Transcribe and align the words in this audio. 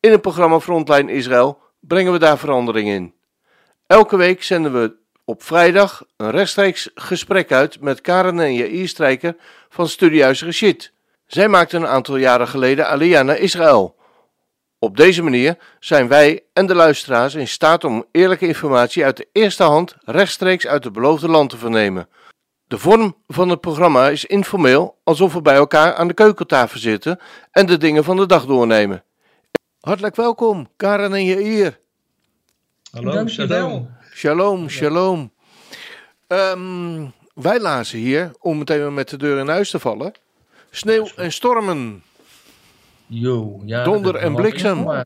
In 0.00 0.10
het 0.10 0.20
programma 0.20 0.60
Frontline 0.60 1.12
Israël 1.12 1.58
brengen 1.80 2.12
we 2.12 2.18
daar 2.18 2.38
verandering 2.38 2.88
in. 2.88 3.14
Elke 3.86 4.16
week 4.16 4.42
zenden 4.42 4.72
we 4.72 4.96
op 5.24 5.42
vrijdag 5.42 6.04
een 6.16 6.30
rechtstreeks 6.30 6.90
gesprek 6.94 7.52
uit 7.52 7.80
met 7.80 8.00
Karen 8.00 8.40
en 8.40 8.54
Jair 8.54 8.88
Strijker 8.88 9.36
van 9.68 9.88
Studiehuis 9.88 10.42
Rashid. 10.42 10.92
Zij 11.26 11.48
maakten 11.48 11.82
een 11.82 11.88
aantal 11.88 12.16
jaren 12.16 12.48
geleden 12.48 12.88
Aliyah 12.88 13.24
naar 13.24 13.38
Israël. 13.38 13.96
Op 14.78 14.96
deze 14.96 15.22
manier 15.22 15.58
zijn 15.80 16.08
wij 16.08 16.44
en 16.52 16.66
de 16.66 16.74
luisteraars 16.74 17.34
in 17.34 17.48
staat 17.48 17.84
om 17.84 18.04
eerlijke 18.12 18.46
informatie 18.46 19.04
uit 19.04 19.16
de 19.16 19.28
eerste 19.32 19.62
hand 19.62 19.96
rechtstreeks 20.04 20.66
uit 20.66 20.84
het 20.84 20.92
beloofde 20.92 21.28
land 21.28 21.50
te 21.50 21.58
vernemen. 21.58 22.08
De 22.66 22.78
vorm 22.78 23.16
van 23.26 23.48
het 23.48 23.60
programma 23.60 24.08
is 24.08 24.24
informeel, 24.24 24.98
alsof 25.04 25.32
we 25.32 25.42
bij 25.42 25.54
elkaar 25.54 25.94
aan 25.94 26.08
de 26.08 26.14
keukentafel 26.14 26.78
zitten 26.78 27.20
en 27.50 27.66
de 27.66 27.76
dingen 27.76 28.04
van 28.04 28.16
de 28.16 28.26
dag 28.26 28.46
doornemen. 28.46 29.02
Hartelijk 29.80 30.16
welkom, 30.16 30.68
Karen 30.76 31.12
en 31.14 31.24
Jair. 31.24 31.78
Hallo, 32.90 33.12
Dankjewel. 33.12 33.58
shalom. 33.58 33.88
Shalom, 34.14 34.68
shalom. 34.68 35.32
Ehm, 36.26 37.06
wij 37.34 37.60
lazen 37.60 37.98
hier, 37.98 38.30
om 38.40 38.58
meteen 38.58 38.80
maar 38.80 38.92
met 38.92 39.08
de 39.08 39.16
deur 39.16 39.38
in 39.38 39.48
huis 39.48 39.70
te 39.70 39.78
vallen, 39.78 40.12
sneeuw 40.70 41.08
en 41.16 41.32
stormen. 41.32 42.02
Yo, 43.06 43.62
ja, 43.64 43.84
Donder 43.84 44.14
en 44.14 44.34
bliksem. 44.34 45.04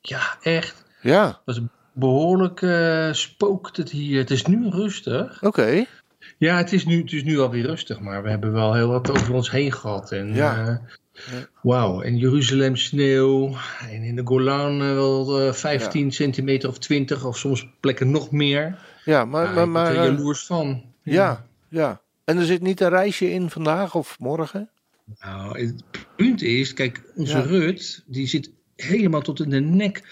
Ja, 0.00 0.36
echt. 0.42 0.84
Ja, 1.00 1.26
Het 1.26 1.36
was 1.44 1.60
behoorlijk 1.92 2.62
eh, 2.62 3.12
spookt 3.12 3.76
het 3.76 3.90
hier. 3.90 4.18
Het 4.18 4.30
is 4.30 4.46
nu 4.46 4.68
rustig. 4.68 5.42
oké. 5.42 5.84
Ja, 6.38 6.56
het 6.56 6.72
is, 6.72 6.84
nu, 6.84 7.00
het 7.02 7.12
is 7.12 7.22
nu 7.24 7.38
alweer 7.40 7.66
rustig, 7.66 8.00
maar 8.00 8.22
we 8.22 8.30
hebben 8.30 8.52
wel 8.52 8.74
heel 8.74 8.88
wat 8.88 9.10
over 9.10 9.34
ons 9.34 9.50
heen 9.50 9.72
gehad. 9.72 10.12
En, 10.12 10.34
Ja. 10.34 10.58
eh, 10.60 10.66
Ja. 10.66 10.80
Wauw, 11.62 12.00
in 12.00 12.16
Jeruzalem 12.16 12.76
sneeuw. 12.76 13.56
En 13.90 14.02
in 14.02 14.16
de 14.16 14.22
Golan 14.24 14.80
eh, 14.82 14.92
wel 14.92 15.40
eh, 15.40 15.52
15 15.52 16.12
centimeter 16.12 16.68
of 16.68 16.78
20, 16.78 17.24
of 17.24 17.38
soms 17.38 17.68
plekken 17.80 18.10
nog 18.10 18.30
meer. 18.30 18.78
Ja, 19.04 19.24
maar, 19.24 19.54
maar, 19.54 19.64
ik 19.64 19.70
maar 19.70 19.92
ben 19.92 20.02
er 20.02 20.08
eh, 20.08 20.16
jaloers 20.16 20.46
van. 20.46 20.82
ja, 21.02 21.46
ja. 21.68 22.00
En 22.24 22.38
er 22.38 22.44
zit 22.44 22.62
niet 22.62 22.80
een 22.80 22.88
reisje 22.88 23.30
in 23.30 23.50
vandaag 23.50 23.94
of 23.94 24.18
morgen? 24.18 24.70
Nou, 25.20 25.60
het 25.60 25.84
punt 26.16 26.42
is, 26.42 26.72
kijk, 26.74 27.02
onze 27.14 27.36
Ja. 27.36 27.42
Rut, 27.44 28.04
die 28.06 28.26
zit 28.26 28.50
helemaal 28.76 29.20
tot 29.20 29.40
in 29.40 29.50
de 29.50 29.60
nek 29.60 30.02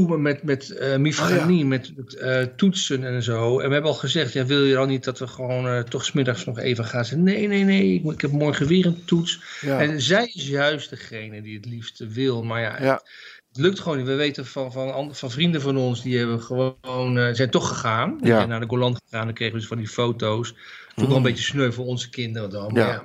met, 0.00 0.42
met 0.42 0.74
Mifgani, 0.98 1.64
met, 1.64 1.92
met 1.96 2.14
eh, 2.14 2.42
toetsen 2.56 3.04
en 3.04 3.22
zo. 3.22 3.58
En 3.60 3.66
we 3.66 3.72
hebben 3.72 3.90
al 3.90 3.96
gezegd, 3.96 4.32
ja, 4.32 4.44
wil 4.46 4.62
je 4.64 4.74
dan 4.74 4.88
niet 4.88 5.04
dat 5.04 5.18
we 5.18 5.26
gewoon 5.26 5.68
eh, 5.68 5.78
toch 5.80 6.04
smiddags 6.04 6.44
nog 6.44 6.58
even 6.58 6.84
gaan 6.84 7.04
zeggen, 7.04 7.22
nee, 7.22 7.46
nee, 7.46 7.64
nee, 7.64 7.94
ik, 7.94 8.04
ik 8.12 8.20
heb 8.20 8.30
morgen 8.30 8.66
weer 8.66 8.86
een 8.86 9.04
toets. 9.04 9.40
Ja, 9.60 9.80
En 9.80 10.00
zij 10.00 10.30
is 10.34 10.48
juist 10.48 10.90
degene 10.90 11.42
die 11.42 11.56
het 11.56 11.66
liefste 11.66 12.06
wil, 12.08 12.42
maar 12.42 12.60
ja, 12.60 12.82
ja, 12.82 13.02
het 13.48 13.58
lukt 13.62 13.80
gewoon 13.80 13.98
niet. 13.98 14.06
We 14.06 14.14
weten 14.14 14.46
van, 14.46 14.72
van, 14.72 14.92
an- 14.94 15.14
van 15.14 15.30
vrienden 15.30 15.60
van 15.60 15.76
ons, 15.76 16.02
die 16.02 16.18
hebben 16.18 16.40
gewoon, 16.42 17.34
zijn 17.34 17.50
toch 17.50 17.68
gegaan. 17.68 18.18
Naar 18.46 18.60
de 18.60 18.66
Golan 18.68 18.96
gegaan, 19.08 19.24
dan 19.26 19.34
kregen 19.34 19.54
we 19.54 19.60
dus 19.60 19.68
van 19.68 19.78
die 19.78 19.88
foto's. 19.88 20.54
Ook 20.96 21.06
wel 21.08 21.16
een 21.16 21.22
beetje 21.22 21.44
sneu 21.44 21.70
voor 21.72 21.84
onze 21.86 22.10
kinderen 22.10 22.50
dan. 22.50 22.72
Maar 22.72 22.82
Mm. 22.84 22.88
Ja. 22.90 23.04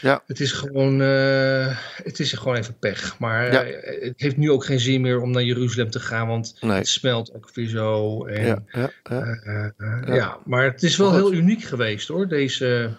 Ja. 0.00 0.22
Het 0.26 0.40
is 0.40 0.52
gewoon, 0.52 1.02
eh, 1.02 1.76
het 2.02 2.18
is 2.20 2.32
gewoon 2.32 2.56
even 2.56 2.78
pech. 2.78 3.18
Maar 3.18 3.52
Ja. 3.52 3.62
eh, 3.64 4.02
het 4.04 4.20
heeft 4.20 4.36
nu 4.36 4.50
ook 4.50 4.64
geen 4.64 4.80
zin 4.80 5.00
meer 5.00 5.20
om 5.20 5.30
naar 5.30 5.42
Jeruzalem 5.42 5.90
te 5.90 6.00
gaan, 6.00 6.26
want 6.28 6.56
nee. 6.60 6.76
het 6.78 6.88
smelt 6.88 7.34
ook 7.34 7.50
weer 7.54 7.68
zo. 7.68 8.24
En, 8.26 8.44
Ja, 8.46 8.62
ja, 8.72 8.90
eh, 9.02 10.14
Ja. 10.16 10.38
maar 10.44 10.64
het 10.64 10.82
is 10.82 10.96
wel 10.96 11.08
Goed. 11.10 11.16
heel 11.16 11.32
uniek 11.32 11.62
geweest 11.62 12.08
hoor, 12.08 12.28
deze, 12.28 12.90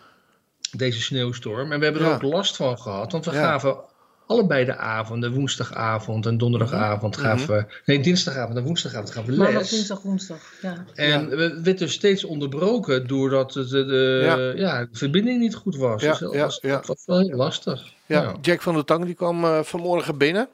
deze 0.77 1.01
sneeuwstorm. 1.01 1.71
En 1.71 1.79
we 1.79 1.85
hebben 1.85 2.03
er 2.05 2.13
ook 2.13 2.21
last 2.21 2.55
van 2.55 2.79
gehad, 2.79 3.11
want 3.11 3.25
we 3.25 3.31
gaven 3.31 3.75
allebei 4.31 4.65
de 4.65 4.77
avonden, 4.77 5.33
woensdagavond 5.33 6.25
en 6.25 6.37
donderdagavond, 6.37 7.17
Mhm. 7.17 7.25
gaven 7.25 7.55
we, 7.55 7.65
nee, 7.85 7.99
dinsdagavond 7.99 8.57
en 8.57 8.63
woensdagavond 8.63 9.11
gaven 9.11 9.29
we 9.31 9.37
Maandag, 9.37 9.59
les. 9.61 9.69
dinsdag, 9.69 10.01
woensdag. 10.01 10.37
Ja. 10.61 10.85
En 10.95 11.29
we 11.29 11.59
werd 11.63 11.77
dus 11.77 11.93
steeds 11.93 12.23
onderbroken 12.23 13.07
doordat 13.07 13.53
het, 13.53 13.69
de, 13.69 13.85
de, 13.85 14.21
Ja. 14.23 14.37
ja. 14.67 14.81
de 14.81 14.87
verbinding 14.97 15.39
niet 15.39 15.55
goed 15.55 15.75
was. 15.77 16.01
Ja, 16.01 16.09
dus 16.09 16.19
dat, 16.19 16.33
ja, 16.33 16.43
was, 16.43 16.59
ja. 16.61 16.75
dat 16.75 16.85
was 16.87 17.03
wel 17.05 17.19
heel 17.19 17.35
lastig. 17.37 17.83
Ja, 18.05 18.21
Ja. 18.21 18.33
Jack 18.41 18.61
van 18.61 18.73
der 18.73 18.85
Tang 18.85 19.05
die 19.05 19.15
kwam 19.15 19.43
eh, 19.43 19.59
vanmorgen 19.63 20.17
binnen. 20.17 20.47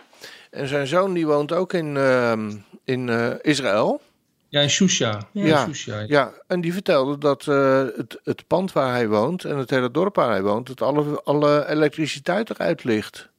En 0.51 0.67
zijn 0.67 0.87
zoon 0.87 1.13
die 1.13 1.25
woont 1.27 1.51
ook 1.51 1.73
in, 1.73 1.97
ehm, 1.97 2.51
in 2.83 3.09
eh, 3.09 3.29
Israël. 3.41 4.01
Ja, 4.49 4.61
in 4.61 4.69
Shusha. 4.69 5.21
Ja. 5.31 5.45
Ja. 5.45 5.65
In 5.65 5.73
Shusha. 5.75 6.03
Ja, 6.07 6.31
en 6.47 6.61
die 6.61 6.73
vertelde 6.73 7.17
dat 7.17 7.47
eh, 7.47 7.83
het, 7.95 8.19
het 8.23 8.47
pand 8.47 8.71
waar 8.71 8.91
hij 8.91 9.07
woont 9.07 9.43
en 9.43 9.57
het 9.57 9.69
hele 9.69 9.91
dorp 9.91 10.15
waar 10.15 10.29
hij 10.29 10.41
woont, 10.41 10.67
dat 10.67 10.81
alle, 10.81 11.21
alle 11.23 11.69
elektriciteit 11.69 12.49
eruit 12.49 12.83
ligt. 12.83 13.29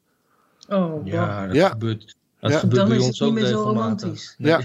Oh, 0.68 0.90
wow. 0.90 1.06
Ja, 1.06 1.46
dat 1.46 1.56
Ja. 1.56 1.68
gebeurt, 1.68 2.16
dat 2.40 2.50
Ja. 2.50 2.58
gebeurt 2.58 2.80
Dan 2.80 2.88
bij 2.88 2.96
is 2.98 3.04
ons 3.04 3.18
het 3.18 3.28
niet 3.28 3.36
ook 3.38 3.42
meer 3.42 3.52
zo 3.52 3.62
romantisch. 3.62 4.34
Ja, 4.38 4.60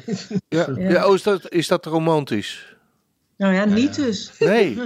ja. 0.49 0.67
Ja. 0.77 0.89
ja. 0.89 1.07
oh, 1.07 1.13
is, 1.13 1.23
dat, 1.23 1.51
is 1.51 1.67
dat 1.67 1.85
romantisch? 1.85 2.71
Nou 3.37 3.53
ja, 3.53 3.65
niet 3.65 3.95
dus. 3.95 4.31
Nee. 4.39 4.79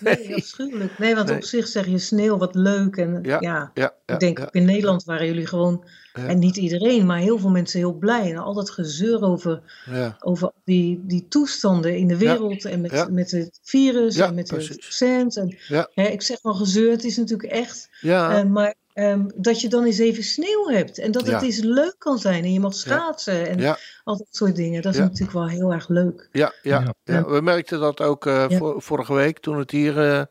Nee, 0.00 0.34
afschuwelijk. 0.34 0.98
Nee, 0.98 1.14
want 1.14 1.28
Nee. 1.28 1.36
op 1.36 1.44
zich 1.44 1.66
zeg 1.66 1.86
je 1.86 1.98
sneeuw, 1.98 2.36
wat 2.36 2.54
leuk. 2.54 2.96
En 2.96 3.18
Ja, 3.22 3.36
ja, 3.40 3.70
Ja, 3.74 3.94
ja, 4.06 4.14
ik 4.14 4.20
denk 4.20 4.38
ja. 4.38 4.44
ook 4.44 4.54
in 4.54 4.64
Nederland 4.64 5.04
waren 5.04 5.26
jullie 5.26 5.46
gewoon, 5.46 5.84
Ja. 6.12 6.26
en 6.26 6.38
niet 6.38 6.56
iedereen, 6.56 7.06
maar 7.06 7.18
heel 7.18 7.38
veel 7.38 7.50
mensen 7.50 7.78
heel 7.78 7.92
blij. 7.92 8.30
En 8.30 8.36
al 8.38 8.54
dat 8.54 8.70
gezeur 8.70 9.22
over, 9.22 9.60
ja. 9.90 10.16
over 10.20 10.52
die, 10.64 11.00
die 11.06 11.26
toestanden 11.28 11.96
in 11.96 12.06
de 12.08 12.16
wereld 12.18 12.64
en 12.64 12.80
met, 12.80 12.90
Ja. 12.90 13.06
met 13.10 13.30
het 13.30 13.58
virus 13.62 14.16
Ja, 14.16 14.26
en 14.26 14.34
met 14.34 14.46
precies. 14.46 14.68
het 14.68 14.84
vaccins. 14.84 15.36
En, 15.36 15.56
Ja. 15.68 15.88
hè, 15.94 16.04
ik 16.06 16.22
zeg 16.22 16.42
wel 16.42 16.54
gezeur, 16.54 16.90
het 16.90 17.04
is 17.04 17.16
natuurlijk 17.16 17.52
echt. 17.52 17.88
Ja, 18.00 18.38
Eh, 18.38 18.44
maar 18.50 18.74
ehm, 18.94 19.24
dat 19.34 19.60
je 19.60 19.68
dan 19.68 19.84
eens 19.84 19.98
even 19.98 20.22
sneeuw 20.22 20.66
hebt 20.68 20.98
en 20.98 21.10
dat 21.12 21.22
het 21.22 21.30
Ja. 21.40 21.46
eens 21.46 21.58
leuk 21.60 21.94
kan 21.98 22.18
zijn 22.18 22.44
en 22.44 22.52
je 22.52 22.60
mag 22.60 22.74
schaatsen 22.74 23.48
en 23.48 23.58
Ja. 23.58 23.78
al 24.04 24.16
dat 24.16 24.26
soort 24.30 24.56
dingen. 24.56 24.82
Dat 24.82 24.92
is 24.92 24.98
Ja. 24.98 25.04
natuurlijk 25.04 25.32
wel 25.32 25.48
heel 25.48 25.72
erg 25.72 25.88
leuk. 25.88 26.28
ja, 26.32 26.52
ja, 26.62 26.80
Ja. 26.80 26.94
ja. 27.14 27.24
We 27.26 27.40
merkten 27.40 27.80
dat 27.80 28.00
ook 28.00 28.26
eh, 28.26 28.44
Ja. 28.48 28.56
vor- 28.58 28.82
vorige 28.82 29.14
week 29.14 29.38
toen 29.38 29.58
het 29.58 29.70
hier 29.70 30.10
eh, 30.12 30.22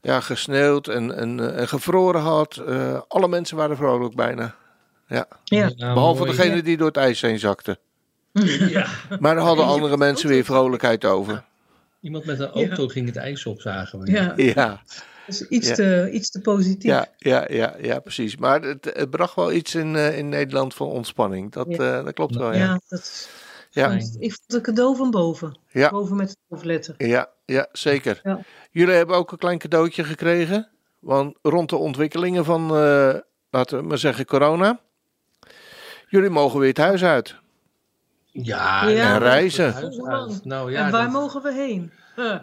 ja, 0.00 0.20
gesneeuwd 0.20 0.88
en, 0.88 1.16
en, 1.16 1.40
eh, 1.40 1.60
en 1.60 1.68
gevroren 1.68 2.20
had. 2.20 2.56
Eh, 2.56 3.00
alle 3.08 3.28
mensen 3.28 3.56
waren 3.56 3.76
vrolijk 3.76 4.14
bijna. 4.14 4.54
Ja. 5.08 5.26
Ja. 5.44 5.70
Behalve 5.76 6.24
mooi. 6.24 6.36
degene 6.36 6.62
die 6.62 6.76
door 6.76 6.86
het 6.86 6.96
ijs 6.96 7.20
heen 7.20 7.38
zakte. 7.38 7.78
Ja. 8.68 8.86
Maar 9.20 9.34
daar 9.34 9.44
hadden 9.44 9.64
andere 9.66 9.96
mensen 9.96 10.28
weer 10.28 10.44
vrolijkheid 10.44 11.04
over. 11.04 11.44
Iemand 12.00 12.24
met 12.24 12.40
een 12.40 12.50
auto 12.50 12.88
ging 12.88 13.06
het 13.06 13.16
ijs 13.16 13.46
op, 13.46 13.60
zagen 13.60 13.98
we. 14.00 14.10
Ja, 14.36 14.82
Is 15.26 15.48
iets, 15.48 15.68
Ja. 15.68 15.74
te, 15.74 16.10
iets 16.12 16.30
te 16.30 16.40
positief. 16.40 16.82
ja, 16.90 17.06
ja, 17.16 17.46
ja, 17.50 17.74
ja 17.80 18.00
precies. 18.00 18.36
Maar 18.36 18.62
het, 18.62 18.90
het 18.94 19.10
bracht 19.10 19.34
wel 19.34 19.52
iets 19.52 19.74
in, 19.74 19.96
eh, 19.96 20.18
in 20.18 20.28
Nederland 20.28 20.74
van 20.74 20.86
ontspanning. 20.86 21.52
Dat, 21.52 21.66
Ja. 21.68 21.98
eh, 21.98 22.04
dat 22.04 22.14
klopt 22.14 22.34
wel, 22.36 22.52
Ja, 22.52 22.58
ja. 22.58 22.80
dat 22.88 22.98
is, 22.98 23.28
Ja, 23.70 23.90
ik 23.90 24.00
vond 24.32 24.42
het 24.46 24.54
een 24.54 24.62
cadeau 24.62 24.96
van 24.96 25.10
boven. 25.10 25.56
Ja. 25.68 25.90
Boven 25.90 26.16
met 26.16 26.28
het 26.28 26.38
hoofdletter. 26.48 26.94
ja, 26.98 27.28
ja 27.44 27.68
zeker. 27.72 28.20
Ja. 28.22 28.40
Jullie 28.70 28.94
hebben 28.94 29.16
ook 29.16 29.32
een 29.32 29.38
klein 29.38 29.58
cadeautje 29.58 30.04
gekregen. 30.04 30.68
Want 30.98 31.36
rond 31.42 31.68
de 31.68 31.76
ontwikkelingen 31.76 32.44
van, 32.44 32.76
eh, 32.76 33.14
laten 33.50 33.78
we 33.78 33.84
maar 33.86 33.98
zeggen, 33.98 34.24
corona. 34.26 34.80
Jullie 36.08 36.30
mogen 36.30 36.58
weer 36.60 36.68
het 36.68 36.78
huis 36.78 37.04
uit. 37.04 37.34
Ja, 38.26 38.88
Ja, 38.88 39.12
En 39.14 39.18
reizen. 39.18 39.64
het 39.64 39.74
huis 39.74 40.02
uit. 40.02 40.44
Nou 40.44 40.72
ja, 40.72 40.84
en 40.84 40.90
waar 40.90 41.02
dat- 41.02 41.12
mogen 41.12 41.42
we 41.42 41.52
heen? 41.52 41.92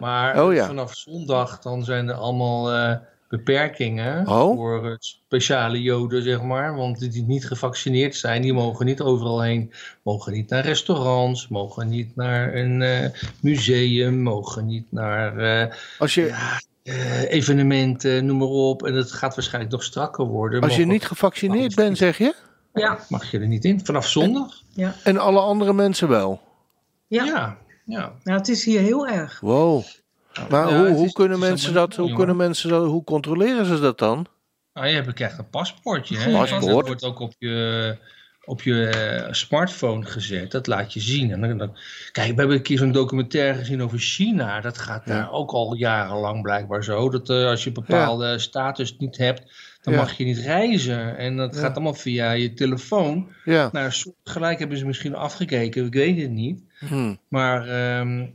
Maar 0.00 0.44
Oh 0.44 0.54
ja. 0.54 0.66
vanaf 0.66 0.94
zondag 0.96 1.58
dan 1.58 1.84
zijn 1.84 2.08
er 2.08 2.14
allemaal 2.14 2.72
eh, 2.72 2.96
beperkingen 3.28 4.28
Oh. 4.28 4.54
voor 4.54 4.96
speciale 5.00 5.82
joden, 5.82 6.22
zeg 6.22 6.42
maar. 6.42 6.74
Want 6.76 7.12
die 7.12 7.22
niet 7.24 7.46
gevaccineerd 7.46 8.16
zijn, 8.16 8.42
die 8.42 8.52
mogen 8.52 8.86
niet 8.86 9.00
overal 9.00 9.40
heen. 9.42 9.72
Mogen 10.02 10.32
niet 10.32 10.48
naar 10.50 10.64
restaurants, 10.64 11.48
mogen 11.48 11.88
niet 11.88 12.16
naar 12.16 12.54
een 12.54 12.82
eh, 12.82 13.08
museum, 13.40 14.22
mogen 14.22 14.66
niet 14.66 14.92
naar 14.92 15.38
eh, 15.38 15.72
Als 15.98 16.14
je, 16.14 16.26
ja, 16.26 16.60
eh, 16.82 17.30
evenementen, 17.32 18.26
noem 18.26 18.38
maar 18.38 18.48
op. 18.48 18.84
En 18.86 18.94
het 18.94 19.12
gaat 19.12 19.34
waarschijnlijk 19.34 19.72
nog 19.72 19.82
strakker 19.84 20.24
worden. 20.24 20.60
als 20.60 20.70
je 20.72 20.76
Mogen- 20.78 20.92
niet 20.92 21.04
gevaccineerd 21.06 21.74
bent, 21.74 21.96
zeg 21.98 22.18
je? 22.18 22.34
ja, 22.74 22.98
Mag 23.08 23.30
je 23.30 23.38
er 23.38 23.46
niet 23.46 23.64
in, 23.64 23.84
vanaf 23.84 24.06
zondag? 24.08 24.62
En 25.04 25.18
alle 25.18 25.40
andere 25.40 25.72
mensen 25.72 26.08
wel. 26.08 26.40
ja. 27.06 27.24
Ja, 27.24 27.56
ja. 27.84 28.12
Nou, 28.24 28.38
het 28.38 28.48
is 28.48 28.64
hier 28.64 28.80
heel 28.80 29.06
erg. 29.06 29.40
Wow. 29.40 29.82
Maar 30.50 30.68
Ja, 30.70 30.78
hoe, 30.78 30.88
hoe 30.88 31.06
is- 31.06 31.12
kunnen 31.12 31.38
mensen 31.38 31.74
dat, 31.74 31.96
hoe 31.96 32.12
kunnen 32.14 32.36
mensen 32.36 32.68
dat, 32.68 32.86
hoe 32.86 33.04
controleren 33.04 33.66
ze 33.66 33.80
dat 33.80 33.98
dan? 33.98 34.26
Nou, 34.74 34.86
je 34.86 34.94
hebt- 34.94 35.12
krijgt 35.12 35.38
een 35.38 35.50
paspoortje. 35.50 36.16
Hè? 36.18 36.26
Een 36.30 36.38
paspoort. 36.38 36.62
Dat 36.62 36.86
wordt 36.86 37.04
ook 37.04 37.18
op 37.20 37.32
je, 37.38 37.96
op 38.44 38.62
je 38.62 38.86
eh, 38.86 39.32
smartphone 39.32 40.04
gezet. 40.06 40.50
Dat 40.50 40.66
laat 40.66 40.92
je 40.92 41.00
zien. 41.00 41.30
En 41.32 41.40
dan, 41.40 41.58
dan- 41.58 41.76
kijk, 42.12 42.30
we 42.30 42.38
hebben 42.38 42.56
een 42.56 42.62
keer 42.62 42.78
zo'n 42.78 42.92
documentaire 42.92 43.58
gezien 43.58 43.82
over 43.82 43.98
China. 43.98 44.60
Dat 44.60 44.78
gaat 44.78 45.02
Ja. 45.04 45.12
daar 45.14 45.30
ook 45.32 45.50
al 45.50 45.74
jarenlang 45.74 46.42
blijkbaar 46.42 46.84
zo. 46.84 47.10
Dat 47.10 47.30
eh, 47.30 47.44
als 47.46 47.60
je 47.62 47.68
een 47.68 47.74
bepaalde 47.86 48.38
status 48.38 48.96
niet 48.98 49.16
hebt, 49.16 49.52
dan 49.82 49.94
Ja. 49.94 50.00
mag 50.00 50.12
je 50.12 50.24
niet 50.24 50.38
reizen. 50.38 51.16
En 51.16 51.36
dat 51.36 51.54
Ja. 51.54 51.60
gaat 51.60 51.74
allemaal 51.74 51.94
via 51.94 52.30
je 52.32 52.54
telefoon. 52.54 53.28
Ja. 53.44 53.68
Nou, 53.72 53.92
gelijk 54.24 54.58
hebben 54.58 54.78
ze 54.78 54.86
misschien 54.86 55.14
afgekeken. 55.14 55.84
Ik 55.86 55.94
weet 55.94 56.20
het 56.20 56.30
niet. 56.30 56.62
Hm. 56.78 57.14
Maar 57.28 57.68
ehm, 57.68 58.26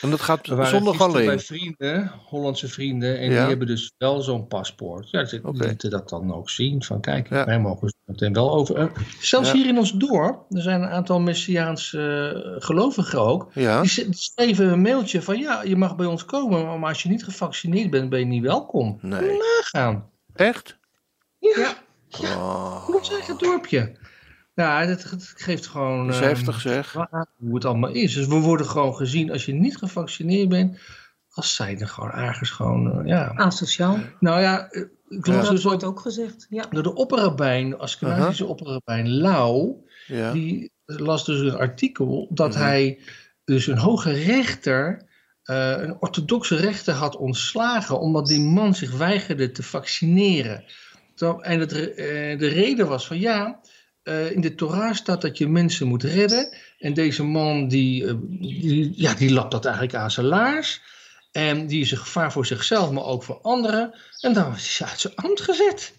En 0.00 0.10
dat 0.10 0.20
gaat 0.20 0.46
we 0.46 0.54
waren 0.54 0.70
zondag 0.70 0.92
gisteren 0.96 1.12
bij 1.16 1.26
alleen. 1.26 1.40
vrienden, 1.40 2.12
Hollandse 2.26 2.68
vrienden, 2.68 3.18
en 3.18 3.24
Ja. 3.30 3.38
die 3.40 3.48
hebben 3.48 3.66
dus 3.66 3.92
wel 3.98 4.20
zo'n 4.22 4.46
paspoort. 4.46 5.10
Ja, 5.10 5.24
ze 5.24 5.40
lieten 5.52 5.90
dat 5.90 6.08
dan 6.08 6.34
ook 6.34 6.50
zien. 6.50 6.82
Van 6.82 7.00
kijk, 7.00 7.28
Ja. 7.28 7.44
wij 7.44 7.60
mogen 7.60 7.88
zo 7.88 7.94
meteen 8.04 8.32
wel 8.32 8.52
over. 8.54 8.76
eh, 8.76 8.86
zelfs 9.20 9.48
Ja. 9.50 9.56
hier 9.56 9.66
in 9.66 9.78
ons 9.78 9.92
dorp, 9.92 10.44
er 10.50 10.62
zijn 10.62 10.82
een 10.82 10.88
aantal 10.88 11.20
Messiaanse 11.20 12.00
eh, 12.56 12.66
gelovigen 12.66 13.20
ook. 13.20 13.50
Ja. 13.54 13.80
Die, 13.82 14.06
schreven 14.10 14.68
een 14.72 14.80
mailtje 14.82 15.22
van 15.22 15.38
ja, 15.38 15.62
je 15.62 15.76
mag 15.76 15.96
bij 15.96 16.06
ons 16.06 16.24
komen, 16.24 16.78
maar 16.80 16.88
als 16.88 17.02
je 17.02 17.08
niet 17.08 17.24
gevaccineerd 17.24 17.90
bent, 17.90 18.08
ben 18.10 18.18
je 18.18 18.24
niet 18.24 18.42
welkom. 18.42 18.98
Nee. 19.02 19.36
Gaan. 19.60 20.04
Echt? 20.36 20.78
Ja, 21.38 21.74
Oh. 22.20 22.84
in 22.88 22.94
ons 22.94 23.12
eigen 23.12 23.38
dorpje. 23.38 23.92
Ja, 24.54 24.86
dat, 24.86 25.06
dat 25.10 25.32
geeft 25.36 25.66
gewoon. 25.66 26.06
Dat 26.06 26.14
is 26.14 26.20
ehm, 26.20 26.28
heftig 26.28 26.60
zeg. 26.60 26.92
hoe 27.36 27.54
het 27.54 27.64
allemaal 27.64 27.90
is. 27.90 28.14
Dus 28.14 28.26
we 28.26 28.34
worden 28.34 28.66
gewoon 28.66 28.94
gezien 28.96 29.30
als 29.32 29.44
je 29.44 29.52
niet 29.52 29.76
gevaccineerd 29.76 30.48
bent, 30.48 30.78
als 31.30 31.54
zijnde 31.54 31.86
gewoon 31.86 32.10
ergens 32.10 32.50
gewoon, 32.50 32.92
eh, 33.00 33.06
ja. 33.06 33.32
Asociaal. 33.34 33.98
Nou 34.20 34.40
ja, 34.40 34.68
eh, 34.70 34.80
ik 35.08 35.24
Dat 35.24 35.48
dus 35.48 35.62
wordt 35.64 35.84
ook 35.84 35.90
ook 35.90 36.00
gezegd. 36.00 36.46
Ja. 36.50 36.64
door 36.70 36.82
de 36.82 36.94
opperrabijn, 36.94 37.78
Askenazische 37.78 38.46
opperrabijn 38.46 39.08
Lau, 39.10 39.74
Ja. 40.06 40.32
die 40.32 40.72
las 40.84 41.24
dus 41.24 41.40
een 41.40 41.56
artikel 41.58 42.28
dat 42.30 42.50
Mhm. 42.54 42.58
hij 42.62 42.98
dus 43.44 43.66
een 43.66 43.78
hoge 43.78 44.10
rechter, 44.12 45.05
eh, 45.46 45.70
een 45.76 45.96
orthodoxe 46.00 46.56
rechter 46.56 46.94
had 46.94 47.16
ontslagen 47.16 48.00
omdat 48.00 48.26
die 48.26 48.40
man 48.40 48.74
zich 48.74 48.96
weigerde 48.96 49.50
te 49.52 49.62
vaccineren. 49.62 50.64
En 51.40 51.60
het, 51.60 51.72
eh, 51.72 52.38
de 52.38 52.46
reden 52.48 52.88
was 52.88 53.06
van 53.06 53.18
ja, 53.18 53.60
eh, 54.02 54.30
in 54.30 54.40
de 54.40 54.54
Torah 54.54 54.94
staat 54.94 55.20
dat 55.20 55.38
je 55.38 55.48
mensen 55.48 55.86
moet 55.86 56.02
redden. 56.02 56.56
En 56.78 56.94
deze 56.94 57.24
man 57.24 57.68
die, 57.68 58.18
die, 58.40 58.92
ja, 58.96 59.14
die 59.14 59.32
lapt 59.32 59.50
dat 59.50 59.64
eigenlijk 59.64 59.94
aan 59.94 60.10
zijn 60.10 60.26
laars. 60.26 60.80
En 61.32 61.66
die 61.66 61.80
is 61.80 61.90
een 61.90 61.98
gevaar 61.98 62.32
voor 62.32 62.46
zichzelf, 62.46 62.90
maar 62.90 63.04
ook 63.04 63.22
voor 63.22 63.40
anderen. 63.42 63.94
En 64.20 64.32
dan 64.32 64.54
is 64.54 64.78
hij 64.78 64.88
uit 64.88 65.00
zijn 65.00 65.14
ambt 65.14 65.40
gezet. 65.40 65.94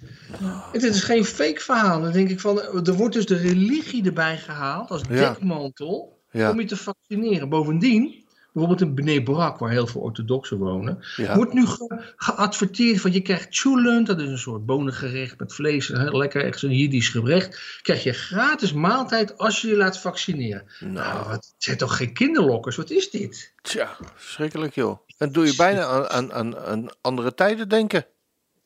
Het 0.71 0.83
is 0.83 1.03
geen 1.03 1.25
fake 1.25 1.59
verhaal. 1.59 2.01
Dan 2.01 2.11
denk 2.11 2.29
ik 2.29 2.39
van, 2.39 2.61
er 2.61 2.94
wordt 2.94 3.13
dus 3.13 3.25
de 3.25 3.38
religie 3.38 4.05
erbij 4.05 4.38
gehaald 4.38 4.89
als 4.89 5.01
Ja. 5.09 5.15
dekmantel 5.15 6.19
Ja. 6.31 6.51
om 6.51 6.59
je 6.59 6.65
te 6.65 6.77
vaccineren. 6.77 7.49
Bovendien, 7.49 8.25
bijvoorbeeld 8.57 8.81
in 8.89 8.95
Bnei 8.95 9.24
Brak, 9.24 9.57
waar 9.59 9.69
heel 9.69 9.88
veel 9.88 10.01
orthodoxen 10.01 10.57
wonen, 10.57 11.00
Ja. 11.15 11.36
wordt 11.36 11.54
nu 11.54 11.65
ge- 11.65 12.13
geadverteerd 12.15 13.01
van 13.01 13.12
je 13.12 13.21
krijgt 13.21 13.48
chulent, 13.50 14.07
dat 14.07 14.19
is 14.19 14.30
een 14.30 14.38
soort 14.38 14.65
bonengerecht 14.65 15.39
met 15.39 15.54
vlees, 15.54 15.88
heel 15.88 16.18
lekker 16.18 16.44
echt 16.45 16.59
zo'n 16.59 16.71
Jiddisch 16.75 17.09
gerecht. 17.09 17.80
Krijg 17.81 18.04
je 18.04 18.13
gratis 18.13 18.74
maaltijd 18.74 19.38
als 19.38 19.62
je 19.62 19.68
je 19.68 19.75
laat 19.77 20.00
vaccineren. 20.00 20.63
Nou, 20.80 20.94
Nou, 20.94 21.31
het 21.31 21.54
zijn 21.57 21.77
toch 21.77 21.98
geen 21.98 22.13
kinderlokkers? 22.13 22.75
Wat 22.75 22.89
is 22.89 23.09
dit? 23.09 23.54
tja, 23.62 23.98
verschrikkelijk 24.15 24.75
joh. 24.75 24.98
En 25.18 25.31
doe 25.31 25.45
je 25.45 25.56
bijna 25.56 25.86
aan, 25.86 26.07
aan, 26.09 26.33
aan, 26.33 26.57
aan 26.57 26.89
andere 27.01 27.33
tijden 27.33 27.69
denken. 27.69 28.06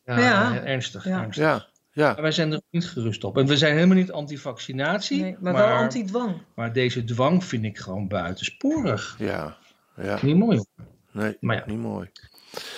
Ja, 0.06 0.20
Ja. 0.20 0.64
ernstig. 0.64 1.04
Ja. 1.06 1.22
ernstig. 1.22 1.44
Ja. 1.46 1.70
Ja. 1.94 2.14
Maar 2.14 2.22
wij 2.22 2.32
zijn 2.32 2.52
er 2.52 2.62
niet 2.70 2.88
gerust 2.88 3.24
op. 3.24 3.38
En 3.38 3.46
we 3.48 3.58
zijn 3.58 3.74
helemaal 3.76 3.96
niet 3.96 4.12
anti-vaccinatie. 4.12 5.22
Nee, 5.22 5.36
maar 5.40 5.54
wel 5.54 5.68
anti-dwang. 5.68 6.42
maar 6.56 6.74
deze 6.74 7.04
dwang 7.04 7.44
vind 7.44 7.64
ik 7.66 7.78
gewoon 7.78 8.08
buitensporig. 8.08 9.16
Ja. 9.20 9.58
Ja. 9.96 10.20
Niet 10.22 10.36
mooi. 10.38 10.58
hoor. 10.58 10.86
Nee, 11.12 11.38
Maar 11.40 11.56
ja. 11.56 11.64
niet 11.66 11.78
mooi. 11.80 12.10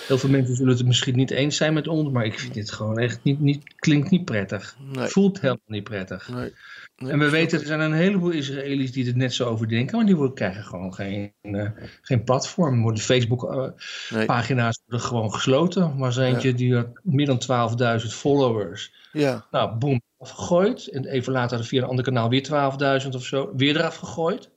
Heel 0.06 0.18
veel 0.18 0.30
mensen 0.30 0.56
zullen 0.56 0.76
het 0.76 0.86
misschien 0.86 1.16
niet 1.16 1.30
eens 1.30 1.56
zijn 1.56 1.74
met 1.74 1.88
ons, 1.88 2.10
maar 2.10 2.24
ik 2.24 2.38
vind 2.38 2.54
dit 2.54 2.70
gewoon 2.70 2.98
echt 2.98 3.22
niet, 3.22 3.40
niet 3.40 3.74
klinkt 3.76 4.10
niet 4.10 4.24
prettig. 4.24 4.76
Nee. 4.92 5.08
Voelt 5.08 5.40
helemaal 5.40 5.60
niet 5.66 5.84
prettig. 5.84 6.28
Nee. 6.28 6.52
Nee, 6.96 7.12
En 7.12 7.18
we 7.18 7.30
weten, 7.30 7.60
er 7.60 7.66
zijn 7.66 7.80
een 7.80 7.92
heleboel 7.92 8.30
Israëli's 8.30 8.92
die 8.92 9.06
er 9.08 9.16
net 9.16 9.34
zo 9.34 9.48
over 9.48 9.68
denken, 9.68 9.96
maar 9.96 10.06
die 10.06 10.16
worden- 10.16 10.34
krijgen 10.34 10.64
gewoon 10.64 10.94
geen, 10.94 11.32
eh, 11.40 11.70
geen 12.02 12.24
platform. 12.24 12.82
Worden 12.82 13.02
Facebook-pagina's 13.02 14.76
Nee. 14.76 14.84
worden 14.86 15.06
gewoon 15.08 15.32
gesloten. 15.32 15.96
Maar 15.96 16.18
eentje 16.18 16.54
die 16.54 16.74
had 16.74 16.88
meer 17.02 17.26
dan 17.26 17.38
12.000 17.38 18.14
followers. 18.14 18.92
Ja. 19.12 19.46
Nou, 19.50 19.76
boem, 19.78 20.00
afgegooid. 20.18 20.86
En 20.88 21.04
even 21.06 21.32
later 21.32 21.64
via 21.64 21.82
een 21.82 21.88
ander 21.88 22.04
kanaal 22.04 22.28
weer 22.28 22.42
12.000 22.42 23.14
of 23.14 23.24
zo. 23.24 23.52
Weer 23.56 23.76
eraf 23.76 23.96
gegooid. 23.96 24.50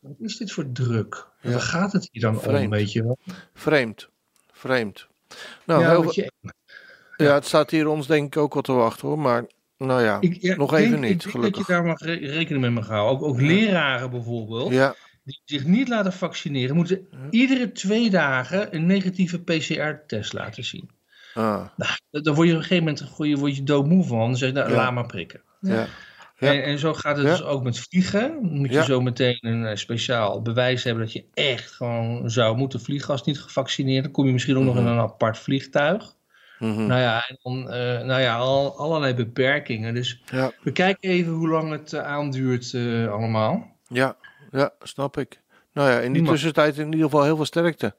Wat 0.00 0.16
is 0.20 0.36
dit 0.36 0.52
voor 0.52 0.72
druk? 0.72 1.30
Ja. 1.42 1.50
Waar 1.50 1.60
gaat 1.60 1.92
het 1.92 2.08
hier 2.10 2.22
dan 2.22 2.34
om, 2.34 2.40
Vreemd. 2.40 2.70
weet 2.70 2.92
je 2.92 3.02
wel? 3.02 3.18
Vreemd. 3.54 4.08
Vreemd. 4.52 5.06
Nou, 5.64 5.80
ja, 5.82 5.88
heel 5.90 6.12
je, 6.14 6.32
ja, 7.16 7.34
het 7.34 7.46
staat 7.46 7.70
hier 7.70 7.86
ons 7.88 8.06
denk 8.06 8.26
ik 8.34 8.42
ook 8.42 8.52
wel 8.52 8.62
te 8.62 8.72
wachten 8.72 9.08
hoor. 9.08 9.18
Maar 9.18 9.44
nou 9.78 10.02
ja, 10.02 10.16
ik, 10.20 10.36
ja, 10.40 10.56
nog 10.56 10.74
even 10.74 11.00
niet, 11.00 11.10
ik 11.10 11.20
denk 11.20 11.30
gelukkig. 11.34 11.56
dat 11.58 11.66
je 11.66 11.72
daar 11.72 11.84
mag 11.84 12.00
re- 12.00 12.12
rekening 12.32 12.60
mee 12.62 12.70
mag 12.70 12.88
houden. 12.88 13.12
Ook, 13.28 13.34
ook 13.34 13.40
leraren 13.40 14.10
bijvoorbeeld. 14.10 14.72
ja, 14.72 14.94
die 15.24 15.40
zich 15.44 15.64
niet 15.64 15.88
laten 15.88 16.12
vaccineren, 16.12 16.76
moeten 16.76 17.08
iedere 17.30 17.72
twee 17.72 18.10
dagen 18.10 18.74
een 18.74 18.86
negatieve 18.86 19.40
PCR-test 19.42 20.32
laten 20.32 20.64
zien. 20.64 20.90
ah, 21.34 21.66
Nou, 21.76 22.22
dan 22.22 22.34
word 22.34 22.48
je 22.48 22.54
op 22.54 22.60
een 22.60 22.66
gegeven 22.66 22.84
moment 22.84 23.16
word 23.16 23.28
je, 23.28 23.36
word 23.36 23.56
je 23.56 23.62
doodmoe 23.62 24.04
van. 24.04 24.18
Dan 24.18 24.36
zeg 24.36 24.48
je, 24.48 24.54
nou, 24.54 24.70
laat 24.70 24.92
maar 24.92 25.06
prikken. 25.06 25.40
ja, 25.60 25.86
Ja. 26.42 26.52
En, 26.52 26.62
en 26.62 26.78
zo 26.78 26.94
gaat 26.94 27.16
het 27.16 27.26
Ja. 27.26 27.30
dus 27.32 27.42
ook 27.44 27.62
met 27.62 27.78
vliegen. 27.78 28.38
Moet 28.42 28.68
je 28.68 28.74
Ja. 28.74 28.82
zo 28.82 29.00
meteen 29.00 29.38
een 29.40 29.66
eh, 29.66 29.76
speciaal 29.76 30.42
bewijs 30.42 30.84
hebben 30.84 31.04
dat 31.04 31.12
je 31.12 31.24
echt 31.34 31.70
gewoon 31.72 32.30
zou 32.30 32.56
moeten 32.56 32.80
vliegen 32.80 33.10
als 33.10 33.22
niet 33.24 33.40
gevaccineerd. 33.40 34.02
Dan 34.04 34.12
kom 34.12 34.26
je 34.26 34.32
misschien 34.32 34.56
ook 34.56 34.64
nog 34.64 34.76
in 34.76 34.82
Mhm. 34.82 34.92
een 34.92 34.98
apart 34.98 35.38
vliegtuig. 35.38 36.14
mhm, 36.58 36.86
Nou 36.86 37.00
ja, 37.00 37.24
en 37.28 37.38
dan, 37.42 37.70
eh, 37.70 38.02
nou 38.04 38.20
ja 38.20 38.36
al, 38.36 38.76
allerlei 38.78 39.14
beperkingen. 39.14 39.94
Dus 39.94 40.22
ja, 40.30 40.52
we 40.62 40.72
kijken 40.72 41.08
even 41.10 41.32
hoe 41.32 41.48
lang 41.48 41.70
het 41.70 41.92
eh, 41.92 42.00
aanduurt 42.04 42.74
eh, 42.74 43.12
allemaal. 43.12 43.76
ja, 43.88 44.16
ja, 44.50 44.70
snap 44.82 45.16
ik. 45.18 45.40
Nou 45.72 45.90
ja, 45.90 45.98
in 45.98 46.12
die 46.12 46.22
tussentijd 46.22 46.78
in 46.78 46.84
ieder 46.84 47.00
geval 47.04 47.24
heel 47.24 47.36
veel 47.36 47.44
sterkte. 47.44 47.94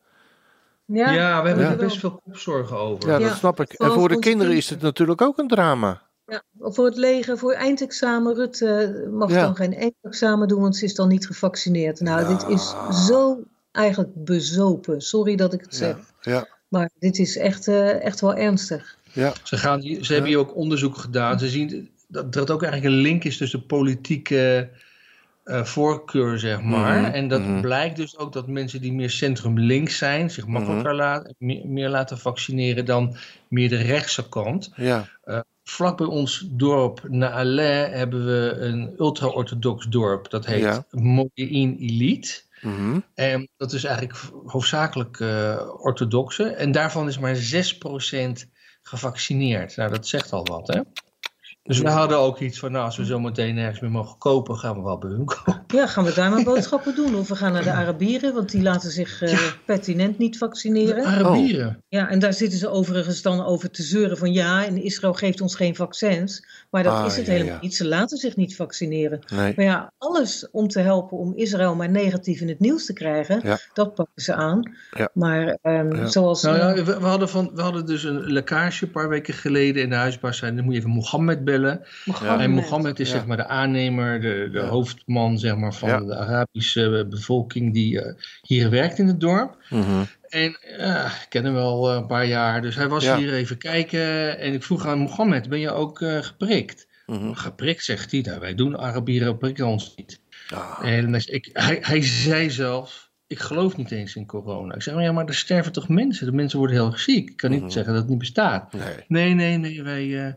Ja, 0.86 1.12
Ja, 1.12 1.42
we 1.42 1.48
hebben 1.48 1.66
Ja. 1.66 1.72
er 1.72 1.78
best 1.78 1.98
veel 2.00 2.22
kopzorgen 2.26 2.78
over. 2.78 3.10
Ja, 3.10 3.18
Ja, 3.20 3.28
dat 3.28 3.38
snap 3.38 3.60
ik. 3.60 3.74
En 3.74 3.92
voor 3.92 4.10
de 4.10 4.20
kinderen 4.20 4.56
is 4.56 4.70
het 4.70 4.82
natuurlijk 4.82 5.22
ook 5.22 5.38
een 5.38 5.48
drama. 5.48 6.02
Ja, 6.26 6.44
voor 6.60 6.86
het 6.86 6.98
leger, 6.98 7.38
voor 7.38 7.54
eindexamen. 7.54 8.36
Rutte 8.36 9.08
mag 9.12 9.30
Ja. 9.32 9.42
dan 9.42 9.56
geen 9.56 9.74
eindexamen 9.74 10.48
doen, 10.48 10.62
want 10.62 10.76
ze 10.78 10.86
is 10.86 10.96
dan 10.96 11.08
niet 11.08 11.28
gevaccineerd. 11.28 12.00
Nou, 12.00 12.28
dit 12.28 12.48
is 12.48 12.74
zo 13.08 13.44
eigenlijk 13.72 14.10
bezopen. 14.16 15.02
Sorry 15.02 15.36
dat 15.36 15.54
ik 15.54 15.62
het 15.62 15.76
zeg. 15.76 15.98
Ja, 16.22 16.32
ja, 16.32 16.48
Maar 16.68 16.90
dit 17.00 17.18
is 17.20 17.38
echt, 17.38 17.68
eh, 17.68 18.04
echt 18.04 18.22
wel 18.22 18.36
ernstig. 18.36 18.98
ja, 19.14 19.34
Ze, 19.44 19.58
gaan, 19.58 19.82
ze 19.82 20.14
hebben 20.14 20.30
hier 20.30 20.40
ook 20.40 20.56
onderzoek 20.56 20.98
gedaan. 20.98 21.40
Ze 21.40 21.50
zien 21.50 21.90
dat 22.08 22.36
er 22.50 22.54
ook 22.54 22.64
eigenlijk 22.64 22.94
een 22.96 23.02
link 23.02 23.24
is 23.24 23.38
tussen 23.38 23.66
politieke 23.66 24.70
eh, 25.44 25.64
voorkeur, 25.64 26.40
zeg 26.40 26.62
maar. 26.62 27.02
Mhm, 27.02 27.12
En 27.12 27.28
dat 27.28 27.42
mhm. 27.42 27.62
blijkt 27.62 27.96
dus 27.96 28.18
ook 28.18 28.34
dat 28.34 28.48
mensen 28.48 28.82
die 28.82 28.94
meer 28.94 29.10
centrum-links 29.10 29.98
zijn, 29.98 30.30
zich 30.32 30.48
makkelijker 30.48 30.96
laten, 30.96 31.36
meer, 31.38 31.68
meer 31.68 31.90
laten 31.90 32.18
vaccineren 32.18 32.86
dan 32.86 33.16
meer 33.48 33.70
de 33.70 33.82
rechtse 33.82 34.30
kant. 34.30 34.72
ja. 34.76 35.06
Vlak 35.66 35.98
bij 35.98 36.08
ons 36.08 36.48
dorp, 36.52 37.02
Naale, 37.10 37.62
hebben 37.92 38.26
we 38.26 38.56
een 38.60 38.94
ultra-orthodox 38.98 39.86
dorp. 39.86 40.30
Dat 40.30 40.46
heet 40.46 40.62
Ja. 40.62 40.86
Elite. 41.34 42.42
mhm, 42.62 43.00
En 43.16 43.50
dat 43.58 43.74
is 43.74 43.84
eigenlijk 43.84 44.20
hoofdzakelijk 44.46 45.20
eh 45.20 45.70
orthodoxe. 45.78 46.44
En 46.44 46.72
daarvan 46.72 47.08
is 47.08 47.20
maar 47.20 47.36
6% 47.36 48.48
gevaccineerd. 48.82 49.76
Nou, 49.76 49.92
dat 49.92 50.08
zegt 50.08 50.32
al 50.34 50.46
wat, 50.46 50.68
hè? 50.68 50.82
Dus 51.64 51.80
we 51.80 51.90
hadden 51.90 52.18
ook 52.18 52.40
iets 52.40 52.60
van, 52.60 52.72
nou, 52.72 52.86
als 52.86 52.98
we 52.98 53.06
zo 53.06 53.20
meteen 53.20 53.56
nergens 53.56 53.80
meer 53.80 53.92
mogen 53.92 54.18
kopen, 54.18 54.56
gaan 54.58 54.76
we 54.76 54.82
wel 54.82 54.98
bij 54.98 55.10
hun 55.10 55.26
kopen. 55.26 55.64
Ja, 55.68 55.88
gaan 55.88 56.04
we 56.04 56.14
daar 56.14 56.30
maar 56.30 56.44
boodschappen 56.44 56.96
doen? 56.96 57.16
Of 57.16 57.28
we 57.28 57.36
gaan 57.36 57.54
naar 57.54 57.64
de 57.64 57.72
Arabieren, 57.72 58.34
want 58.34 58.52
die 58.52 58.62
laten 58.62 58.92
zich 58.92 59.22
eh, 59.22 59.32
Ja. 59.32 59.40
pertinent 59.66 60.18
niet 60.18 60.32
De 60.34 60.38
vaccineren. 60.40 61.06
Arabieren. 61.06 61.84
Ja, 61.88 62.10
en 62.10 62.20
daar 62.20 62.34
zitten 62.34 62.60
ze 62.60 62.70
overigens 62.70 63.22
dan 63.22 63.46
over 63.46 63.72
te 63.72 63.84
zeuren 63.84 64.18
van 64.18 64.34
ja, 64.34 64.66
en 64.66 64.84
Israël 64.84 65.14
geeft 65.14 65.42
ons 65.42 65.56
geen 65.56 65.76
vaccins. 65.76 66.46
Maar 66.72 66.84
dat 66.84 66.94
Ah, 66.94 67.06
is 67.06 67.16
het 67.16 67.26
ja, 67.26 67.32
helemaal 67.32 67.54
ja. 67.54 67.60
niet. 67.62 67.76
Ze 67.76 67.88
laten 67.88 68.18
zich 68.18 68.36
niet 68.36 68.56
vaccineren. 68.56 69.20
Nee. 69.36 69.54
Maar 69.56 69.66
ja, 69.66 69.92
alles 69.98 70.48
om 70.52 70.68
te 70.68 70.80
helpen 70.80 71.18
om 71.18 71.34
Israël 71.36 71.76
maar 71.76 71.90
negatief 71.90 72.42
in 72.42 72.48
het 72.48 72.60
nieuws 72.60 72.86
te 72.86 72.94
krijgen, 72.94 73.40
Ja. 73.44 73.58
dat 73.74 73.94
pakken 73.96 74.22
ze 74.24 74.34
aan. 74.34 74.72
Ja. 74.92 75.10
Maar 75.14 75.58
ehm, 75.62 75.96
Ja. 75.96 76.08
zoals... 76.08 76.42
Nou 76.42 76.58
eh, 76.58 76.76
ja, 76.78 76.84
we, 76.84 77.00
we 77.00 77.06
hadden 77.06 77.30
van, 77.30 77.52
we 77.56 77.62
hadden 77.62 77.86
dus 77.86 78.04
een 78.04 78.32
lekkage 78.32 78.86
een 78.86 78.92
paar 78.92 79.10
weken 79.10 79.34
geleden 79.34 79.84
in 79.84 79.90
de 79.90 79.96
huisbaas 79.96 80.38
zijn. 80.38 80.56
Dan 80.56 80.64
moet 80.64 80.74
je 80.74 80.80
even 80.80 80.92
Mohammed 80.92 81.44
Mohammed. 82.06 82.40
En 82.40 82.52
Mohammed 82.52 83.00
is 83.00 83.10
zeg 83.10 83.26
maar 83.26 83.38
de 83.38 83.48
aannemer, 83.48 84.22
de, 84.22 84.50
de 84.52 84.60
hoofdman 84.60 85.40
zeg 85.40 85.56
maar, 85.56 85.74
van 85.74 86.08
de 86.08 86.16
Arabische 86.16 87.08
bevolking 87.10 87.74
die 87.74 88.02
eh, 88.02 88.14
hier 88.42 88.70
werkt 88.70 88.98
in 89.00 89.08
het 89.08 89.20
dorp. 89.20 89.58
Mhm. 89.70 90.04
En 90.30 90.58
ja, 90.78 91.06
ik 91.06 91.26
ken 91.30 91.44
hem 91.44 91.54
wel 91.54 91.90
eh, 91.90 91.96
een 91.96 92.08
paar 92.08 92.26
jaar, 92.26 92.62
dus 92.62 92.76
hij 92.76 92.88
was 92.88 93.16
hier 93.16 93.34
even 93.34 93.58
kijken. 93.58 94.40
En 94.40 94.54
ik 94.54 94.64
vroeg 94.64 94.86
aan 94.86 95.00
Mohammed, 95.00 95.50
ben 95.50 95.60
je 95.60 95.72
ook 95.72 96.02
eh, 96.02 96.18
geprikt? 96.22 96.88
Mhm. 97.06 97.34
Geprikt, 97.34 97.84
zegt 97.84 98.12
hij. 98.12 98.22
Nou, 98.22 98.40
wij 98.40 98.56
doen 98.56 98.78
Arabieren 98.78 99.38
prikken 99.38 99.66
ons 99.68 99.94
niet. 99.96 100.20
Ah, 100.54 100.80
En 100.84 101.14
ik, 101.14 101.50
hij, 101.54 101.78
hij 101.82 102.02
zei 102.02 102.50
zelfs, 102.50 103.12
ik 103.28 103.40
geloof 103.40 103.78
niet 103.78 103.92
eens 103.92 104.16
in 104.16 104.26
corona. 104.26 104.76
Ik 104.76 104.82
zeg, 104.82 104.94
maar 104.94 105.04
ja, 105.04 105.12
maar 105.12 105.26
er 105.26 105.36
sterven 105.36 105.72
toch 105.72 105.88
mensen? 105.90 106.26
De 106.26 106.32
mensen 106.32 106.58
worden 106.60 106.76
heel 106.76 106.98
ziek. 106.98 107.30
Ik 107.30 107.38
kan 107.38 107.52
niet 107.52 107.62
Mhm. 107.62 107.70
zeggen 107.70 107.92
dat 107.94 108.02
het 108.02 108.10
niet 108.12 108.20
bestaat. 108.20 108.74
nee. 108.74 108.84
Nee, 109.08 109.34
nee, 109.34 109.58
nee, 109.58 109.84
wij, 109.84 110.26
eh, 110.26 110.34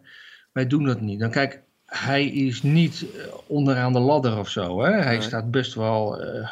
wij 0.56 0.66
doen 0.66 0.84
dat 0.84 1.00
niet. 1.00 1.20
Dan 1.20 1.30
kijk, 1.30 1.62
hij 1.86 2.26
is 2.26 2.62
niet 2.62 3.06
eh, 3.16 3.24
onderaan 3.46 3.92
de 3.92 3.98
ladder 3.98 4.38
of 4.38 4.48
zo. 4.48 4.82
Hè? 4.82 4.90
Hij 4.90 5.12
Nee. 5.16 5.20
staat 5.22 5.50
best 5.50 5.74
wel 5.74 6.22
eh, 6.22 6.48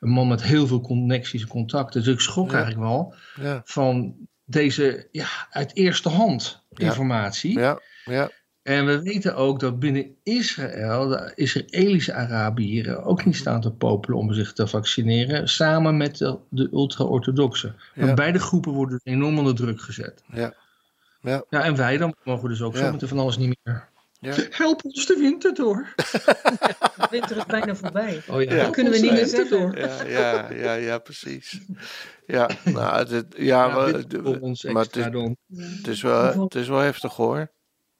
een 0.00 0.10
man 0.10 0.28
met 0.28 0.42
heel 0.42 0.66
veel 0.66 0.80
connecties 0.80 1.42
en 1.42 1.48
contacten. 1.48 2.02
Dus 2.02 2.12
ik 2.14 2.20
schrok 2.20 2.50
Ja. 2.50 2.54
eigenlijk 2.54 2.84
wel 2.86 3.14
Ja, 3.40 3.62
van 3.64 4.14
deze 4.44 5.08
ja, 5.10 5.26
uit 5.50 5.76
eerste 5.76 6.08
hand 6.08 6.62
informatie. 6.74 7.58
ja, 7.58 7.80
ja. 8.04 8.30
En 8.62 8.86
we 8.86 9.02
weten 9.02 9.36
ook 9.36 9.60
dat 9.60 9.78
binnen 9.78 10.06
Israël 10.22 11.08
de 11.08 11.32
Israëlische 11.34 12.14
Arabieren 12.14 13.04
ook 13.04 13.24
niet 13.24 13.36
staan 13.36 13.60
te 13.60 13.70
popelen 13.72 14.18
om 14.18 14.32
zich 14.32 14.52
te 14.52 14.66
vaccineren, 14.66 15.48
samen 15.48 15.96
met 15.96 16.16
de, 16.18 16.36
de 16.48 16.68
ultra-orthodoxen. 16.72 17.74
Maar 17.94 18.14
beide 18.14 18.38
groepen 18.38 18.72
worden 18.72 19.00
enorm 19.04 19.38
onder 19.38 19.54
druk 19.54 19.80
gezet. 19.80 20.22
Ja. 20.32 20.54
Ja. 21.22 21.44
Ja, 21.48 21.62
en 21.62 21.76
wij 21.76 21.96
dan 21.96 22.14
mogen 22.24 22.48
dus 22.48 22.62
ook 22.62 22.74
Ja. 22.76 22.84
zo 22.84 22.90
met 22.92 23.08
van 23.08 23.18
alles 23.18 23.36
niet 23.36 23.56
meer. 23.62 23.88
Ja. 24.20 24.34
Help 24.50 24.84
ons 24.84 25.06
de 25.06 25.16
winter 25.18 25.54
door. 25.54 25.92
De 27.02 27.06
winter 27.10 27.36
is 27.36 27.46
bijna 27.46 27.74
voorbij. 27.74 28.22
Oh 28.28 28.42
ja, 28.42 28.54
Ja. 28.54 28.60
help 28.60 28.72
Kunnen 28.72 28.92
we 28.92 28.98
niet 28.98 29.10
meer 29.12 29.24
winter 29.24 29.48
door. 29.48 29.78
Ja, 29.78 30.04
ja, 30.06 30.50
ja, 30.52 30.72
ja, 30.74 30.98
precies. 30.98 31.60
Ja, 32.26 32.50
nou, 32.64 33.14
het, 33.14 33.26
ja, 33.36 33.66
Ja, 33.66 33.84
we- 33.92 34.06
dit 34.06 34.20
voor 34.22 34.38
ons 34.38 34.62
maar 34.64 34.82
het 34.84 34.96
is, 34.96 35.10
dan. 35.10 35.36
het, 35.56 35.86
is 35.86 36.02
wel, 36.02 36.42
het 36.42 36.54
is 36.54 36.68
wel 36.68 36.78
heftig 36.78 37.14
hoor. 37.16 37.50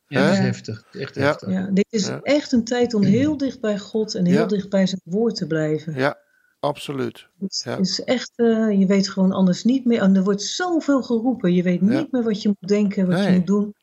Ja, 0.07 0.25
dat 0.25 0.33
is 0.33 0.39
heftig. 0.39 0.77
Het 0.87 0.95
is 0.95 1.01
Echt 1.01 1.15
Ja. 1.15 1.23
heftig. 1.23 1.49
Ja, 1.51 1.69
dit 1.73 1.87
is 1.91 2.07
Ja. 2.07 2.21
echt 2.23 2.53
een 2.53 2.65
tijd 2.65 2.95
om 2.95 3.03
heel 3.03 3.37
dicht 3.37 3.61
bij 3.61 3.79
God 3.79 4.15
en 4.15 4.25
heel 4.27 4.35
Ja. 4.39 4.47
dicht 4.47 4.69
bij 4.69 4.87
zijn 4.87 5.01
woord 5.05 5.35
te 5.37 5.47
blijven. 5.47 5.95
Ja, 5.95 6.19
absoluut. 6.63 7.29
Het 7.41 7.63
Ja. 7.65 7.77
is 7.77 8.05
echt, 8.05 8.33
eh, 8.35 8.79
je 8.79 8.87
weet 8.87 9.09
gewoon 9.09 9.33
anders 9.33 9.65
niet 9.65 9.85
meer. 9.85 10.01
En 10.01 10.17
er 10.17 10.23
wordt 10.25 10.43
zoveel 10.43 11.03
geroepen. 11.03 11.53
Je 11.55 11.63
weet 11.63 11.81
Ja. 11.81 11.87
niet 11.87 12.13
meer 12.13 12.23
wat 12.23 12.43
je 12.43 12.49
moet 12.49 12.69
denken, 12.69 13.07
wat 13.07 13.17
Nee. 13.19 13.31
je 13.31 13.37
moet 13.39 13.47
doen. 13.47 13.75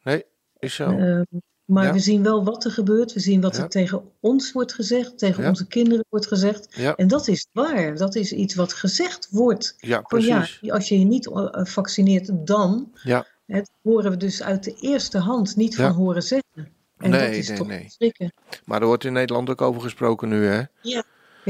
Is 0.60 0.76
zo. 0.76 0.90
Ehm, 0.90 1.24
maar 1.66 1.86
Ja. 1.86 1.94
we 1.94 2.00
zien 2.00 2.24
wel 2.24 2.44
wat 2.44 2.66
er 2.66 2.72
gebeurt. 2.72 3.14
We 3.14 3.20
zien 3.20 3.42
wat 3.42 3.58
er 3.58 3.70
tegen 3.70 4.02
ons 4.20 4.52
wordt 4.52 4.74
gezegd, 4.74 5.18
tegen 5.18 5.48
onze 5.48 5.68
kinderen 5.68 6.06
wordt 6.10 6.28
gezegd. 6.28 6.76
En 6.96 7.08
dat 7.08 7.28
is 7.28 7.48
waar. 7.52 7.96
Dat 7.98 8.16
is 8.16 8.34
iets 8.34 8.56
wat 8.56 8.74
gezegd 8.74 9.28
wordt. 9.32 9.76
Ja, 9.78 9.88
ja, 9.88 10.02
precies. 10.02 10.72
als 10.72 10.90
je 10.90 11.00
je 11.00 11.06
niet 11.06 11.28
eh, 11.32 11.66
vaccineert, 11.66 12.48
dan. 12.48 12.92
Ja. 13.04 13.26
Het 13.46 13.72
horen 13.82 14.12
we 14.12 14.18
dus 14.18 14.44
uit 14.44 14.64
de 14.64 14.76
eerste 14.80 15.18
hand, 15.18 15.56
niet 15.56 15.76
van 15.76 15.92
horen 15.92 16.24
zeggen. 16.24 16.78
En 16.98 17.10
Nee, 17.10 17.28
dat 17.28 17.36
is 17.36 17.48
nee, 17.48 17.58
toch 17.58 17.68
nee. 17.68 17.86
schrikken. 17.90 18.34
Maar 18.66 18.82
er 18.82 18.88
wordt 18.88 19.04
in 19.04 19.14
Nederland 19.14 19.50
ook 19.50 19.62
over 19.62 19.82
gesproken 19.82 20.30
nu, 20.30 20.46
hè? 20.46 20.62
Ja, 20.82 21.04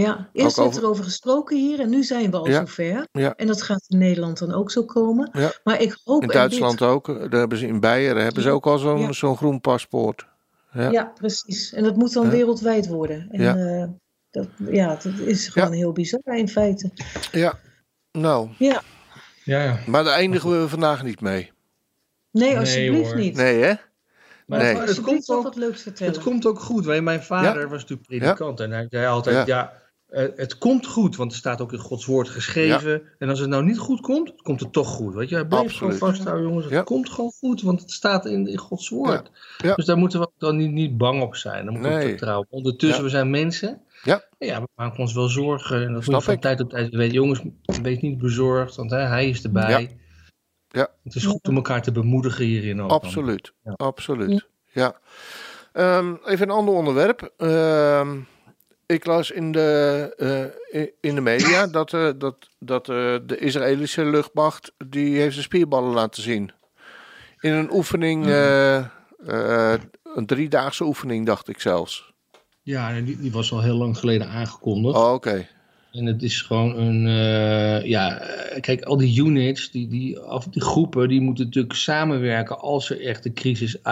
eerst 0.07 0.27
Ook 0.33 0.65
werd 0.65 0.67
over- 0.67 0.83
er 0.83 0.89
over 0.89 1.03
gesproken 1.03 1.57
hier 1.57 1.79
en 1.79 1.89
nu 1.89 2.03
zijn 2.03 2.31
we 2.31 2.37
al 2.37 2.47
Ja. 2.47 2.59
zover. 2.59 3.07
Ja. 3.11 3.33
En 3.35 3.47
dat 3.47 3.61
gaat 3.61 3.85
in 3.87 3.97
Nederland 3.97 4.37
dan 4.39 4.53
ook 4.53 4.71
zo 4.71 4.83
komen. 4.85 5.29
Ja. 5.33 5.51
Maar 5.63 5.81
ik 5.81 5.97
hoop 6.03 6.21
In 6.21 6.27
Duitsland 6.27 6.81
ook. 6.81 7.07
Daar 7.07 7.39
hebben 7.39 7.57
ze, 7.57 7.67
in 7.67 7.79
Beieren 7.79 8.23
hebben 8.23 8.43
ze 8.43 8.49
ook 8.49 8.65
al 8.65 8.77
zo'n 8.77 8.99
Ja. 8.99 9.11
zo'n 9.11 9.37
groen 9.37 9.61
paspoort. 9.61 10.27
Ja. 10.73 10.89
Ja. 10.91 11.11
precies. 11.15 11.73
En 11.73 11.83
dat 11.83 11.95
moet 11.95 12.13
dan 12.13 12.23
Ja. 12.25 12.29
wereldwijd 12.31 12.87
worden. 12.87 13.27
En 13.31 13.41
Ja. 13.41 13.55
ja, 13.55 13.89
dat, 14.31 14.47
ja 14.69 14.87
dat 14.87 15.05
is 15.25 15.47
gewoon 15.47 15.71
heel 15.73 15.91
bizar 15.91 16.21
in 16.37 16.49
feite. 16.49 16.91
Ja. 17.31 17.59
Nou, 18.11 18.49
Ja, 18.57 18.81
ja. 19.43 19.79
maar 19.87 20.03
daar 20.03 20.13
eindigen 20.13 20.61
we 20.61 20.69
vandaag 20.69 21.03
niet 21.03 21.21
mee. 21.21 21.51
Nee, 22.31 22.57
alsjeblieft 22.57 23.15
niet. 23.15 23.35
Nee, 23.35 23.61
hè? 23.63 23.73
Maar 24.45 24.59
Nee. 24.59 24.75
het, 24.75 25.01
komt 25.01 25.27
nog 25.27 25.37
ook 25.37 25.43
wat 25.43 25.55
leuks 25.55 25.81
vertellen. 25.81 26.13
Het 26.13 26.23
komt 26.23 26.45
ook 26.45 26.59
goed. 26.59 26.85
want 26.85 27.01
Mijn 27.01 27.23
vader 27.23 27.69
was 27.69 27.81
natuurlijk 27.81 28.07
predikant. 28.07 28.59
En 28.59 28.71
hij 28.71 28.85
zei 28.89 29.03
Ja. 29.03 29.09
altijd, 29.09 29.47
ja, 29.47 29.73
eh, 30.09 30.25
het 30.35 30.57
komt 30.57 30.85
goed. 30.85 31.15
Want 31.15 31.31
het 31.31 31.39
staat 31.39 31.61
ook 31.61 31.73
in 31.73 31.79
Gods 31.79 32.05
woord 32.05 32.29
geschreven. 32.29 33.01
En 33.19 33.29
als 33.29 33.39
het 33.39 33.49
nou 33.49 33.63
niet 33.63 33.77
goed 33.77 34.01
komt, 34.01 34.41
komt 34.41 34.59
het 34.59 34.73
toch 34.73 34.87
goed. 34.87 35.13
Weet 35.13 35.29
je, 35.29 35.45
Absoluut. 35.49 35.71
gewoon 35.71 35.93
vasthouden, 35.93 36.47
jongens. 36.47 36.65
Het 36.65 36.73
Ja. 36.73 36.81
komt 36.83 37.09
gewoon 37.09 37.31
goed, 37.39 37.61
want 37.61 37.81
het 37.81 37.91
staat 37.91 38.25
in, 38.25 38.47
in 38.47 38.57
Gods 38.57 38.89
woord. 38.89 39.31
Ja. 39.57 39.75
Dus 39.75 39.85
daar 39.85 39.97
moeten 39.97 40.19
we 40.19 40.29
dan 40.37 40.55
niet, 40.57 40.71
niet 40.71 40.97
bang 40.97 41.21
op 41.21 41.35
zijn. 41.35 41.65
Dan 41.65 41.73
moeten 41.73 41.91
we 41.91 41.97
Nee. 41.97 42.07
vertrouwen. 42.07 42.47
Ondertussen, 42.49 43.03
we 43.03 43.09
zijn 43.09 43.29
mensen. 43.29 43.81
Ja. 44.03 44.23
Ja, 44.37 44.61
we 44.61 44.67
maken 44.75 44.99
ons 44.99 45.13
wel 45.13 45.27
zorgen. 45.27 45.85
En 45.85 45.93
dat 45.93 46.03
Snap 46.03 46.23
van 46.23 46.33
ik. 46.33 46.41
tijd 46.41 46.57
tot 46.57 46.69
tijd 46.69 46.95
weten. 46.95 47.13
Jongens, 47.13 47.41
wees 47.81 47.99
niet 47.99 48.17
bezorgd, 48.17 48.75
want 48.75 48.91
hè, 48.91 48.97
hij 48.97 49.29
is 49.29 49.43
erbij. 49.43 49.81
Ja. 49.81 49.87
Ja. 50.71 50.87
Het 51.03 51.15
is 51.15 51.25
goed 51.25 51.47
om 51.47 51.55
elkaar 51.55 51.81
te 51.81 51.91
bemoedigen 51.91 52.45
hierin 52.45 52.81
ook. 52.81 52.89
Absoluut. 52.91 53.53
Absoluut. 53.75 54.47
Ja. 54.71 54.99
Ehm, 55.73 56.15
even 56.25 56.49
een 56.49 56.55
ander 56.55 56.73
onderwerp. 56.73 57.33
Ehm, 57.37 58.17
ik 58.89 59.05
las 59.05 59.31
in 59.31 59.51
de, 59.51 60.13
eh, 60.71 60.81
in 61.01 61.15
de 61.15 61.21
media 61.21 61.67
dat, 61.77 61.93
eh, 61.93 62.09
dat, 62.17 62.49
dat 62.59 62.89
eh, 62.89 63.15
de 63.25 63.37
Israëlische 63.39 64.05
luchtmacht 64.05 64.71
die 64.77 65.17
heeft 65.17 65.33
zijn 65.33 65.45
spierballen 65.45 65.93
laten 65.93 66.23
zien. 66.23 66.51
In 67.39 67.53
een 67.53 67.73
oefening, 67.73 68.25
eh, 68.27 68.83
een 70.15 70.25
driedaagse 70.25 70.83
oefening 70.83 71.25
dacht 71.25 71.49
ik 71.49 71.59
zelfs. 71.59 72.13
Ja, 72.61 73.01
die, 73.01 73.19
die 73.19 73.31
was 73.31 73.51
al 73.51 73.61
heel 73.61 73.75
lang 73.75 73.97
geleden 73.97 74.27
aangekondigd. 74.27 74.97
Oh, 74.97 75.13
oké. 75.13 75.47
En 75.91 76.05
het 76.05 76.23
is 76.23 76.41
gewoon 76.41 76.77
een, 76.77 77.07
ja, 77.87 78.21
kijk, 78.59 78.81
al 78.81 78.97
die 78.97 79.21
units, 79.21 79.71
die, 79.71 79.87
die, 79.87 80.27
of 80.27 80.45
die 80.45 80.61
groepen, 80.61 81.07
die 81.07 81.21
moeten 81.21 81.45
natuurlijk 81.45 81.75
samenwerken 81.75 82.59
als 82.59 82.89
er 82.89 83.01
echt 83.01 83.25
een 83.25 83.33
crisis 83.33 83.83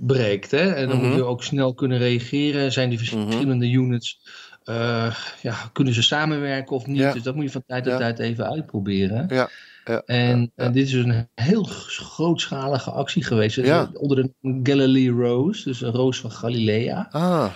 uitbreekt. 0.00 0.50
Hè? 0.50 0.72
En 0.72 0.88
dan 0.88 0.96
Mhm. 0.98 1.06
moet 1.06 1.16
je 1.16 1.24
ook 1.24 1.42
snel 1.42 1.74
kunnen 1.74 1.98
reageren. 1.98 2.72
Zijn 2.72 2.88
die 2.88 2.98
verschillende 2.98 3.70
units, 3.70 4.20
eh, 4.64 5.14
ja, 5.42 5.54
kunnen 5.72 5.94
ze 5.94 6.02
samenwerken 6.02 6.76
of 6.76 6.86
niet? 6.86 6.98
Ja. 6.98 7.12
Dus 7.12 7.22
dat 7.22 7.34
moet 7.34 7.44
je 7.44 7.50
van 7.50 7.64
tijd 7.66 7.82
tot 7.84 7.92
Ja. 7.92 7.98
tijd 7.98 8.18
even 8.18 8.50
uitproberen. 8.50 9.26
Ja. 9.28 9.48
Ja. 9.84 10.02
En, 10.06 10.40
ja. 10.40 10.64
en 10.64 10.72
dit 10.72 10.86
is 10.86 10.92
een 10.92 11.28
heel 11.34 11.62
grootschalige 11.64 12.90
actie 12.90 13.24
geweest. 13.24 13.58
Onder 13.94 14.16
de 14.40 14.60
Galilee 14.62 15.10
Rose, 15.10 15.64
dus 15.68 15.80
een 15.80 15.92
roos 15.92 16.20
van 16.20 16.30
Galilea. 16.30 17.08
Ah, 17.10 17.46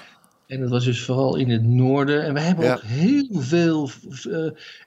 En 0.48 0.60
dat 0.60 0.70
was 0.70 0.84
dus 0.84 1.02
vooral 1.04 1.36
in 1.36 1.50
het 1.50 1.62
noorden. 1.62 2.22
En 2.24 2.34
we 2.34 2.40
hebben 2.40 2.64
Ja. 2.64 2.74
ook 2.74 2.82
heel 2.82 3.26
veel 3.30 3.90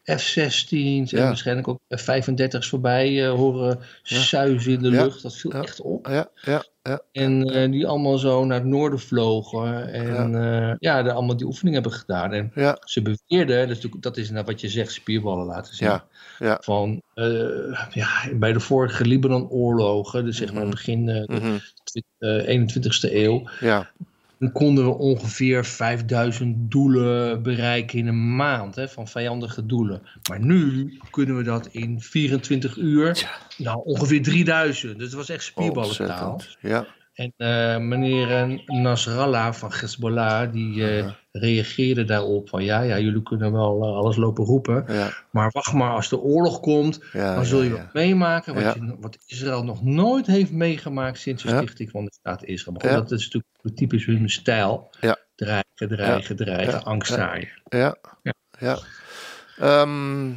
eh, 0.03 0.17
F-16's 0.17 1.11
en 1.13 1.19
Ja. 1.19 1.23
waarschijnlijk 1.25 1.67
ook 1.67 1.79
F-35's 1.95 2.67
voorbij 2.69 3.23
eh, 3.25 3.31
horen 3.33 3.79
Ja. 4.03 4.17
suizen 4.19 4.71
in 4.71 4.79
de 4.81 4.89
lucht. 4.89 5.21
Dat 5.21 5.35
viel 5.37 5.51
echt 5.51 5.81
op. 5.81 6.07
ja, 6.07 6.29
ja, 6.41 6.63
ja. 6.83 7.01
En 7.11 7.43
eh, 7.43 7.71
die 7.71 7.87
allemaal 7.87 8.17
zo 8.17 8.45
naar 8.45 8.57
het 8.59 8.67
noorden 8.67 8.99
vlogen. 8.99 9.93
En 9.93 10.31
ja, 10.31 10.75
ja 10.79 11.03
daar 11.03 11.13
allemaal 11.13 11.37
die 11.37 11.45
oefening 11.45 11.73
hebben 11.75 11.93
gedaan. 11.93 12.33
En 12.33 12.51
ze 12.83 13.01
beweerden, 13.01 13.57
dat 13.57 13.69
is, 13.69 13.75
natuurlijk- 13.75 14.03
dat 14.03 14.17
is 14.17 14.29
nou 14.29 14.45
wat 14.45 14.61
je 14.61 14.69
zegt, 14.69 14.91
spierballen 14.91 15.45
laten 15.45 15.75
zien. 15.75 15.87
ja, 15.87 16.05
ja. 16.39 16.57
Van 16.63 17.01
ja, 17.93 18.07
bij 18.33 18.53
de 18.53 18.59
vorige 18.59 19.05
Libanon-oorlogen, 19.05 20.25
dus 20.25 20.37
zeg 20.37 20.53
maar 20.53 20.61
Mhm. 20.61 20.71
begin 20.71 21.09
eh, 21.09 21.25
de 21.25 21.33
mhm, 21.33 21.57
twi- 21.83 22.03
21ste 22.45 23.15
eeuw, 23.15 23.49
ja, 23.59 23.91
dan 24.41 24.51
konden 24.51 24.85
we 24.85 24.97
ongeveer 24.97 25.65
5000 25.65 26.71
doelen 26.71 27.43
bereiken 27.43 27.99
in 27.99 28.07
een 28.07 28.35
maand 28.35 28.75
hè, 28.75 28.89
van 28.89 29.07
vijandige 29.07 29.65
doelen. 29.65 30.01
Maar 30.29 30.39
nu 30.39 30.97
kunnen 31.09 31.37
we 31.37 31.43
dat 31.43 31.67
in 31.67 32.01
24 32.01 32.77
uur, 32.77 33.39
nou 33.57 33.81
ongeveer 33.83 34.21
3000. 34.21 34.97
Dus 34.97 35.05
het 35.05 35.15
was 35.15 35.29
echt 35.29 35.43
spierballentaal. 35.43 36.41
Ja, 36.61 36.85
En 37.21 37.33
eh, 37.37 37.77
meneer 37.77 38.31
eh, 38.31 38.57
Nasrallah 38.65 39.53
van 39.53 39.71
Hezbollah, 39.73 40.51
die 40.51 40.87
eh, 40.87 41.11
reageerde 41.31 42.03
daarop 42.03 42.49
van 42.49 42.63
ja, 42.63 42.81
ja, 42.81 42.99
jullie 42.99 43.23
kunnen 43.23 43.51
wel 43.51 43.95
alles 43.95 44.15
lopen 44.15 44.45
roepen. 44.45 44.85
ja, 44.87 45.13
Maar 45.31 45.49
wacht 45.51 45.73
maar, 45.73 45.91
als 45.91 46.09
de 46.09 46.19
oorlog 46.19 46.59
komt, 46.59 46.99
ja. 47.13 47.35
dan 47.35 47.45
zul 47.45 47.61
je 47.61 47.71
wat 47.71 47.93
meemaken 47.93 48.53
wat, 48.53 48.73
je, 48.73 48.95
wat 48.99 49.17
Israël 49.25 49.63
nog 49.63 49.83
nooit 49.83 50.25
heeft 50.25 50.51
meegemaakt 50.51 51.17
sinds 51.19 51.43
de 51.43 51.49
stichting 51.49 51.89
van 51.89 52.05
de 52.05 52.11
staat 52.13 52.43
Israël. 52.43 52.77
Maar 52.83 52.91
dat 52.91 53.11
is 53.11 53.23
natuurlijk 53.23 53.75
typisch 53.75 54.05
hun 54.05 54.29
stijl. 54.29 54.89
Dreigen, 55.35 55.87
dreigen, 55.87 56.35
dreigen, 56.35 56.83
angst 56.83 57.13
zaaien. 57.13 57.49
Ja, 57.69 57.95
Ja. 58.59 58.79
Ehm, 59.57 60.29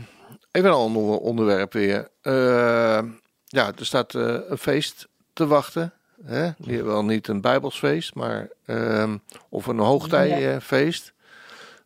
even 0.50 0.68
een 0.68 0.76
ander 0.76 1.02
onderwerp 1.02 1.72
weer. 1.72 2.08
Eh, 2.20 3.02
ja, 3.44 3.72
er 3.78 3.86
staat 3.86 4.14
een 4.14 4.58
feest 4.58 5.08
te 5.32 5.46
wachten. 5.46 5.92
Hè? 6.24 6.50
Die- 6.58 6.82
Wel 6.82 7.04
niet 7.04 7.28
een 7.28 7.40
Bijbelsfeest, 7.40 8.14
maar 8.14 8.48
ehm, 8.66 9.16
of 9.48 9.66
een 9.66 9.78
hoogtijfeest. 9.78 11.12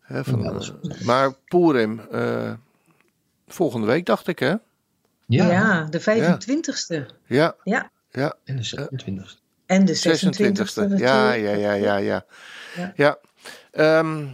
Ja, 0.08 0.22
maar 1.04 1.32
Purim, 1.32 2.00
eh, 2.10 2.52
volgende 3.48 3.86
week 3.86 4.06
dacht 4.06 4.26
ik 4.26 4.38
hè? 4.38 4.54
Ja, 5.26 5.84
de 5.84 6.00
25ste. 6.00 7.06
Ja, 7.26 7.54
Ja. 7.64 7.90
ja, 8.10 8.34
En 8.44 8.56
de 8.56 8.62
27 8.62 9.38
En 9.66 9.84
de 9.84 9.94
26e. 9.94 9.96
26e. 9.96 10.96
Ja, 10.96 11.32
ja, 11.32 11.52
ja, 11.52 11.72
ja, 11.72 11.96
ja. 11.96 12.24
Ja. 12.76 12.92
Ja, 12.96 13.18
Ehm, 13.70 14.26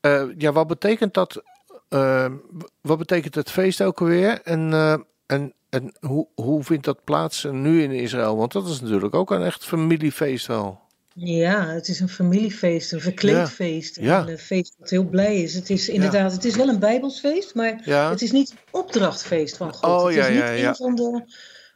eh, 0.00 0.24
ja 0.38 0.52
wat 0.52 0.66
betekent 0.66 1.14
dat? 1.14 1.42
ehm, 1.88 2.32
wat 2.80 2.98
betekent 2.98 3.34
het 3.34 3.50
feest 3.50 3.82
ook 3.82 4.00
alweer? 4.00 4.42
En, 4.42 4.72
eh, 4.72 4.96
en, 5.26 5.52
en 5.70 5.92
hoe, 6.00 6.26
hoe 6.34 6.62
vindt 6.64 6.84
dat 6.84 7.04
plaats 7.04 7.46
nu 7.50 7.82
in 7.82 7.90
Israël? 7.90 8.36
Want 8.36 8.52
dat 8.52 8.68
is 8.68 8.80
natuurlijk 8.80 9.14
ook 9.14 9.30
een 9.30 9.42
echt 9.42 9.64
familiefeest 9.64 10.46
wel. 10.46 10.80
Ja, 11.14 11.66
het 11.66 11.88
is 11.88 12.00
een 12.00 12.08
familiefeest, 12.08 12.92
een 12.92 13.00
verkleed 13.00 13.34
Ja. 13.34 13.46
feest. 13.46 13.96
En 13.96 14.04
Ja. 14.04 14.26
Een 14.28 14.38
feest 14.38 14.74
dat 14.78 14.90
heel 14.90 15.04
blij 15.08 15.42
is. 15.42 15.54
Het 15.54 15.70
is 15.70 15.88
inderdaad, 15.88 16.32
het 16.32 16.44
is 16.44 16.56
wel 16.56 16.68
een 16.68 16.78
Bijbelsfeest, 16.78 17.54
maar 17.54 17.80
Ja, 17.84 18.10
het 18.10 18.22
is 18.22 18.32
niet 18.32 18.50
een 18.50 18.56
opdrachtfeest 18.70 19.56
van 19.56 19.74
God. 19.74 19.90
Oh, 20.00 20.04
het 20.06 20.14
ja, 20.14 20.26
is 20.26 20.50
niet 20.56 20.64
een 20.64 20.74
van 20.74 20.94
de 20.94 21.22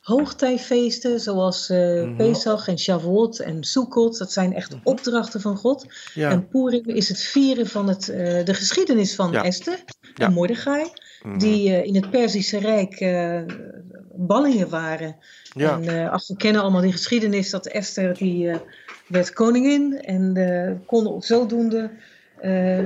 hoogtijfeesten 0.01 1.21
zoals 1.21 1.69
Mhm. 1.69 2.17
Pesach 2.17 2.69
en 2.69 2.79
Shavuot 2.79 3.39
en 3.39 3.65
Sukkot. 3.65 4.19
Dat 4.19 4.33
zijn 4.33 4.55
echt 4.55 4.77
opdrachten 4.83 5.41
van 5.41 5.57
God. 5.57 5.87
En 6.15 6.49
Purim 6.49 6.89
is 6.89 7.09
het 7.09 7.21
vieren 7.21 7.67
van 7.67 7.89
het, 7.89 8.09
eh, 8.09 8.45
de 8.45 8.55
geschiedenis 8.55 9.15
van. 9.15 9.35
Esther 9.35 9.79
en 10.17 10.33
Mordechai. 10.33 10.87
Mhm. 11.23 11.39
Die 11.39 11.69
eh, 11.77 11.85
in 11.85 11.95
het 11.95 12.11
Perzische 12.11 12.59
Rijk 12.59 13.01
ballingen 14.17 14.69
waren. 14.69 15.17
ja. 15.55 15.73
En 15.81 15.89
eh, 15.89 16.11
ach, 16.11 16.27
we 16.27 16.37
kennen 16.37 16.63
allemaal 16.63 16.81
die 16.81 16.93
geschiedenis 16.93 17.51
dat 17.51 17.67
Esther 17.67 18.15
die 18.17 18.51
eh, 18.51 18.59
werd 19.09 19.33
koningin 19.33 20.01
en 20.03 20.37
eh, 20.37 20.73
kon 20.87 21.23
zodoende 21.23 21.91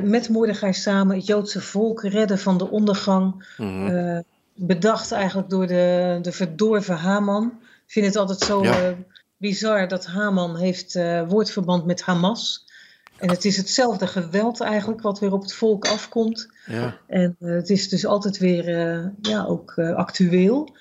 met 0.03 0.29
Mordechai 0.29 0.73
samen 0.73 1.17
het 1.17 1.27
Joodse 1.27 1.61
volk 1.61 2.03
redden 2.03 2.39
van 2.39 2.59
de 2.59 2.71
ondergang. 2.71 3.47
Mhm. 3.57 4.21
Bedacht 4.55 5.13
eigenlijk 5.13 5.51
door 5.51 5.67
de, 5.67 6.19
de 6.23 6.33
verdorven 6.33 6.97
Haman. 6.97 7.45
Ik 7.87 7.93
vind 7.93 8.07
het 8.07 8.17
altijd 8.17 8.39
zo 8.41 8.63
Ja. 8.63 8.95
bizar 9.37 9.89
dat 9.89 10.07
Haman 10.07 10.57
heeft 10.57 10.99
woordverband 11.29 11.87
met 11.87 12.03
Hamas. 12.03 12.65
En 13.17 13.31
het 13.31 13.45
is 13.45 13.57
hetzelfde 13.57 14.07
geweld 14.07 14.61
eigenlijk 14.61 15.01
wat 15.03 15.19
weer 15.19 15.33
op 15.33 15.43
het 15.43 15.55
volk 15.55 15.87
afkomt. 15.87 16.49
ja, 16.67 16.97
En 17.07 17.37
het 17.39 17.71
is 17.71 17.89
dus 17.89 18.07
altijd 18.07 18.39
weer 18.39 18.65
ja, 19.23 19.45
ook 19.45 19.79
actueel. 19.79 20.77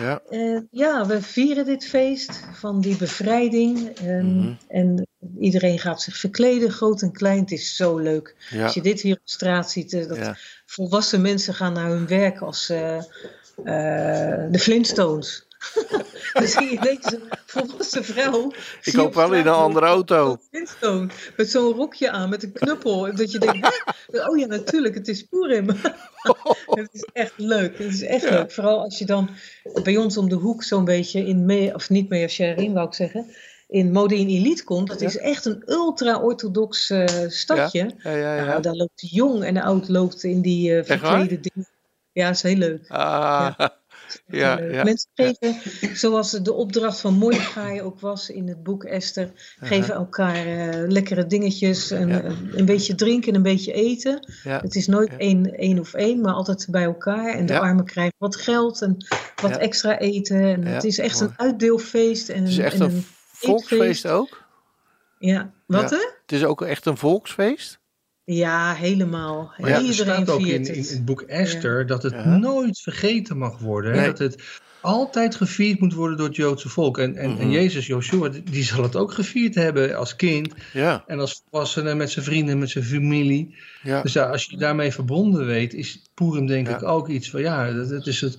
Ja. 0.00 0.20
Eh, 0.30 0.58
ja, 0.70 1.06
we 1.06 1.22
vieren 1.22 1.64
dit 1.64 1.86
feest 1.86 2.40
van 2.52 2.80
die 2.80 2.96
bevrijding. 2.96 3.88
En, 3.98 4.36
Mhm. 4.36 4.52
en 4.68 5.06
iedereen 5.40 5.78
gaat 5.78 6.02
zich 6.02 6.16
verkleden, 6.16 6.70
groot 6.70 7.02
en 7.02 7.12
klein. 7.12 7.40
Het 7.40 7.50
is 7.52 7.76
zo 7.76 7.98
leuk. 7.98 8.34
ja. 8.50 8.64
Als 8.64 8.74
je 8.74 8.82
dit 8.82 9.00
hier 9.00 9.14
op 9.14 9.20
straat 9.28 9.70
ziet, 9.70 9.92
eh, 9.92 10.08
dat 10.08 10.16
Ja. 10.16 10.36
volwassen 10.66 11.20
mensen 11.20 11.54
gaan 11.54 11.72
naar 11.72 11.88
hun 11.90 12.06
werk 12.06 12.38
als 12.40 12.68
eh, 12.68 12.98
de 14.50 14.58
Flintstones. 14.58 15.46
Dan 16.32 16.46
zie 16.46 16.70
je 16.70 16.78
volwassen 17.46 18.04
vrouw. 18.04 18.52
Ik 18.82 18.92
je 18.92 18.96
hoop 18.96 19.06
op 19.06 19.14
wel 19.14 19.34
in 19.34 19.46
een 19.46 19.52
andere 19.52 19.86
auto. 19.86 20.38
als 20.50 21.10
met 21.36 21.50
zo'n 21.50 21.72
rokje 21.72 22.10
aan, 22.10 22.28
met 22.28 22.42
een 22.42 22.52
knuppel. 22.52 23.08
En 23.08 23.16
Dat 23.16 23.32
je 23.32 23.38
denkt, 23.38 23.82
hè? 24.10 24.28
oh 24.28 24.38
ja, 24.38 24.46
natuurlijk, 24.46 24.94
het 24.94 25.08
is 25.08 25.22
Purim. 25.22 25.66
het 26.80 26.88
is 26.92 27.08
echt 27.12 27.32
leuk. 27.36 27.78
Het 27.78 27.92
is 27.92 28.02
echt 28.02 28.24
Ja. 28.24 28.30
leuk. 28.30 28.52
Vooral 28.52 28.80
als 28.80 28.98
je 28.98 29.04
dan 29.06 29.30
bij 29.82 29.96
ons 29.96 30.16
om 30.16 30.28
de 30.28 30.34
hoek 30.34 30.62
zo'n 30.62 30.84
beetje 30.84 31.26
in, 31.26 31.44
Me 31.44 31.70
of 31.74 31.90
niet 31.90 32.08
Mea 32.08 32.28
Shearim, 32.28 32.72
wou 32.72 32.86
ik 32.86 32.94
zeggen, 32.94 33.26
in 33.68 33.92
Modin 33.92 34.28
Elite 34.28 34.64
komt. 34.64 34.88
Dat 34.88 35.00
is 35.00 35.16
echt 35.18 35.44
een 35.44 35.62
ultra-orthodox 35.66 36.90
eh, 36.90 37.04
stadje. 37.28 37.90
Ja, 38.02 38.10
ja, 38.14 38.36
ja. 38.36 38.44
Nou, 38.44 38.62
daar 38.62 38.74
loopt 38.74 39.10
jong 39.10 39.44
en 39.44 39.56
oud 39.56 39.88
loopt 39.88 40.22
in 40.24 40.40
die 40.40 40.72
waar? 40.74 40.84
verklede 40.84 41.40
dingen. 41.40 41.68
Ja, 42.12 42.28
is 42.30 42.42
heel 42.42 42.56
leuk. 42.56 42.84
Ah, 42.88 43.58
ja, 44.26 44.54
leuk. 44.54 44.72
ja. 44.72 44.84
Mensen 44.84 45.08
geven, 45.14 45.56
zoals 45.96 46.30
de 46.30 46.52
opdracht 46.52 47.00
van 47.00 47.14
Mordechai 47.14 47.82
ook 47.82 48.00
was 48.00 48.30
in 48.30 48.48
het 48.48 48.62
boek 48.62 48.84
Esther, 48.84 49.30
geven 49.60 49.94
elkaar 49.94 50.46
eh, 50.46 50.88
lekkere 50.88 51.26
dingetjes, 51.26 51.90
en, 51.90 52.08
Ja. 52.08 52.22
eh, 52.22 52.32
een 52.52 52.64
beetje 52.64 52.94
drinken 52.94 53.28
en 53.28 53.34
een 53.34 53.42
beetje 53.42 53.72
eten. 53.72 54.26
Het 54.42 54.74
is 54.74 54.86
nooit 54.86 55.16
één, 55.16 55.54
één 55.56 55.78
of 55.78 55.94
één, 55.94 56.20
maar 56.20 56.32
altijd 56.32 56.66
bij 56.70 56.84
elkaar. 56.84 57.34
En 57.34 57.46
de 57.46 57.58
armen 57.58 57.84
krijgen 57.84 58.14
wat 58.18 58.36
geld 58.36 58.82
en 58.82 58.96
wat 59.42 59.56
extra 59.56 59.98
eten. 59.98 60.40
En 60.40 60.66
het 60.66 60.84
is 60.84 60.98
echt 60.98 61.20
mooi. 61.20 61.32
een 61.36 61.44
uitdeelfeest. 61.46 62.28
En, 62.28 62.40
Het 62.40 62.48
is 62.48 62.58
echt 62.58 62.74
en 62.74 62.82
een 62.82 63.04
volksfeest 63.32 64.06
ook. 64.06 64.48
Ja, 65.18 65.52
wat 65.66 65.90
hè? 65.90 65.96
Het 66.22 66.32
is 66.32 66.44
ook 66.44 66.62
echt 66.62 66.86
een 66.86 66.96
volksfeest. 66.96 67.79
Ja, 68.24 68.74
helemaal. 68.74 69.52
Maar 69.58 69.70
ja, 69.70 69.76
er 69.76 69.82
Iedereen 69.82 70.14
staat 70.22 70.30
ook 70.30 70.40
in, 70.40 70.64
in 70.66 70.78
het. 70.80 71.04
boek 71.04 71.20
Esther 71.20 71.86
dat 71.86 72.02
het 72.02 72.12
Ja. 72.12 72.36
nooit 72.36 72.80
vergeten 72.80 73.38
mag 73.38 73.58
worden. 73.58 73.92
hè. 73.92 73.98
Nee. 73.98 74.06
Dat 74.08 74.18
het 74.18 74.42
altijd 74.80 75.34
gevierd 75.34 75.80
moet 75.80 75.94
worden 75.94 76.16
door 76.16 76.26
het 76.26 76.36
Joodse 76.36 76.68
volk. 76.68 76.98
En, 76.98 77.16
en, 77.16 77.30
Mhm. 77.30 77.40
en 77.40 77.50
Jezus, 77.50 77.86
Joshua, 77.86 78.28
die- 78.28 78.42
die 78.42 78.62
zal 78.64 78.82
het 78.82 78.96
ook 78.96 79.12
gevierd 79.12 79.54
hebben 79.54 79.96
als 79.96 80.16
kind. 80.16 80.54
Ja, 80.72 81.04
En 81.06 81.18
als 81.20 81.42
volwassene 81.50 81.94
met 81.94 82.10
zijn 82.10 82.24
vrienden, 82.24 82.58
met 82.58 82.70
zijn 82.70 82.84
familie. 82.84 83.54
ja. 83.82 84.02
Dus 84.02 84.12
ja, 84.12 84.24
als 84.30 84.44
je 84.44 84.56
daarmee 84.56 84.92
verbonden 84.92 85.46
weet, 85.46 85.74
is 85.74 86.02
Purim 86.14 86.46
denk 86.46 86.68
Ja. 86.68 86.76
ik 86.76 86.82
ook 86.82 87.08
iets 87.08 87.30
van 87.30 87.40
ja, 87.40 87.72
dat, 87.72 87.88
dat 87.88 88.06
is 88.06 88.20
het 88.20 88.38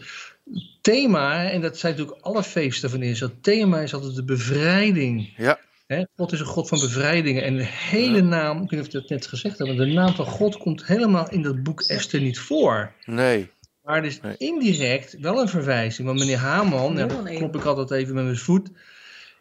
thema. 0.81 1.49
En 1.49 1.61
dat 1.61 1.77
zijn 1.77 1.91
natuurlijk 1.95 2.21
alle 2.25 2.43
feesten 2.43 2.89
van 2.89 3.01
Israël. 3.01 3.31
Het 3.31 3.43
thema 3.43 3.79
is 3.79 3.93
altijd 3.93 4.15
de 4.15 4.23
bevrijding. 4.23 5.33
Ja. 5.37 5.59
Hè, 5.91 6.03
God 6.15 6.31
is 6.31 6.39
een 6.39 6.45
God 6.45 6.67
van 6.67 6.79
bevrijdingen. 6.79 7.43
En 7.43 7.55
de 7.57 7.65
hele 7.65 8.17
Ja. 8.17 8.23
naam, 8.23 8.55
ik 8.63 8.69
weet 8.69 8.71
niet 8.71 8.79
of 8.79 8.85
ik 8.85 8.91
dat 8.91 9.09
net 9.09 9.27
gezegd 9.27 9.57
heb, 9.57 9.67
maar 9.67 9.75
de 9.75 9.85
naam 9.85 10.13
van 10.15 10.25
God 10.25 10.57
komt 10.57 10.85
helemaal 10.85 11.29
in 11.29 11.41
dat 11.41 11.63
boek 11.63 11.81
Esther 11.81 12.21
niet 12.21 12.39
voor. 12.39 12.93
Nee. 13.05 13.49
Maar 13.83 13.95
het 13.95 14.05
is 14.05 14.21
Nee. 14.21 14.35
indirect 14.37 15.17
wel 15.19 15.41
een 15.41 15.47
verwijzing. 15.49 16.07
Want 16.07 16.19
meneer 16.19 16.37
Haman, 16.37 16.97
Ja, 16.97 17.05
daar 17.05 17.23
nee. 17.23 17.37
klop 17.37 17.55
ik 17.55 17.63
altijd 17.65 17.91
even 17.91 18.15
met 18.15 18.23
mijn 18.23 18.37
voet. 18.37 18.69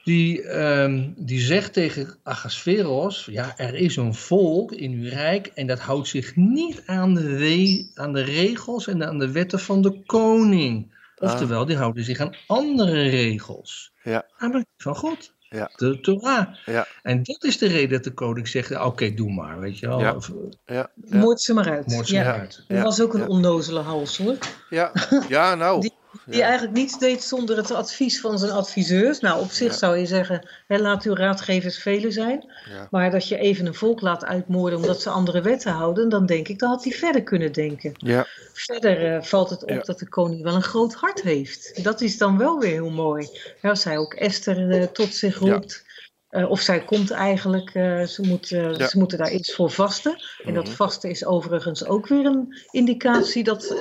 Die, 0.05 0.43
ehm, 0.43 1.09
die 1.17 1.41
zegt 1.41 1.73
tegen 1.73 2.19
Ahasveros: 2.23 3.29
Ja, 3.31 3.57
er 3.59 3.75
is 3.75 3.97
een 3.97 4.15
volk 4.15 4.73
in 4.73 4.93
uw 4.93 5.09
rijk. 5.09 5.47
En 5.47 5.67
dat 5.67 5.79
houdt 5.79 6.09
zich 6.09 6.37
niet 6.37 6.83
aan 6.87 7.15
de, 7.15 7.91
aan 7.95 8.13
de 8.13 8.23
regels 8.23 8.87
en 8.87 9.07
aan 9.07 9.19
de 9.19 9.31
wetten 9.33 9.61
van 9.61 9.83
de 9.83 10.03
koning. 10.07 10.95
Oftewel, 11.17 11.67
die 11.67 11.77
houden 11.77 12.05
zich 12.05 12.19
aan 12.21 12.35
andere 12.47 13.09
regels. 13.09 13.93
Ja. 14.03 14.27
Namelijk 14.39 14.67
van 14.77 14.97
God. 14.97 15.35
Ja. 15.53 15.71
De 15.77 16.01
Torah. 16.01 16.47
Ja. 16.67 16.87
En 17.03 17.23
dat 17.23 17.45
is 17.45 17.59
de 17.59 17.67
reden 17.67 17.91
dat 17.91 18.05
de 18.05 18.11
koning 18.15 18.49
zegt: 18.49 18.81
Oké, 18.81 19.15
doe 19.15 19.33
maar. 19.33 19.61
Weet 19.61 19.79
je 19.79 19.87
wel. 19.87 20.01
Ja. 20.01 20.15
Of, 20.15 20.29
eh, 20.29 20.35
Ja, 20.77 20.91
ja, 21.05 21.19
Moord 21.19 21.41
ze 21.41 21.55
maar 21.55 21.71
uit. 21.71 21.87
moord 21.87 22.07
ze 22.09 22.15
ja. 22.15 22.23
maar 22.23 22.39
uit. 22.39 22.65
Dat 22.69 22.83
was 22.83 23.01
ook 23.01 23.15
een 23.15 23.21
ja. 23.21 23.27
onnozele 23.27 23.81
hals 23.81 24.19
hoor. 24.19 24.37
ja. 24.71 24.93
ja 25.29 25.55
nou. 25.55 25.81
Die- 25.81 25.93
Die 26.27 26.39
Ja. 26.39 26.45
eigenlijk 26.45 26.77
niets 26.77 26.99
deed 26.99 27.23
zonder 27.23 27.57
het 27.57 27.71
advies 27.71 28.21
van 28.21 28.39
zijn 28.39 28.51
adviseurs. 28.53 29.21
Nou, 29.21 29.41
op 29.41 29.51
zich 29.51 29.71
Ja. 29.73 29.79
zou 29.79 29.97
je 29.97 30.07
zeggen, 30.07 30.49
hè, 30.67 30.79
laat 30.79 31.05
uw 31.05 31.15
raadgevers 31.15 31.79
vele 31.79 32.11
zijn. 32.11 32.53
Ja. 32.71 32.89
Maar 32.91 33.11
dat 33.11 33.29
je 33.29 33.39
even 33.39 33.67
een 33.67 33.75
volk 33.75 34.01
laat 34.01 34.25
uitmoorden 34.25 34.79
omdat 34.79 35.03
ze 35.03 35.11
andere 35.11 35.41
wetten 35.41 35.73
houden, 35.73 36.09
dan 36.09 36.27
denk 36.27 36.49
ik, 36.49 36.59
dan 36.59 36.69
had 36.71 36.85
hij 36.85 36.93
verder 36.93 37.23
kunnen 37.23 37.53
denken. 37.53 37.93
Ja, 37.97 38.27
Verder 38.53 39.15
eh, 39.17 39.23
valt 39.23 39.51
het 39.51 39.65
op 39.65 39.85
dat 39.85 39.99
de 39.99 40.09
koning 40.09 40.43
wel 40.43 40.55
een 40.55 40.63
groot 40.63 40.95
hart 40.95 41.23
heeft. 41.23 41.85
Dat 41.85 42.01
is 42.01 42.19
dan 42.19 42.39
wel 42.39 42.59
weer 42.59 42.71
heel 42.71 42.91
mooi. 42.91 43.29
Ja, 43.63 43.69
als 43.71 43.85
hij 43.85 43.99
ook 43.99 44.15
Esther 44.15 44.71
eh, 44.71 44.87
tot 44.87 45.15
zich 45.15 45.39
roept. 45.39 45.89
eh, 46.29 46.51
of 46.51 46.61
zij 46.61 46.81
komt 46.85 47.11
eigenlijk, 47.11 47.71
ze, 48.09 48.19
moet, 48.23 48.49
Ja. 48.49 48.89
ze 48.89 48.99
moeten 48.99 49.19
daar 49.19 49.29
eerst 49.29 49.55
voor 49.55 49.71
vasten. 49.71 50.23
En 50.45 50.55
dat 50.55 50.65
Mhm. 50.65 50.75
vasten 50.75 51.11
is 51.11 51.25
overigens 51.25 51.85
ook 51.85 52.07
weer 52.09 52.25
een 52.25 52.57
indicatie 52.71 53.45
dat, 53.45 53.75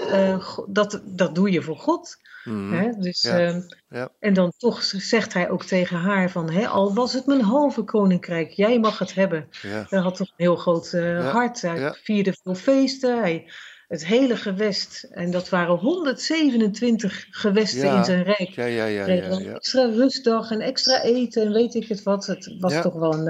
dat, 0.68 1.02
dat 1.06 1.36
doe 1.36 1.52
je 1.52 1.62
voor 1.62 1.78
God. 1.78 2.18
Mhm. 2.50 2.74
Hè? 2.74 2.90
Dus, 3.00 3.22
Ja. 3.22 3.40
ehm, 3.40 3.62
Ja. 3.90 4.12
En 4.20 4.34
dan 4.34 4.54
toch 4.58 4.84
zegt 4.84 5.34
hij 5.34 5.50
ook 5.50 5.64
tegen 5.66 5.98
haar 5.98 6.30
van, 6.30 6.50
hè, 6.50 6.68
al 6.68 6.94
was 6.94 7.14
het 7.14 7.26
mijn 7.26 7.42
halve 7.42 7.84
koninkrijk, 7.84 8.52
jij 8.52 8.80
mag 8.80 9.00
het 9.00 9.14
hebben. 9.14 9.48
ja. 9.62 9.86
Hij 9.90 10.00
had 10.00 10.16
toch 10.16 10.28
een 10.28 10.34
heel 10.46 10.56
groot 10.56 10.94
eh, 10.94 11.32
hart. 11.32 11.62
Hij 11.62 11.94
vierde 12.04 12.34
veel 12.44 12.56
feesten. 12.56 13.20
Hij, 13.20 13.46
het 13.88 14.06
hele 14.06 14.36
gewest, 14.36 15.08
en 15.12 15.32
dat 15.32 15.50
waren 15.50 15.76
127 15.76 17.28
gewesten 17.30 17.96
in 17.96 18.06
zijn 18.06 18.24
rijk. 18.24 18.50
Ja, 18.50 18.66
ja, 18.66 18.86
ja, 18.86 19.06
ja. 19.06 19.54
extra 19.54 19.86
rustdag 19.86 20.52
en 20.52 20.62
extra 20.62 21.02
eten 21.02 21.42
en 21.42 21.52
weet 21.54 21.76
ik 21.76 21.88
het 21.88 22.04
wat. 22.04 22.26
Het 22.26 22.56
was 22.60 22.82
toch 22.82 22.94
wel 22.94 23.14
een 23.14 23.28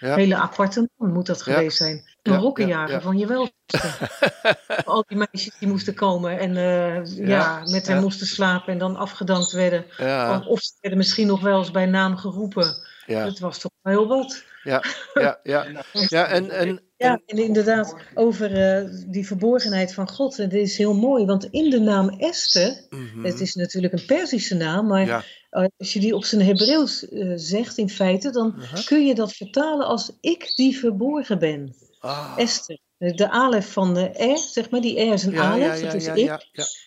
eh, 0.00 0.14
hele 0.14 0.36
aparte 0.36 0.88
man, 0.96 1.12
moet 1.12 1.26
dat 1.26 1.42
geweest 1.42 1.76
zijn. 1.76 2.04
Een 2.22 2.32
Ja, 2.32 2.38
rokkenjager 2.38 2.88
ja, 2.88 2.94
ja. 2.94 3.00
van 3.00 3.18
je 3.18 3.26
welste. 3.26 3.54
Al 4.84 5.04
die 5.06 5.16
meisjes 5.16 5.56
die 5.58 5.68
moesten 5.68 5.94
komen 5.94 6.38
en 6.38 6.56
eh, 6.56 7.16
ja, 7.26 7.62
met 7.70 7.86
hem 7.86 7.96
ja. 7.96 8.02
moesten 8.02 8.26
slapen 8.26 8.72
en 8.72 8.78
dan 8.78 8.96
afgedankt 8.96 9.52
werden. 9.52 9.84
Ja, 9.96 10.44
Of 10.46 10.60
ze 10.62 10.72
werden 10.80 10.98
misschien 10.98 11.26
nog 11.26 11.40
wel 11.40 11.58
eens 11.58 11.70
bij 11.70 11.86
naam 11.86 12.16
geroepen. 12.16 12.74
ja, 13.06 13.24
Het 13.24 13.38
was 13.38 13.58
toch 13.58 13.70
wel 13.82 13.92
heel 13.98 14.06
wat. 14.08 14.44
ja, 14.62 14.82
ja, 15.14 15.38
ja. 15.52 15.66
Ja, 16.08 16.26
en, 16.26 16.50
en, 16.50 16.80
Ja, 16.96 17.20
en 17.26 17.36
inderdaad, 17.38 17.96
over 18.14 18.54
eh, 18.76 18.88
die 19.06 19.26
verborgenheid 19.26 19.94
van 19.94 20.08
God. 20.10 20.36
Het 20.36 20.52
is 20.54 20.76
heel 20.76 20.94
mooi, 20.94 21.24
want 21.24 21.44
in 21.44 21.70
de 21.70 21.80
naam 21.80 22.08
Esther, 22.08 22.86
Mhm. 22.90 23.24
het 23.24 23.40
is 23.40 23.54
natuurlijk 23.54 23.92
een 23.92 24.04
Perzische 24.06 24.54
naam, 24.54 24.86
maar 24.86 25.06
Ja, 25.06 25.22
eh, 25.50 25.64
als 25.78 25.92
je 25.92 26.00
die 26.00 26.14
op 26.14 26.24
zijn 26.24 26.42
Hebreeuws 26.42 27.08
eh, 27.08 27.32
zegt 27.34 27.78
in 27.78 27.90
feite, 27.90 28.30
dan 28.30 28.54
Mhm. 28.56 28.84
kun 28.84 29.06
je 29.06 29.14
dat 29.14 29.32
vertalen 29.32 29.86
als 29.86 30.12
ik 30.20 30.52
die 30.56 30.78
verborgen 30.78 31.38
ben. 31.38 31.74
Ah. 32.00 32.32
Esther. 32.36 32.78
De 32.98 33.30
alef 33.30 33.72
van 33.72 33.94
de 33.94 34.32
R, 34.32 34.38
zeg 34.38 34.70
maar, 34.70 34.80
die 34.80 35.00
R 35.00 35.12
is 35.12 35.24
een 35.24 35.32
ja, 35.32 35.50
alef, 35.50 35.58
ja, 35.66 35.74
ja, 35.74 35.84
dat 35.84 35.94
is 35.94 36.06
ik. 36.06 36.38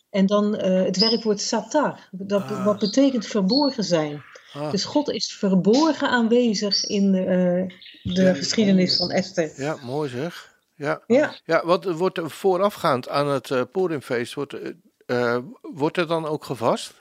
En 0.10 0.26
dan 0.26 0.56
eh, 0.56 0.84
het 0.84 0.98
werkwoord 0.98 1.42
satar, 1.42 2.08
dat, 2.12 2.42
Ah. 2.44 2.66
wat 2.66 2.80
betekent 2.80 3.26
verborgen 3.28 3.84
zijn. 3.84 4.24
Ah, 4.54 4.72
Dus 4.72 4.84
God 4.84 5.10
is 5.10 5.36
verborgen 5.40 6.10
aanwezig 6.10 6.84
in 6.84 7.12
de, 7.12 7.20
eh, 7.20 8.14
de 8.14 8.36
geschiedenis 8.36 8.96
van 8.98 9.12
Esther. 9.12 9.52
ja, 9.62 9.78
mooi 9.84 10.10
zeg. 10.10 10.52
Ja. 10.76 11.04
Ja, 11.08 11.36
ja, 11.46 11.66
wat 11.66 11.86
wordt 11.86 12.18
er 12.18 12.30
voorafgaand 12.30 13.10
aan 13.10 13.28
het 13.28 13.50
uh, 13.50 13.62
Purimfeest, 13.72 14.34
wordt, 14.34 14.56
wordt 15.62 15.98
er 15.98 16.08
dan 16.08 16.26
ook 16.26 16.46
gevast? 16.46 16.94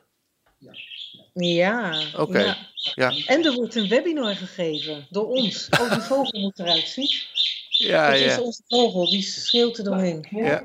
ja. 1.34 2.02
Oké. 2.16 2.38
ja. 2.38 2.56
Ja, 2.94 3.12
En 3.26 3.44
er 3.44 3.52
wordt 3.54 3.74
een 3.74 3.88
webinar 3.88 4.34
gegeven 4.34 5.06
door 5.10 5.26
ons. 5.26 5.68
Oh, 5.80 5.90
die 5.92 6.00
vogel 6.00 6.40
moet 6.40 6.58
eruit 6.58 6.88
zien. 6.88 7.10
Ja, 7.86 8.10
Dat 8.10 8.18
is 8.20 8.38
onze 8.38 8.62
vogel, 8.68 9.10
die 9.10 9.22
schreeuwt 9.22 9.78
er 9.78 9.84
doorheen. 9.84 10.26
Ja. 10.30 10.62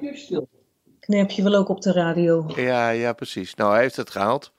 Knerp 0.99 1.29
je 1.31 1.43
wel 1.43 1.55
ook 1.55 1.69
op 1.69 1.81
de 1.81 1.91
radio. 1.91 2.51
Ja, 2.55 2.89
ja, 2.89 3.13
precies. 3.13 3.55
Nou, 3.55 3.71
hij 3.73 3.81
heeft 3.81 3.95
het 3.95 4.09
gehaald. 4.09 4.51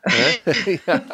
Hè? 0.00 0.38
ja. 0.86 1.04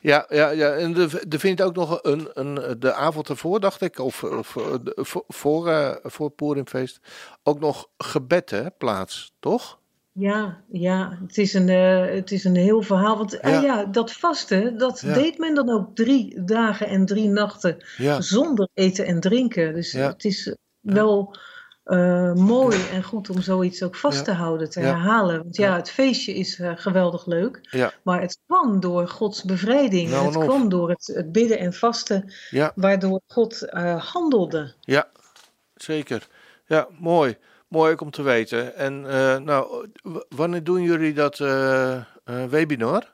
Ja, 0.00 0.26
ja, 0.28 0.50
ja, 0.50 0.72
en 0.72 0.96
er, 0.96 1.38
vindt 1.38 1.62
ook 1.62 1.74
nog 1.74 1.98
een, 2.02 2.28
een, 2.32 2.80
de 2.80 2.92
avond 2.92 3.28
ervoor, 3.28 3.60
dacht 3.60 3.80
ik, 3.80 3.98
of, 3.98 4.22
of 4.24 4.56
eh, 4.56 4.74
de- 4.82 4.92
voor, 4.96 5.24
voor, 5.28 5.68
eh, 5.68 5.96
voor 6.02 6.30
Purimfeest, 6.30 6.98
ook 7.42 7.60
nog 7.60 7.88
gebed 7.98 8.50
hè, 8.50 8.70
plaats, 8.70 9.32
toch? 9.40 9.78
Ja, 10.18 10.62
ja 10.68 11.18
het, 11.26 11.38
is 11.38 11.54
een, 11.54 11.68
eh, 11.68 12.14
het 12.14 12.30
is 12.30 12.44
een 12.44 12.56
heel 12.56 12.82
verhaal. 12.82 13.16
Want 13.16 13.42
ah 13.42 13.50
Ja. 13.50 13.60
ja, 13.60 13.84
dat 13.84 14.12
vasten, 14.12 14.78
dat 14.78 15.00
Ja. 15.00 15.12
deed 15.12 15.38
men 15.38 15.54
dan 15.54 15.70
ook 15.70 15.94
drie 15.96 16.44
dagen 16.44 16.86
en 16.86 17.06
drie 17.06 17.28
nachten 17.28 17.76
Ja, 17.96 18.20
zonder 18.20 18.68
eten 18.74 19.06
en 19.06 19.20
drinken. 19.20 19.74
Dus 19.74 19.92
het 19.92 20.24
is 20.24 20.54
wel 20.80 21.36
eh, 21.84 22.32
mooi 22.34 22.78
en 22.92 23.02
goed 23.02 23.30
om 23.30 23.40
zoiets 23.40 23.82
ook 23.82 23.96
vast 23.96 24.24
te 24.24 24.32
houden, 24.32 24.70
te 24.70 24.80
herhalen. 24.80 25.42
Want 25.42 25.56
ja, 25.56 25.76
het 25.76 25.90
feestje 25.90 26.34
is 26.34 26.58
eh, 26.58 26.72
geweldig 26.74 27.26
leuk. 27.26 27.60
Maar 28.02 28.20
het 28.20 28.38
kwam 28.46 28.80
door 28.80 29.08
Gods 29.08 29.42
bevrijding. 29.44 30.10
Nou, 30.10 30.24
het 30.26 30.44
kwam 30.44 30.68
door 30.68 30.88
het, 30.90 31.06
het 31.14 31.32
bidden 31.32 31.58
en 31.58 31.72
vasten, 31.72 32.32
waardoor 32.74 33.20
God 33.26 33.62
eh, 33.62 34.12
handelde. 34.12 34.74
ja, 34.80 35.08
zeker. 35.74 36.26
Ja, 36.66 36.88
mooi. 36.98 37.36
Mooi 37.74 37.92
ook 37.92 38.00
om 38.00 38.10
te 38.10 38.22
weten. 38.22 38.76
En 38.76 39.10
eh, 39.10 39.36
nou, 39.38 39.88
wanneer 40.28 40.64
doen 40.64 40.82
jullie 40.82 41.12
dat 41.12 41.40
eh, 41.40 41.94
eh, 41.94 42.04
webinar? 42.50 43.12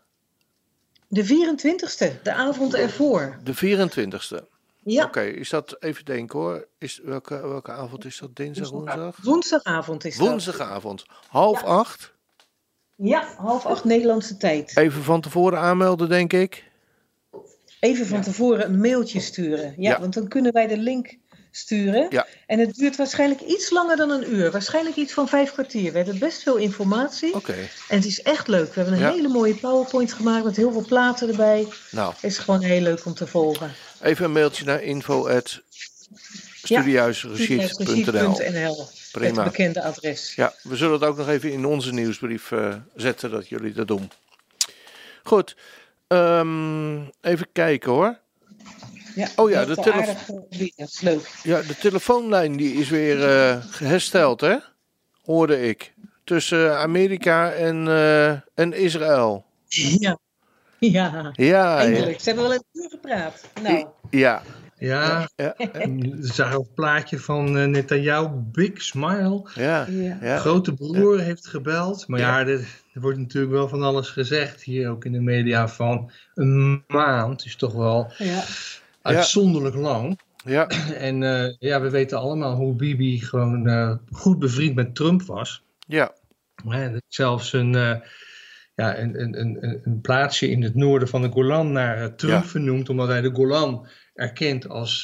De 1.08 1.24
24ste, 1.24 2.22
de 2.22 2.32
avond 2.32 2.74
ervoor. 2.74 3.38
De 3.44 3.54
24ste. 3.54 4.48
Ja, 4.82 5.04
Oké, 5.04 5.20
is 5.20 5.48
dat 5.50 5.76
even 5.78 6.04
denken 6.04 6.38
hoor. 6.38 6.66
Is, 6.78 7.00
welke, 7.04 7.48
welke 7.48 7.72
avond 7.72 8.04
is 8.04 8.18
dat? 8.18 8.36
Dinsdag, 8.36 8.70
woensdag? 8.70 9.16
woensdagavond 9.22 10.04
is 10.04 10.16
dat. 10.16 10.28
Woensdagavond, 10.28 11.04
half 11.28 11.64
acht. 11.64 12.12
Ja, 12.96 13.34
half 13.36 13.66
acht 13.66 13.84
Nederlandse 13.84 14.36
tijd. 14.36 14.76
Even 14.76 15.02
van 15.02 15.20
tevoren 15.20 15.58
aanmelden, 15.58 16.08
denk 16.08 16.32
ik. 16.32 16.70
Even 17.80 18.06
van 18.06 18.22
tevoren 18.22 18.64
een 18.64 18.80
mailtje 18.80 19.20
sturen. 19.20 19.74
Ja, 19.76 19.90
Ja. 19.90 20.00
want 20.00 20.14
dan 20.14 20.28
kunnen 20.28 20.52
wij 20.52 20.66
de 20.66 20.78
link 20.78 21.18
sturen. 21.50 22.06
Ja. 22.10 22.26
En 22.46 22.58
het 22.58 22.74
duurt 22.74 22.96
waarschijnlijk 22.96 23.40
iets 23.40 23.70
langer 23.70 23.96
dan 23.96 24.10
een 24.10 24.34
uur. 24.34 24.50
Waarschijnlijk 24.50 24.96
iets 24.96 25.12
van 25.12 25.28
vijf 25.28 25.52
kwartier. 25.52 25.90
We 25.92 25.96
hebben 25.96 26.18
best 26.18 26.42
veel 26.42 26.56
informatie. 26.56 27.34
Oké, 27.34 27.54
En 27.88 27.96
het 27.96 28.04
is 28.04 28.22
echt 28.22 28.48
leuk. 28.48 28.66
We 28.74 28.80
hebben 28.80 28.94
een 28.94 29.00
Ja. 29.06 29.12
hele 29.12 29.28
mooie 29.28 29.54
PowerPoint 29.54 30.12
gemaakt 30.12 30.44
met 30.44 30.56
heel 30.56 30.72
veel 30.72 30.84
platen 30.84 31.28
erbij. 31.28 31.66
nou, 31.90 32.12
Het 32.14 32.24
is 32.24 32.38
gewoon 32.38 32.60
heel 32.62 32.80
leuk 32.80 33.04
om 33.04 33.14
te 33.14 33.26
volgen. 33.26 33.72
even 34.02 34.24
een 34.24 34.32
mailtje 34.32 34.64
naar 34.64 34.82
info. 34.82 35.26
Prima. 39.12 39.42
Het 39.42 39.50
bekende 39.50 39.82
adres. 39.82 40.34
Ja, 40.34 40.54
we 40.62 40.76
zullen 40.76 40.92
het 41.00 41.02
ook 41.08 41.16
nog 41.16 41.28
even 41.28 41.52
in 41.52 41.64
onze 41.64 41.92
nieuwsbrief 41.92 42.52
eh, 42.52 42.74
zetten 42.96 43.30
dat 43.30 43.48
jullie 43.48 43.72
dat 43.72 43.88
doen. 43.88 44.10
Goed, 45.22 45.56
ehm, 46.06 47.00
even 47.20 47.46
kijken 47.52 47.90
hoor. 47.92 48.18
Ja, 49.14 49.28
Oh 49.36 49.50
ja, 49.50 49.64
de. 49.64 49.74
Ja, 51.42 51.62
de 51.62 51.76
telefoonlijn 51.80 52.56
die 52.56 52.74
is 52.74 52.88
weer 52.88 53.28
eh, 53.28 53.56
hersteld, 53.70 54.40
hè? 54.40 54.56
Hoorde 55.22 55.68
ik. 55.68 55.94
Tussen 56.24 56.78
Amerika 56.78 57.50
en, 57.50 57.88
eh, 57.88 58.30
en 58.54 58.72
Israël. 58.72 59.44
Ja. 59.68 60.18
Ja, 60.78 61.32
Ja, 61.32 61.32
ja, 61.32 61.78
eindelijk. 61.78 62.20
Ze 62.20 62.28
hebben 62.28 62.48
wel 62.48 62.54
een 62.54 62.64
uur 62.72 62.88
gepraat. 62.90 63.44
Nou, 63.62 63.86
ja. 64.10 64.42
Ja, 64.78 65.28
ja, 65.36 65.54
er 65.56 66.16
zag 66.20 66.54
een 66.54 66.68
plaatje 66.74 67.18
van 67.18 67.58
eh, 67.58 67.66
Netanyahu, 67.66 68.28
Big 68.52 68.82
Smile. 68.82 69.48
ja, 69.54 69.86
ja. 69.88 70.18
ja. 70.20 70.38
Grote 70.38 70.74
broer 70.74 71.20
heeft 71.20 71.46
gebeld. 71.46 72.08
Maar 72.08 72.20
ja, 72.20 72.38
er, 72.40 72.58
er 72.92 73.00
wordt 73.00 73.18
natuurlijk 73.18 73.52
wel 73.52 73.68
van 73.68 73.82
alles 73.82 74.08
gezegd. 74.08 74.62
Hier 74.62 74.90
ook 74.90 75.04
in 75.04 75.12
de 75.12 75.20
media 75.20 75.68
van 75.68 76.10
een 76.34 76.84
maand 76.86 77.44
is 77.44 77.56
toch 77.56 77.72
wel 77.72 78.12
ja. 78.18 78.42
Uitzonderlijk 79.02 79.74
lang. 79.76 80.20
ja. 80.44 80.68
En 81.08 81.22
eh, 81.22 81.54
ja, 81.58 81.80
we 81.80 81.90
weten 81.90 82.18
allemaal 82.18 82.54
hoe 82.54 82.74
Bibi 82.74 83.20
gewoon 83.20 83.66
eh, 83.68 83.96
goed 84.10 84.38
bevriend 84.38 84.74
met 84.74 84.94
Trump 84.94 85.22
was. 85.22 85.62
ja. 85.86 86.12
Dat 86.64 87.02
zelfs 87.08 87.52
een, 87.52 87.74
eh, 87.74 87.96
ja, 88.74 88.98
een, 88.98 89.20
een, 89.20 89.40
een, 89.40 89.80
een 89.82 90.00
plaatsje 90.00 90.50
in 90.50 90.62
het 90.62 90.74
noorden 90.74 91.08
van 91.08 91.22
de 91.22 91.30
Golan 91.30 91.72
naar 91.72 92.14
Trump 92.14 92.42
Ja. 92.42 92.48
vernoemd, 92.48 92.88
omdat 92.88 93.08
hij 93.08 93.20
de 93.20 93.34
Golan 93.34 93.86
erkent 94.14 94.68
als 94.68 95.02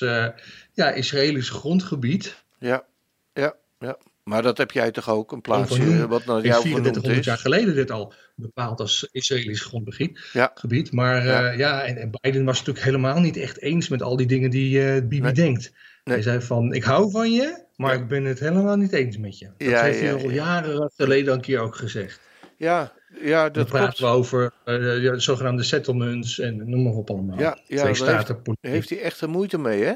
ja, 0.72 0.90
Israëlisch 0.90 1.50
grondgebied. 1.50 2.44
Ja, 2.58 2.84
ja, 3.32 3.54
ja. 3.78 3.98
Maar 4.28 4.42
dat 4.42 4.58
heb 4.58 4.70
jij 4.70 4.90
toch 4.90 5.10
ook, 5.10 5.32
een 5.32 5.40
plaatsje 5.40 5.82
eh, 5.82 6.04
wat 6.04 6.24
naar 6.24 6.40
jou 6.46 6.60
vernoemd 6.62 6.82
3400 6.82 7.24
jaar 7.24 7.38
geleden 7.38 7.74
dit 7.74 7.90
al 7.90 8.12
bepaald 8.34 8.80
als 8.80 9.08
Israëlisch 9.12 9.60
grondgebied. 9.62 10.28
Ja. 10.32 10.50
Gebied. 10.54 10.92
Maar 10.92 11.24
Ja. 11.24 11.40
ja, 11.40 11.50
ja 11.50 11.82
en, 11.84 11.96
en 11.96 12.10
Biden 12.20 12.44
was 12.44 12.58
natuurlijk 12.58 12.84
helemaal 12.84 13.20
niet 13.20 13.36
echt 13.36 13.60
eens 13.60 13.88
met 13.88 14.02
al 14.02 14.16
die 14.16 14.26
dingen 14.26 14.50
die 14.50 14.80
eh, 14.88 14.94
Bibi 14.94 15.20
Nee. 15.20 15.32
denkt. 15.32 15.72
Nee. 16.04 16.14
Hij 16.14 16.22
zei 16.22 16.40
van, 16.40 16.72
ik 16.74 16.84
hou 16.84 17.10
van 17.10 17.32
je, 17.32 17.64
maar 17.76 17.94
Ja. 17.94 18.00
ik 18.02 18.08
ben 18.08 18.24
het 18.24 18.38
helemaal 18.38 18.76
niet 18.76 18.92
eens 18.92 19.16
met 19.18 19.38
je. 19.38 19.46
Dat 19.56 19.80
heeft 19.80 20.00
hij 20.00 20.12
al 20.14 20.18
ja. 20.20 20.30
jaren 20.32 20.90
geleden 20.96 21.34
een 21.34 21.40
keer 21.40 21.58
ook 21.60 21.76
gezegd. 21.76 22.20
Ja, 22.56 22.92
ja, 23.20 23.42
Dan 23.42 23.52
dat 23.52 23.66
praten 23.66 23.94
klopt. 23.94 23.98
we 23.98 24.06
over 24.18 24.52
eh, 24.64 24.74
de 24.74 25.12
zogenaamde 25.16 25.62
settlements 25.62 26.38
en 26.38 26.70
noem 26.70 26.82
maar 26.82 26.92
op 26.92 27.10
allemaal. 27.10 27.38
Ja, 27.38 27.58
ja, 27.66 27.92
Twee 27.92 28.14
heeft- 28.16 28.50
heeft 28.60 28.90
hij 28.90 29.00
echt 29.00 29.20
er 29.20 29.28
moeite 29.30 29.58
mee, 29.58 29.82
hè? 29.82 29.92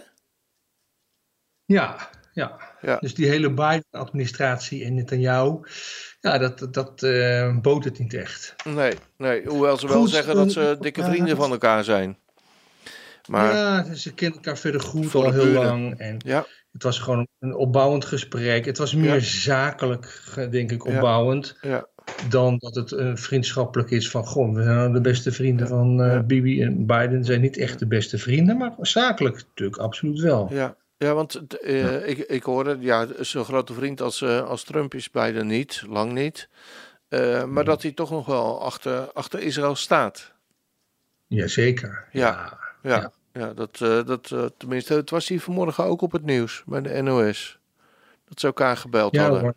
Ja, 1.65 2.11
ja. 2.41 2.59
Ja. 2.83 2.97
Dus 2.97 3.15
die 3.15 3.29
hele 3.29 3.51
Biden-administratie 3.51 4.85
en 4.85 4.95
Netanyahu, 4.95 5.59
ja, 6.21 6.39
dat, 6.39 6.69
dat, 6.75 7.03
eh, 7.03 7.57
bood 7.57 7.85
het 7.85 7.99
niet 7.99 8.15
echt. 8.15 8.55
Nee, 8.65 8.93
nee. 9.17 9.47
Hoewel 9.47 9.77
ze 9.77 9.89
wel 9.89 10.07
zeggen 10.07 10.35
dat 10.35 10.47
eh, 10.47 10.53
ze 10.53 10.77
dikke 10.81 11.01
ja. 11.01 11.09
vrienden 11.11 11.37
van 11.37 11.51
elkaar 11.51 11.85
zijn. 11.85 12.19
Maar 13.29 13.55
ja, 13.55 13.95
ze 13.95 14.15
kennen 14.15 14.37
elkaar 14.37 14.59
verder 14.59 14.81
goed 14.81 15.15
al 15.15 15.33
heel 15.33 15.45
buren. 15.45 15.63
lang. 15.65 15.99
En 15.99 16.17
ja, 16.25 16.47
het 16.73 16.83
was 16.83 16.99
gewoon 16.99 17.27
een 17.39 17.55
opbouwend 17.55 18.05
gesprek. 18.05 18.65
Het 18.65 18.79
was 18.79 18.95
meer 18.95 19.21
zakelijk, 19.21 20.23
eh, 20.37 20.51
denk 20.51 20.71
ik, 20.71 20.87
opbouwend. 20.87 21.59
ja, 21.61 21.87
Dan 22.29 22.57
dat 22.59 22.75
het 22.75 22.93
een 22.93 23.19
vriendschappelijk 23.19 23.91
is 23.91 24.11
van, 24.11 24.27
goh, 24.27 24.55
we 24.55 24.63
zijn 24.63 24.77
nou 24.77 24.93
de 24.93 25.01
beste 25.01 25.33
vrienden 25.33 25.69
van 25.69 26.03
eh. 26.03 26.21
Bibi 26.21 26.63
en 26.63 26.87
Biden 26.87 27.25
zijn 27.25 27.41
niet 27.41 27.57
echt 27.57 27.79
de 27.79 27.87
beste 27.87 28.19
vrienden, 28.19 28.57
maar 28.57 28.73
zakelijk 28.81 29.37
natuurlijk 29.37 29.81
absoluut 29.81 30.21
wel. 30.21 30.49
ja. 30.53 30.77
Ja, 31.03 31.15
want 31.15 31.59
eh, 31.59 32.09
Ik, 32.09 32.19
ik 32.19 32.43
hoorde, 32.43 32.77
ja, 32.81 33.07
zo'n 33.21 33.45
grote 33.45 33.75
vriend 33.75 34.01
als, 34.01 34.23
eh, 34.23 34.47
als 34.49 34.65
Trump 34.65 34.95
is 34.95 35.11
Biden 35.11 35.47
niet, 35.47 35.83
lang 35.89 36.13
niet. 36.13 36.49
Eh, 37.09 37.45
maar 37.45 37.65
dat 37.65 37.83
hij 37.83 37.93
toch 37.93 38.11
nog 38.11 38.27
wel 38.27 38.63
achter, 38.63 39.13
achter 39.13 39.41
Israël 39.41 39.75
staat. 39.75 40.33
Jazeker. 41.27 42.09
Ja. 42.13 42.59
Ja, 42.83 42.91
ja. 42.91 43.13
Ja. 43.33 43.53
dat, 43.55 43.79
dat 44.07 44.53
tenminste, 44.57 44.95
het 44.95 45.11
was 45.11 45.29
hier 45.29 45.41
vanmorgen 45.41 45.85
ook 45.85 46.03
op 46.03 46.13
het 46.13 46.25
nieuws 46.25 46.63
bij 46.67 46.81
de 46.81 47.03
NOS. 47.03 47.59
Dat 48.29 48.41
ze 48.41 48.47
elkaar 48.47 48.77
gebeld 48.77 49.15
Ja, 49.15 49.23
hadden. 49.23 49.41
hoor. 49.41 49.55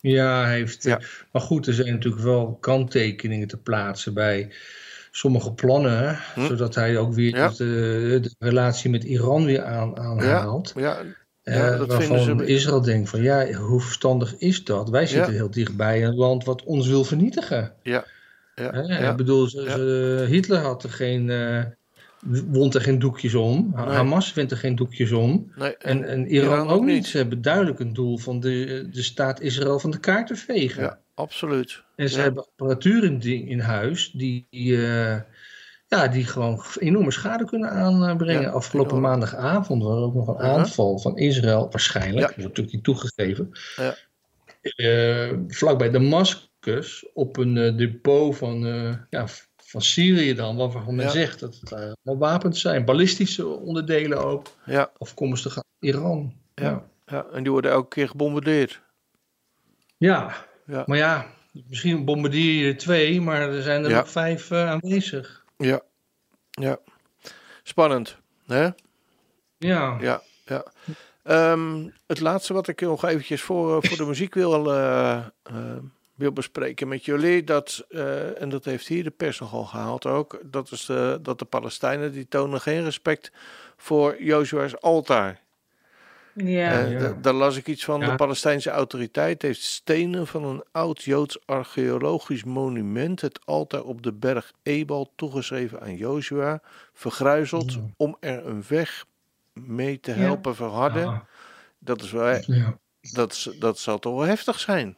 Ja, 0.00 0.44
hij 0.44 0.54
heeft. 0.54 0.82
Ja. 0.82 1.00
Maar 1.32 1.42
goed, 1.42 1.66
er 1.66 1.74
zijn 1.74 1.92
natuurlijk 1.92 2.22
wel 2.22 2.56
kanttekeningen 2.60 3.48
te 3.48 3.56
plaatsen 3.58 4.14
bij 4.14 4.52
sommige 5.16 5.52
plannen. 5.52 6.18
Hm. 6.34 6.46
Zodat 6.46 6.74
hij 6.74 6.98
ook 6.98 7.14
weer 7.14 7.36
Ja. 7.36 7.48
de, 7.48 8.18
de 8.22 8.34
relatie 8.38 8.90
met 8.90 9.04
Iran 9.04 9.44
weer 9.44 9.62
aan, 9.64 9.98
aanhaalt. 9.98 10.72
Ja, 10.76 10.98
Eh, 11.42 11.54
Ja, 11.56 11.76
dat 11.76 11.86
waarvan 11.88 12.18
ze- 12.18 12.46
Israël 12.46 12.82
denkt 12.82 13.08
van 13.08 13.22
ja, 13.22 13.52
hoe 13.52 13.80
verstandig 13.80 14.34
is 14.38 14.64
dat? 14.64 14.88
Wij 14.90 15.06
zitten 15.06 15.32
heel 15.32 15.50
dichtbij 15.50 16.04
een 16.04 16.14
land 16.14 16.44
wat 16.44 16.62
ons 16.64 16.88
wil 16.88 17.04
vernietigen. 17.04 17.72
ja. 17.82 18.04
Ik 19.10 19.16
bedoel, 19.16 19.46
ze- 19.48 20.26
Hitler 20.28 20.58
had 20.60 20.82
er 20.82 20.90
geen, 20.90 21.30
eh, 21.30 21.64
wond 22.46 22.74
er 22.74 22.80
geen 22.80 22.98
doekjes 22.98 23.34
om. 23.34 23.72
Nee. 23.74 23.84
Hamas 23.86 24.32
vindt 24.32 24.50
er 24.50 24.56
geen 24.58 24.76
doekjes 24.76 25.12
om. 25.12 25.52
Nee, 25.56 25.76
En, 25.76 26.04
en 26.04 26.26
Iran, 26.26 26.68
ook 26.68 26.84
niet. 26.84 26.94
niet. 26.94 27.06
Ze 27.06 27.16
hebben 27.16 27.42
duidelijk 27.42 27.78
een 27.80 27.92
doel 27.92 28.18
van 28.18 28.40
de, 28.40 28.86
de 28.90 29.02
staat 29.02 29.40
Israël 29.40 29.78
van 29.78 29.90
de 29.90 29.98
kaart 30.00 30.26
te 30.26 30.36
vegen. 30.36 30.98
Absoluut. 31.16 31.82
En 31.96 32.08
ze 32.08 32.16
Ja. 32.16 32.22
hebben 32.22 32.42
apparatuur 32.44 33.04
in, 33.04 33.22
in 33.48 33.60
huis 33.60 34.10
die, 34.10 34.46
eh, 34.50 35.20
ja, 35.88 36.08
die 36.08 36.24
gewoon 36.24 36.62
enorme 36.78 37.10
schade 37.10 37.44
kunnen 37.44 37.70
aanbrengen. 37.70 38.42
Ja, 38.42 38.50
Afgelopen 38.50 38.96
enorm. 38.96 39.10
maandagavond 39.10 39.82
was 39.82 39.96
er 39.96 40.02
ook 40.02 40.14
nog 40.14 40.28
een 40.28 40.38
aanval 40.38 40.98
van 40.98 41.16
Israël, 41.18 41.68
waarschijnlijk. 41.70 42.18
Ja. 42.20 42.26
Dat 42.26 42.36
wordt 42.36 42.48
natuurlijk 42.56 42.74
niet 42.74 42.84
toegegeven. 42.84 43.50
Ja. 43.76 43.94
Eh, 44.76 45.32
vlakbij 45.48 45.90
Damascus 45.90 47.06
op 47.14 47.36
een 47.36 47.56
eh, 47.56 47.76
depot 47.76 48.36
van, 48.36 48.58
ja, 49.10 49.26
van 49.56 49.80
Syrië 49.82 50.34
dan, 50.34 50.56
waarvan 50.56 50.94
men 50.94 51.10
zegt 51.10 51.40
dat 51.40 51.60
het 51.64 51.94
wapens 52.02 52.60
zijn. 52.60 52.84
Ballistische 52.84 53.46
onderdelen 53.46 54.24
ook, 54.24 54.46
Ja, 54.64 54.90
afkomstig 54.98 55.56
uit 55.56 55.64
Iran. 55.80 56.34
Ja. 56.54 56.86
ja, 57.06 57.26
en 57.32 57.42
die 57.42 57.52
worden 57.52 57.70
elke 57.70 57.88
keer 57.88 58.08
gebombardeerd. 58.08 58.80
Ja, 59.96 60.46
Ja. 60.66 60.82
maar 60.86 60.96
ja, 60.96 61.26
misschien 61.68 62.04
bombardeer 62.04 62.64
je 62.64 62.72
er 62.72 62.76
twee, 62.76 63.20
maar 63.20 63.40
er 63.40 63.62
zijn 63.62 63.84
er 63.84 63.90
nog 63.90 64.10
vijf 64.10 64.50
eh, 64.50 64.70
aanwezig. 64.70 65.44
Ja, 65.56 65.80
ja. 66.50 66.78
Spannend, 67.62 68.16
hè? 68.46 68.68
Ja, 69.58 69.96
Ja, 70.00 70.22
ja. 70.44 70.64
Ehm, 71.22 71.88
het 72.06 72.20
laatste 72.20 72.52
wat 72.52 72.68
ik 72.68 72.80
nog 72.80 73.04
eventjes 73.04 73.42
voor, 73.42 73.76
eh, 73.76 73.88
voor 73.88 73.96
de 73.96 74.04
muziek 74.12 74.34
wil, 74.34 74.72
eh, 74.74 75.26
wil 76.14 76.32
bespreken 76.32 76.88
met 76.88 77.04
jullie, 77.04 77.44
dat, 77.44 77.86
en 78.38 78.48
dat 78.48 78.64
heeft 78.64 78.86
hier 78.86 79.04
de 79.04 79.10
pers 79.10 79.40
nogal 79.40 79.64
gehaald 79.64 80.06
ook, 80.06 80.40
dat 80.44 80.70
is 80.70 80.84
de, 80.84 81.18
dat 81.22 81.38
de 81.38 81.44
Palestijnen 81.44 82.12
die 82.12 82.28
tonen 82.28 82.60
geen 82.60 82.84
respect 82.84 83.32
voor 83.76 84.22
Joshua's 84.22 84.80
altaar. 84.80 85.44
Ja, 86.44 86.84
Eh, 86.86 87.10
Daar 87.22 87.32
las 87.32 87.56
ik 87.56 87.66
iets 87.66 87.84
van. 87.84 88.00
Ja. 88.00 88.10
De 88.10 88.14
Palestijnse 88.14 88.70
autoriteit 88.70 89.42
heeft 89.42 89.62
stenen 89.62 90.26
van 90.26 90.44
een 90.44 90.62
oud 90.72 91.02
Joods 91.02 91.38
archeologisch 91.46 92.44
monument, 92.44 93.20
het 93.20 93.38
altaar 93.44 93.82
op 93.82 94.02
de 94.02 94.12
berg 94.12 94.52
Ebal, 94.62 95.12
toegeschreven 95.16 95.80
aan 95.80 95.96
Joshua, 95.96 96.60
vergruizeld 96.92 97.72
Ja. 97.72 97.80
om 97.96 98.16
er 98.20 98.46
een 98.46 98.64
weg 98.68 99.04
mee 99.52 100.00
te 100.00 100.10
Ja. 100.10 100.16
helpen 100.16 100.54
verharden. 100.54 101.22
Dat, 101.78 102.02
is 102.02 102.10
wel, 102.12 102.40
ja. 102.46 102.78
dat, 103.00 103.52
dat 103.58 103.78
zal 103.78 103.98
toch 103.98 104.14
wel 104.14 104.26
heftig 104.26 104.60
zijn. 104.60 104.94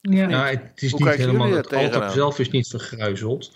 ja. 0.00 0.28
Ja, 0.28 0.46
het 0.46 0.82
is 0.82 0.90
Hoe 0.90 1.04
niet 1.04 1.14
helemaal, 1.14 1.50
het 1.50 1.72
altaar 1.72 2.10
zelf 2.10 2.38
is 2.38 2.50
niet 2.50 2.68
vergruizeld. 2.68 3.52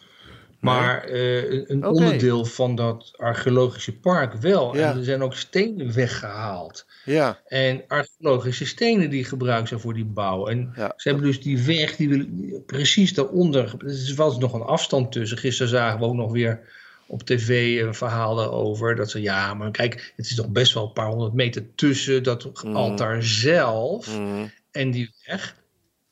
Maar 0.58 1.04
eh, 1.04 1.68
een- 1.68 1.86
onderdeel 1.86 2.44
van 2.44 2.74
dat 2.74 3.12
archeologische 3.16 3.98
park 3.98 4.32
wel. 4.34 4.76
Ja. 4.76 4.90
En 4.90 4.98
er 4.98 5.04
zijn 5.04 5.22
ook 5.22 5.34
stenen 5.34 5.92
weggehaald. 5.94 6.86
Ja, 7.04 7.40
En 7.46 7.84
archeologische 7.88 8.66
stenen 8.66 9.10
die 9.10 9.24
gebruikt 9.24 9.68
zijn 9.68 9.80
voor 9.80 9.94
die 9.94 10.04
bouw. 10.04 10.46
En 10.46 10.72
Ja. 10.76 10.92
ze 10.96 11.08
hebben 11.08 11.26
dus 11.26 11.40
die 11.42 11.62
weg, 11.62 11.96
die 11.96 12.08
willen 12.08 12.62
precies 12.66 13.14
daaronder. 13.14 13.74
Er 13.78 13.86
is 13.86 14.14
wel 14.14 14.38
nog 14.38 14.52
een 14.52 14.60
afstand 14.62 15.12
tussen. 15.12 15.38
Gisteren 15.38 15.70
zagen 15.70 15.98
we 15.98 16.04
ook 16.04 16.14
nog 16.14 16.32
weer 16.32 16.60
op 17.06 17.22
tv 17.22 17.80
een 17.82 17.94
verhaal 17.94 18.34
daarover. 18.34 18.96
Dat 18.96 19.10
ze, 19.10 19.20
ja, 19.20 19.54
maar 19.54 19.70
kijk, 19.70 20.12
het 20.16 20.26
is 20.26 20.36
nog 20.36 20.48
best 20.48 20.74
wel 20.74 20.84
een 20.84 20.92
paar 20.92 21.08
honderd 21.08 21.32
meter 21.32 21.74
tussen 21.74 22.22
dat 22.22 22.50
Mhm. 22.64 22.76
altaar 22.76 23.22
zelf 23.22 24.18
mhm, 24.18 24.46
en 24.70 24.90
die 24.90 25.14
weg. 25.26 25.56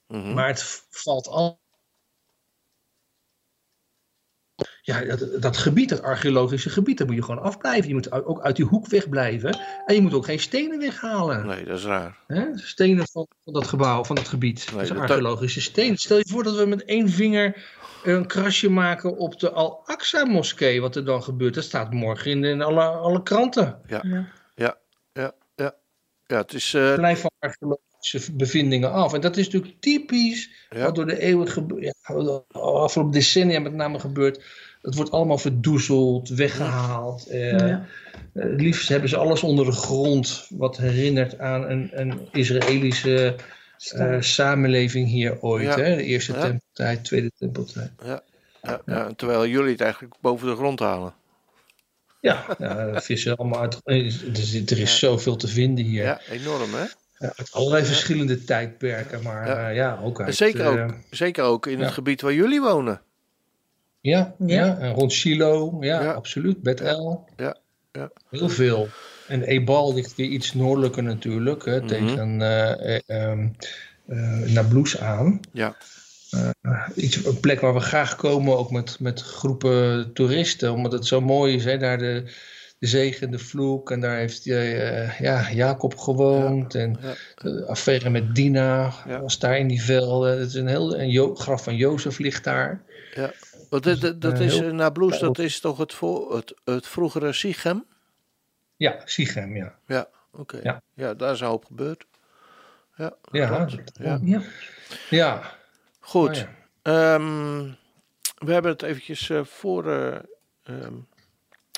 mhm. 0.09 0.33
Maar 0.35 0.47
het 0.49 0.85
valt 0.91 1.29
al. 1.29 1.59
Ja, 4.87 5.01
dat, 5.05 5.43
dat 5.43 5.57
gebied, 5.57 5.89
dat 5.89 6.03
archeologische 6.03 6.71
gebied, 6.71 6.99
daar 6.99 7.07
moet 7.07 7.17
je 7.17 7.23
gewoon 7.23 7.43
afblijven. 7.43 7.89
Je 7.89 7.95
moet 7.95 8.13
ook 8.13 8.41
uit 8.41 8.57
die 8.57 8.65
hoek 8.65 8.87
wegblijven. 8.89 9.59
En 9.87 9.95
je 9.95 10.01
moet 10.01 10.15
ook 10.15 10.25
geen 10.25 10.41
stenen 10.41 10.79
weghalen. 10.79 11.47
nee, 11.47 11.65
dat 11.65 11.79
is 11.79 11.85
raar. 11.85 12.19
Hè? 12.27 12.45
Stenen 12.55 13.07
van, 13.13 13.27
van 13.45 13.53
dat 13.53 13.67
gebouw, 13.67 14.05
van 14.05 14.17
dat 14.17 14.29
gebied. 14.29 14.67
dat 14.71 14.79
dat- 14.79 14.87
zijn 14.87 14.99
archeologische 14.99 15.61
stenen. 15.61 15.97
Stel 15.97 16.17
je 16.17 16.27
voor 16.29 16.43
dat 16.43 16.57
we 16.57 16.67
met 16.67 16.85
één 16.85 17.09
vinger 17.09 17.65
een 18.05 18.27
krasje 18.27 18.71
maken 18.71 19.17
op 19.17 19.41
de 19.41 19.51
Al-Aqsa-moskee. 19.51 20.81
Wat 20.81 20.97
er 20.97 21.05
dan 21.05 21.23
gebeurt. 21.23 21.55
Dat 21.55 21.65
staat 21.65 21.93
morgen 21.93 22.31
in, 22.31 22.45
in 22.45 22.63
alle, 22.63 22.85
alle 22.85 23.23
kranten. 23.23 23.79
Ja. 23.87 24.01
Ja, 24.55 24.79
ja, 25.13 25.33
ja. 25.55 25.75
Ja, 26.27 26.37
het 26.37 26.53
is. 26.53 26.75
eh, 26.75 26.95
Blijf 26.95 27.21
van 27.21 27.31
archeologische 27.39 28.33
bevindingen 28.33 28.93
af. 28.93 29.13
En 29.13 29.21
dat 29.21 29.37
is 29.37 29.45
natuurlijk 29.49 29.81
typisch 29.81 30.51
ja, 30.69 30.83
wat 30.83 30.95
door 30.95 31.07
de 31.07 31.19
eeuwen 31.21 31.49
gebeurt. 31.49 31.83
Ja, 32.03 32.15
afgelopen 32.61 33.13
decennia 33.13 33.61
met 33.61 33.73
name 33.73 33.99
gebeurt. 33.99 34.45
Het 34.87 34.95
wordt 34.95 35.11
allemaal 35.11 35.39
verdoezeld, 35.39 36.29
weggehaald. 36.29 37.27
Eh, 37.27 37.51
Ja. 37.51 37.87
eh, 38.33 38.43
het 38.43 38.61
liefst 38.61 38.89
hebben 38.89 39.09
ze 39.09 39.17
alles 39.17 39.43
onder 39.43 39.65
de 39.65 39.73
grond. 39.73 40.47
Wat 40.51 40.77
herinnert 40.77 41.39
aan 41.39 41.71
een, 41.71 41.91
een 41.93 42.29
Israëlische 42.33 43.35
eh, 43.91 44.17
samenleving 44.21 45.09
hier 45.09 45.41
ooit. 45.43 45.65
Ja. 45.67 45.77
Hè? 45.79 45.97
De 45.97 46.03
eerste 46.03 46.33
Ja. 46.33 46.41
tempeltijd, 46.41 47.05
tweede 47.05 47.31
tempeltijd. 47.39 47.91
ja, 48.05 48.23
ja, 48.87 49.13
terwijl 49.17 49.47
jullie 49.47 49.71
het 49.73 49.81
eigenlijk 49.81 50.15
boven 50.21 50.49
de 50.49 50.55
grond 50.57 50.79
halen. 50.79 51.15
Ja, 52.21 52.45
ja 52.59 53.01
vissen 53.01 53.37
allemaal 53.37 53.61
uit. 53.61 53.81
Er 53.85 54.05
is, 54.05 54.23
er 54.71 54.79
is 54.79 54.99
zoveel 54.99 55.37
te 55.37 55.49
vinden 55.49 55.85
hier. 55.85 56.03
Ja, 56.03 56.21
enorm 56.31 56.75
hè? 56.75 56.85
Ja, 57.19 57.33
uit 57.37 57.53
allerlei 57.53 57.85
verschillende 57.85 58.45
tijdperken. 58.45 59.23
Maar 59.23 59.75
Ja. 59.75 59.99
ook 60.03 60.21
uit... 60.21 60.35
Zeker, 60.35 60.67
ook, 60.85 60.95
zeker 61.11 61.45
ook 61.45 61.67
in 61.67 61.79
ja. 61.79 61.85
het 61.85 61.93
gebied 61.93 62.21
waar 62.21 62.33
jullie 62.35 62.61
wonen. 62.61 63.01
Ja, 64.07 64.35
ja. 64.47 64.79
En 64.79 64.93
rond 64.93 65.13
Shiloh, 65.13 65.83
ja, 65.83 66.13
absoluut. 66.13 66.63
Bethel. 66.63 67.29
Ja, 67.37 67.57
ja. 67.93 68.11
Heel 68.31 68.49
veel. 68.49 68.89
En 69.29 69.43
Ebal 69.43 69.95
ligt 69.95 70.15
weer 70.17 70.29
iets 70.29 70.55
noordelijker 70.55 71.03
natuurlijk, 71.03 71.65
hè, 71.65 71.79
Mhm. 71.79 71.87
tegen 71.87 72.41
eh 72.43 72.97
eh, 72.97 73.01
ehm, 73.07 73.49
eh, 74.07 74.39
Nablus 74.53 74.99
aan. 74.99 75.41
Ja, 75.53 75.77
Iets, 76.95 77.25
een 77.25 77.41
plek 77.41 77.61
waar 77.61 77.75
we 77.75 77.81
graag 77.81 78.17
komen, 78.17 78.59
ook 78.59 78.71
met, 78.71 79.01
met 79.01 79.21
groepen 79.23 80.13
toeristen, 80.13 80.73
omdat 80.73 80.93
het 80.93 81.07
zo 81.07 81.21
mooi 81.21 81.55
is. 81.55 81.65
Hè, 81.65 81.79
daar 81.79 81.99
de, 81.99 82.23
de 82.79 82.87
zegen, 82.87 83.31
de 83.31 83.39
vloek, 83.39 83.91
en 83.91 84.01
daar 84.01 84.17
heeft 84.17 84.45
ja, 84.45 85.51
Jacob 85.53 85.97
gewoond. 85.99 86.75
En 86.75 86.97
ja. 87.03 87.15
de 87.35 87.65
affaire 87.67 88.11
met 88.11 88.35
Dina 88.35 88.93
was 89.21 89.39
daar 89.39 89.59
in 89.59 89.67
die 89.69 89.83
velden. 89.83 90.39
Het 90.39 90.49
is 90.49 90.55
een 90.55 90.67
heel, 90.67 90.99
een 90.99 91.37
graf 91.37 91.63
van 91.65 91.77
Jozef 91.77 92.19
ligt 92.19 92.45
daar. 92.45 92.83
ja. 93.15 93.33
Want 93.69 93.83
dat, 93.83 94.01
dat, 94.01 94.21
dat 94.21 94.33
eh, 94.33 94.41
is 94.47 94.59
heel- 94.59 94.69
uh, 94.69 94.73
Nablus, 94.75 95.19
dat 95.19 95.39
is 95.39 95.61
toch 95.61 95.79
het, 95.79 95.95
voor, 95.95 96.37
het, 96.37 96.55
het 96.65 96.87
vroegere 96.87 97.33
Sichem? 97.33 97.85
Ja, 98.77 99.01
Sichem, 99.05 99.57
ja. 99.57 99.75
Ja, 99.87 100.09
oké. 100.33 100.61
Ja. 100.63 100.83
Ja. 100.95 101.15
daar 101.15 101.33
is 101.33 101.41
een 101.41 101.47
hoop 101.47 101.65
gebeurd. 101.65 102.07
Ja, 102.97 103.17
Ja, 103.31 103.67
ja. 103.95 104.19
Ja. 104.23 104.41
Ja, 105.11 105.55
Goed. 106.01 106.47
Oh. 106.83 106.93
Ehm, 106.95 107.71
we 108.39 108.53
hebben 108.53 108.71
het 108.71 108.83
eventjes 108.83 109.31
eh, 109.31 109.45
voor, 109.45 109.91
eh, 109.93 110.19
ehm, 110.63 110.95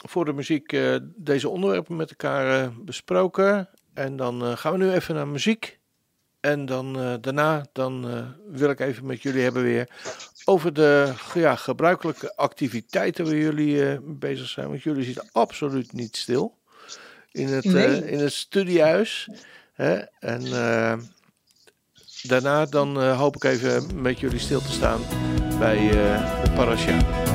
voor 0.08 0.24
de 0.24 0.32
muziek 0.32 0.72
eh, 0.72 0.96
deze 1.02 1.48
onderwerpen 1.48 1.96
met 1.96 2.10
elkaar 2.10 2.62
eh, 2.62 2.68
besproken. 2.80 3.68
En 3.94 4.16
dan 4.16 4.42
eh, 4.44 4.56
gaan 4.56 4.72
we 4.72 4.78
nu 4.78 4.90
even 4.92 5.14
naar 5.14 5.28
muziek. 5.28 5.77
En 6.50 6.66
dan 6.66 7.00
eh, 7.00 7.14
daarna 7.20 7.66
dan, 7.72 8.08
eh, 8.10 8.24
wil 8.56 8.70
ik 8.70 8.80
even 8.80 9.06
met 9.06 9.22
jullie 9.22 9.42
hebben 9.42 9.62
weer 9.62 9.88
over 10.44 10.72
de 10.72 11.12
ja, 11.34 11.56
gebruikelijke 11.56 12.36
activiteiten 12.36 13.24
waar 13.24 13.34
jullie 13.34 13.86
eh, 13.88 13.98
bezig 14.02 14.48
zijn. 14.48 14.68
Want 14.68 14.82
jullie 14.82 15.04
zitten 15.04 15.28
absoluut 15.32 15.92
niet 15.92 16.16
stil 16.16 16.58
in 17.32 17.48
het, 17.48 17.64
Nee. 17.64 18.10
in 18.10 18.18
het 18.18 18.32
studiehuis. 18.32 19.28
Hè? 19.72 19.94
En 20.20 20.44
daarna 22.22 22.66
dan 22.66 23.12
hoop 23.12 23.36
ik 23.36 23.44
even 23.44 24.02
met 24.02 24.20
jullie 24.20 24.38
stil 24.38 24.60
te 24.60 24.72
staan 24.72 25.00
bij 25.58 25.90
de 26.44 26.50
parasha. 26.54 27.27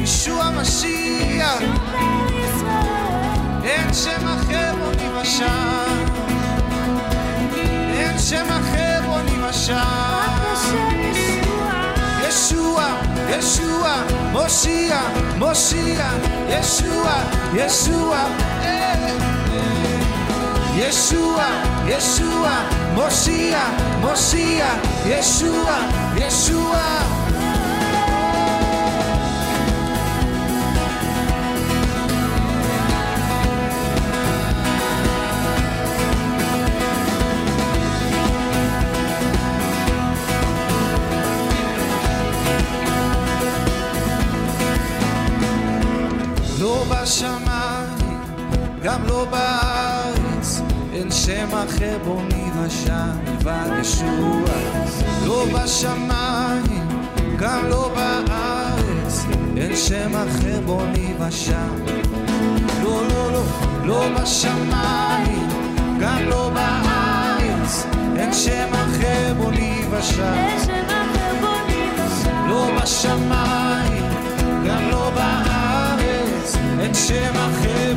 Yeshua 0.00 0.46
Moshiach. 0.56 1.62
Yeshua 3.64 4.16
Mashiach. 4.24 4.43
אחר 5.23 5.23
בו 5.23 5.23
נמשל, 5.23 5.43
אין 7.91 8.19
שם 8.19 8.45
אחר 8.49 8.99
בו 9.05 9.17
נמשל. 9.19 9.73
ישוע, 12.27 12.85
ישוע, 13.29 13.93
מושיע, 14.31 14.99
מושיע, 15.37 16.05
ישוע, 16.49 17.11
ישוע, 17.53 18.17
אה, 18.61 18.93
אה. 18.93 19.29
ישוע, 20.75 21.45
ישוע, 21.87 22.49
מושיע, 22.93 23.59
מושיע, 24.01 24.65
ישוע, 25.05 25.75
ישוע. 26.15 27.12
גם 48.84 49.06
לא 49.06 49.26
בארץ, 49.30 50.60
אין 50.92 51.10
שם 51.10 51.48
אחר 51.52 51.98
בו 52.04 52.20
נרשע 52.22 53.04
מלבד 53.24 53.70
ישוע. 53.80 54.44
לא 55.26 55.44
בשמיים, 55.54 56.88
גם 57.38 57.68
לא 57.68 57.90
בארץ, 57.94 59.24
אין 59.56 59.76
שם 59.76 60.10
אחר 60.14 60.60
בו 60.66 60.80
נרשע. 60.86 61.66
לא, 62.82 63.08
לא, 63.08 63.32
לא, 63.32 63.42
לא 63.84 64.08
בשמיים, 64.20 65.48
גם 66.00 66.18
לא 66.28 66.50
בארץ, 66.54 67.86
אין 68.16 68.32
שם 68.32 68.72
אחר 68.72 69.34
בו 69.36 69.50
נרשע. 69.50 70.34
לא 72.48 72.70
בשמיים, 72.82 74.04
גם 74.66 74.88
לא 74.90 75.10
בארץ, 75.14 76.56
אין 76.80 76.94
שם 76.94 77.32
אחר 77.34 77.93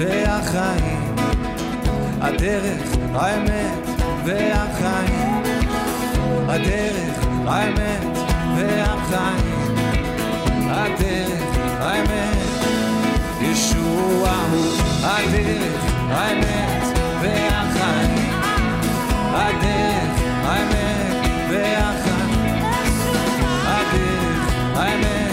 והחיים. 0.00 1.16
הדרך, 2.20 2.96
האמת 3.14 3.88
והחיים. 4.24 5.42
הדרך, 6.48 7.13
האמת 7.46 8.18
והחיים. 8.56 9.74
הדרך, 10.70 11.58
האמת, 11.80 12.36
ישוע 13.40 14.30
הוא 14.50 14.72
הדרך, 15.02 15.84
האמת 16.10 16.98
והחיים. 17.22 18.30
הדרך, 19.32 20.20
האמת 20.44 21.26
והחיים. 21.50 22.64
הדרך, 23.64 24.54
האמת 24.76 25.23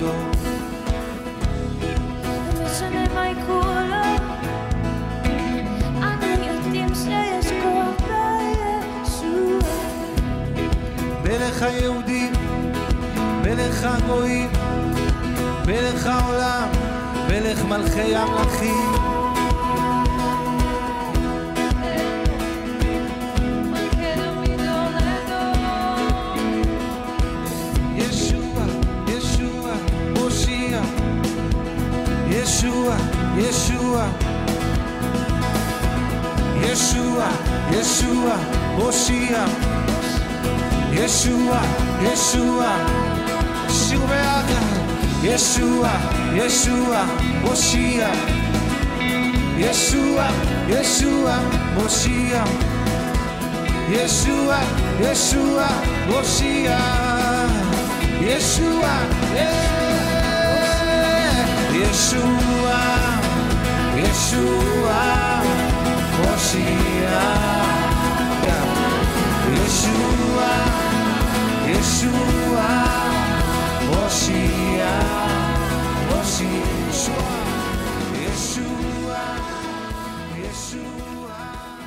Cristo. 0.00 0.29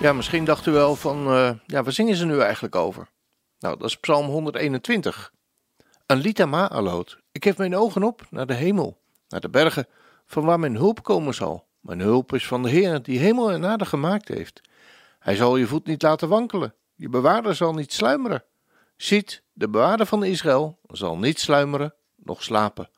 Ja, 0.03 0.13
misschien 0.13 0.45
dacht 0.45 0.65
u 0.65 0.71
wel 0.71 0.95
van, 0.95 1.27
eh, 1.27 1.51
ja, 1.65 1.83
waar 1.83 1.91
zingen 1.91 2.15
ze 2.15 2.25
nu 2.25 2.39
eigenlijk 2.39 2.75
over? 2.75 3.09
Nou, 3.59 3.77
dat 3.77 3.87
is 3.87 3.97
Psalm 3.97 4.25
121. 4.25 5.33
Een 6.05 6.17
lied 6.17 6.45
Ma'aloot. 6.45 7.19
Ik 7.31 7.43
heb 7.43 7.57
mijn 7.57 7.75
ogen 7.75 8.03
op 8.03 8.27
naar 8.29 8.45
de 8.45 8.53
hemel, 8.53 9.01
naar 9.27 9.39
de 9.39 9.49
bergen, 9.49 9.87
van 10.25 10.45
waar 10.45 10.59
mijn 10.59 10.75
hulp 10.75 11.03
komen 11.03 11.33
zal. 11.33 11.67
Mijn 11.79 11.99
hulp 11.99 12.33
is 12.33 12.47
van 12.47 12.63
de 12.63 12.69
Heer 12.69 13.01
die 13.01 13.19
hemel 13.19 13.51
en 13.51 13.65
aarde 13.65 13.85
gemaakt 13.85 14.27
heeft. 14.27 14.61
Hij 15.19 15.35
zal 15.35 15.57
je 15.57 15.67
voet 15.67 15.85
niet 15.85 16.01
laten 16.01 16.29
wankelen, 16.29 16.73
je 16.95 17.09
bewaarder 17.09 17.55
zal 17.55 17.73
niet 17.73 17.93
sluimeren. 17.93 18.43
Ziet, 18.95 19.43
de 19.53 19.69
bewaarder 19.69 20.05
van 20.05 20.23
Israël 20.23 20.79
zal 20.87 21.17
niet 21.17 21.39
sluimeren, 21.39 21.93
noch 22.15 22.43
slapen. 22.43 22.89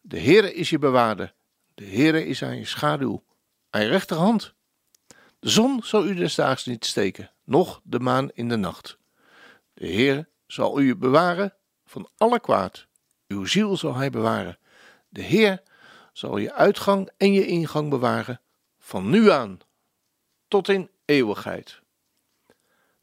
De 0.00 0.20
Heere 0.20 0.54
is 0.54 0.70
je 0.70 0.78
bewaarder, 0.78 1.34
de 1.74 1.84
Heere 1.84 2.26
is 2.26 2.42
aan 2.42 2.56
je 2.56 2.66
schaduw, 2.66 3.22
aan 3.70 3.82
je 3.82 3.88
rechterhand. 3.88 4.54
De 5.40 5.48
zon 5.48 5.82
zal 5.82 6.06
u 6.06 6.14
des 6.14 6.34
daags 6.34 6.64
niet 6.64 6.84
steken, 6.84 7.30
noch 7.44 7.80
de 7.84 8.00
maan 8.00 8.30
in 8.32 8.48
de 8.48 8.56
nacht. 8.56 8.98
De 9.74 9.86
Heer 9.86 10.28
zal 10.46 10.80
u 10.80 10.96
bewaren 10.96 11.54
van 11.84 12.08
alle 12.16 12.40
kwaad. 12.40 12.86
Uw 13.28 13.44
ziel 13.44 13.76
zal 13.76 13.94
hij 13.94 14.10
bewaren. 14.10 14.58
De 15.08 15.22
Heer 15.22 15.62
zal 16.12 16.36
je 16.36 16.52
uitgang 16.52 17.10
en 17.16 17.32
je 17.32 17.46
ingang 17.46 17.90
bewaren 17.90 18.40
van 18.78 19.10
nu 19.10 19.30
aan 19.30 19.58
tot 20.48 20.68
in 20.68 20.90
eeuwigheid. 21.04 21.80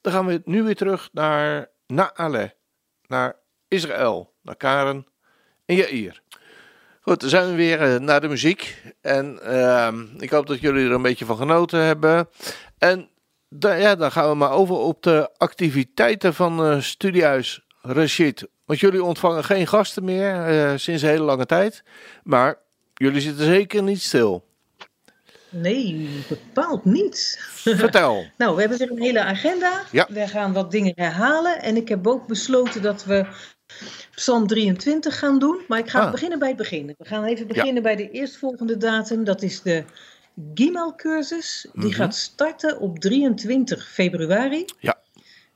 Dan 0.02 0.14
gaan 0.14 0.26
we 0.26 0.42
nu 0.46 0.64
weer 0.64 0.76
terug 0.76 1.10
naar 1.12 1.70
Naale, 1.88 2.56
naar 3.08 3.36
Israël, 3.68 4.34
naar 4.42 4.56
Karen 4.56 5.08
en 5.66 5.76
Jair. 5.76 6.22
Goed, 7.08 7.20
dan 7.20 7.30
zijn 7.30 7.50
we 7.50 7.56
weer 7.56 7.82
eh, 7.82 8.00
naar 8.00 8.22
de 8.22 8.28
muziek. 8.28 8.82
En 9.02 9.40
ehm, 9.44 10.06
ik 10.20 10.30
hoop 10.30 10.48
dat 10.48 10.60
jullie 10.60 10.86
er 10.86 10.92
een 10.92 11.02
beetje 11.02 11.26
van 11.26 11.38
genoten 11.38 11.80
hebben. 11.80 12.30
En 12.78 13.10
da- 13.50 13.74
ja, 13.74 13.96
dan 13.96 14.12
gaan 14.12 14.30
we 14.30 14.36
maar 14.36 14.52
over 14.52 14.76
op 14.76 15.04
de 15.04 15.30
activiteiten 15.38 16.34
van 16.34 16.64
eh 16.66 16.82
Studiehuis 16.82 17.62
Rashid. 17.82 18.48
Want 18.66 18.80
jullie 18.80 19.04
ontvangen 19.04 19.44
geen 19.44 19.68
gasten 19.68 20.04
meer 20.04 20.46
eh, 20.46 20.72
sinds 20.76 21.02
een 21.02 21.10
hele 21.10 21.24
lange 21.24 21.46
tijd. 21.46 21.84
Maar 22.24 22.58
jullie 22.94 23.22
zitten 23.22 23.46
zeker 23.46 23.84
niet 23.84 24.02
stil. 24.02 24.46
Nee, 25.50 26.10
bepaald 26.30 26.86
niet. 26.86 27.40
Vertel. 27.54 28.26
Nou, 28.38 28.56
we 28.56 28.60
hebben 28.62 28.78
weer 28.78 28.92
een 28.92 29.02
hele 29.02 29.22
agenda. 29.24 29.84
Ja. 29.92 30.08
We 30.10 30.28
gaan 30.28 30.54
wat 30.54 30.72
dingen 30.72 30.94
herhalen. 30.96 31.62
En 31.62 31.76
ik 31.76 31.88
heb 31.88 32.08
ook 32.08 32.28
besloten 32.28 32.82
dat 32.82 33.04
we 33.06 33.26
Psalm 34.16 34.48
23 34.48 35.20
gaan 35.20 35.40
doen. 35.40 35.60
Maar 35.68 35.80
ik 35.80 35.90
ga 35.90 36.00
Ah. 36.00 36.12
beginnen 36.12 36.40
bij 36.40 36.48
het 36.48 36.58
begin. 36.58 36.96
We 36.98 37.06
gaan 37.06 37.24
even 37.24 37.48
beginnen 37.48 37.84
bij 37.84 37.96
de 37.96 38.10
eerstvolgende 38.12 38.78
datum. 38.78 39.24
Dat 39.24 39.42
is 39.42 39.62
de 39.62 39.84
Gimel-cursus. 40.54 41.68
Die 41.74 41.86
Mhm. 41.86 41.96
gaat 41.96 42.16
starten 42.16 42.80
op 42.80 43.00
23 43.00 43.88
februari. 43.90 44.66
Ja. 44.80 44.98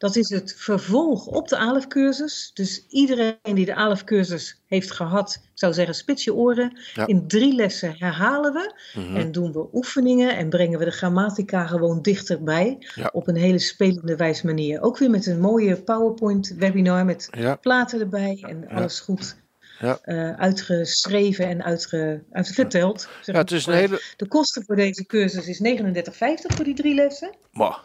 Dat 0.02 0.16
is 0.16 0.30
het 0.30 0.54
vervolg 0.58 1.26
op 1.26 1.48
de 1.48 1.58
ALEF-cursus. 1.58 2.52
Dus 2.54 2.86
iedereen 2.88 3.38
die 3.54 3.66
de 3.66 3.76
ALEF-cursus 3.76 4.62
heeft 4.66 4.92
gehad, 4.92 5.40
ik 5.44 5.50
zou 5.54 5.74
zeggen, 5.74 5.96
spits 5.96 6.24
je 6.24 6.34
oren. 6.34 6.80
Ja. 6.94 7.08
In 7.08 7.28
drie 7.28 7.56
lessen 7.56 7.96
herhalen 7.98 8.54
we. 8.54 8.74
Mhm. 8.94 9.16
En 9.16 9.32
doen 9.32 9.52
we 9.52 9.68
oefeningen 9.74 10.38
en 10.38 10.50
brengen 10.50 10.80
we 10.80 10.86
de 10.86 10.92
grammatica 10.92 11.66
gewoon 11.68 12.02
dichterbij. 12.02 12.78
Ja. 12.96 13.10
Op 13.14 13.28
een 13.28 13.36
hele 13.36 13.60
spelende 13.60 14.16
wijze 14.16 14.46
manier. 14.46 14.82
Ook 14.82 14.98
weer 14.98 15.10
met 15.10 15.26
een 15.26 15.40
mooie 15.40 15.82
PowerPoint-webinar 15.82 17.06
met 17.06 17.28
Ja, 17.32 17.56
platen 17.56 18.00
erbij 18.00 18.44
en 18.48 18.68
alles 18.70 19.00
goed 19.00 19.36
Ja. 19.80 20.00
eh, 20.04 20.34
uitgeschreven 20.34 21.48
en 21.48 21.64
uitge, 21.64 22.24
uitverteld. 22.32 23.02
zeg 23.22 23.36
ja 23.36 23.42
het 23.42 23.52
is 23.52 23.66
een 23.66 23.74
hele. 23.74 24.02
De 24.18 24.28
kosten 24.28 24.64
voor 24.66 24.76
deze 24.76 25.06
cursus 25.06 25.48
is 25.48 25.60
39,50 25.60 26.56
voor 26.56 26.66
die 26.66 26.76
drie 26.76 26.96
lessen. 26.96 27.32
Mwah. 27.52 27.78